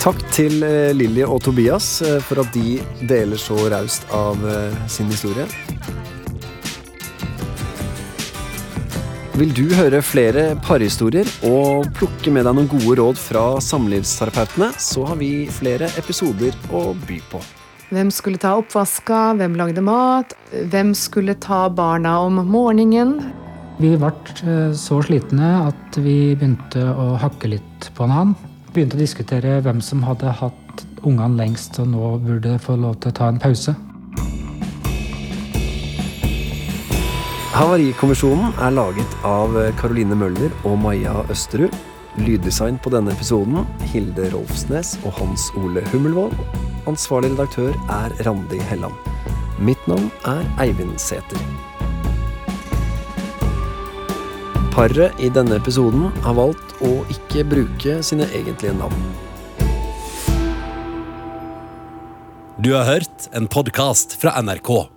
Takk 0.04 0.20
til 0.36 0.60
eh, 0.64 0.92
Lilly 0.96 1.24
og 1.24 1.40
Tobias 1.44 1.88
eh, 2.04 2.20
for 2.24 2.44
at 2.44 2.52
de 2.56 2.78
deler 3.08 3.40
så 3.40 3.58
raust 3.72 4.08
av 4.16 4.44
sin 4.92 5.08
historie. 5.12 5.48
Vil 9.38 9.52
du 9.54 9.68
høre 9.78 10.00
flere 10.02 10.44
parhistorier 10.66 11.28
og 11.46 11.92
plukke 11.94 12.32
med 12.34 12.48
deg 12.48 12.56
noen 12.58 12.70
gode 12.72 12.96
råd 12.98 13.20
fra 13.22 13.44
samlivsterapeutene, 13.62 14.72
så 14.82 15.04
har 15.06 15.20
vi 15.20 15.46
flere 15.54 15.92
episoder 16.02 16.58
å 16.74 16.96
by 17.06 17.20
på. 17.30 17.42
Hvem 17.94 18.10
skulle 18.10 18.42
ta 18.42 18.56
oppvaska? 18.58 19.36
Hvem 19.38 19.60
lagde 19.60 19.84
mat? 19.86 20.34
Hvem 20.74 20.96
skulle 20.98 21.38
ta 21.38 21.68
barna 21.70 22.16
om 22.26 22.42
morgenen? 22.50 23.14
Vi 23.78 23.94
ble 24.02 24.10
eh, 24.42 24.74
så 24.74 25.04
slitne 25.06 25.52
at 25.68 26.02
vi 26.02 26.34
begynte 26.34 26.90
å 26.98 27.12
hakke 27.22 27.54
litt 27.54 27.92
på 27.94 28.08
en 28.08 28.16
annen. 28.16 28.56
Begynte 28.74 28.98
å 28.98 29.04
diskutere 29.06 29.60
hvem 29.62 29.86
som 29.86 30.02
hadde 30.08 30.34
hatt 30.42 30.88
ungene 31.06 31.38
lengst 31.38 31.78
og 31.78 31.94
nå 31.94 32.16
burde 32.26 32.58
få 32.66 32.74
lov 32.82 32.98
til 33.04 33.14
å 33.14 33.20
ta 33.22 33.30
en 33.30 33.38
pause. 33.46 33.78
Havarikommisjonen 37.58 38.52
er 38.62 38.74
laget 38.76 39.14
av 39.26 39.56
Caroline 39.80 40.14
Møller 40.14 40.52
og 40.70 40.76
Maja 40.78 41.24
Østerud. 41.34 41.74
Lyddesign 42.22 42.76
på 42.86 42.92
denne 42.94 43.10
episoden 43.16 43.64
Hilde 43.90 44.28
Rolfsnes 44.30 44.92
og 45.02 45.16
Hans 45.18 45.48
Ole 45.58 45.82
Hummelvold. 45.90 46.36
Ansvarlig 46.86 47.32
redaktør 47.32 47.74
er 47.96 48.14
Randi 48.28 48.60
Helland. 48.70 48.94
Mitt 49.58 49.82
navn 49.90 50.12
er 50.30 50.44
Eivind 50.62 51.00
Sæther. 51.02 51.42
Paret 54.76 55.18
i 55.18 55.32
denne 55.34 55.58
episoden 55.58 56.12
har 56.28 56.38
valgt 56.38 56.76
å 56.86 56.92
ikke 57.16 57.42
bruke 57.56 57.96
sine 58.06 58.28
egentlige 58.38 58.76
navn. 58.78 59.02
Du 62.62 62.70
har 62.78 62.86
hørt 62.86 63.26
en 63.34 63.50
podkast 63.50 64.14
fra 64.22 64.36
NRK. 64.46 64.97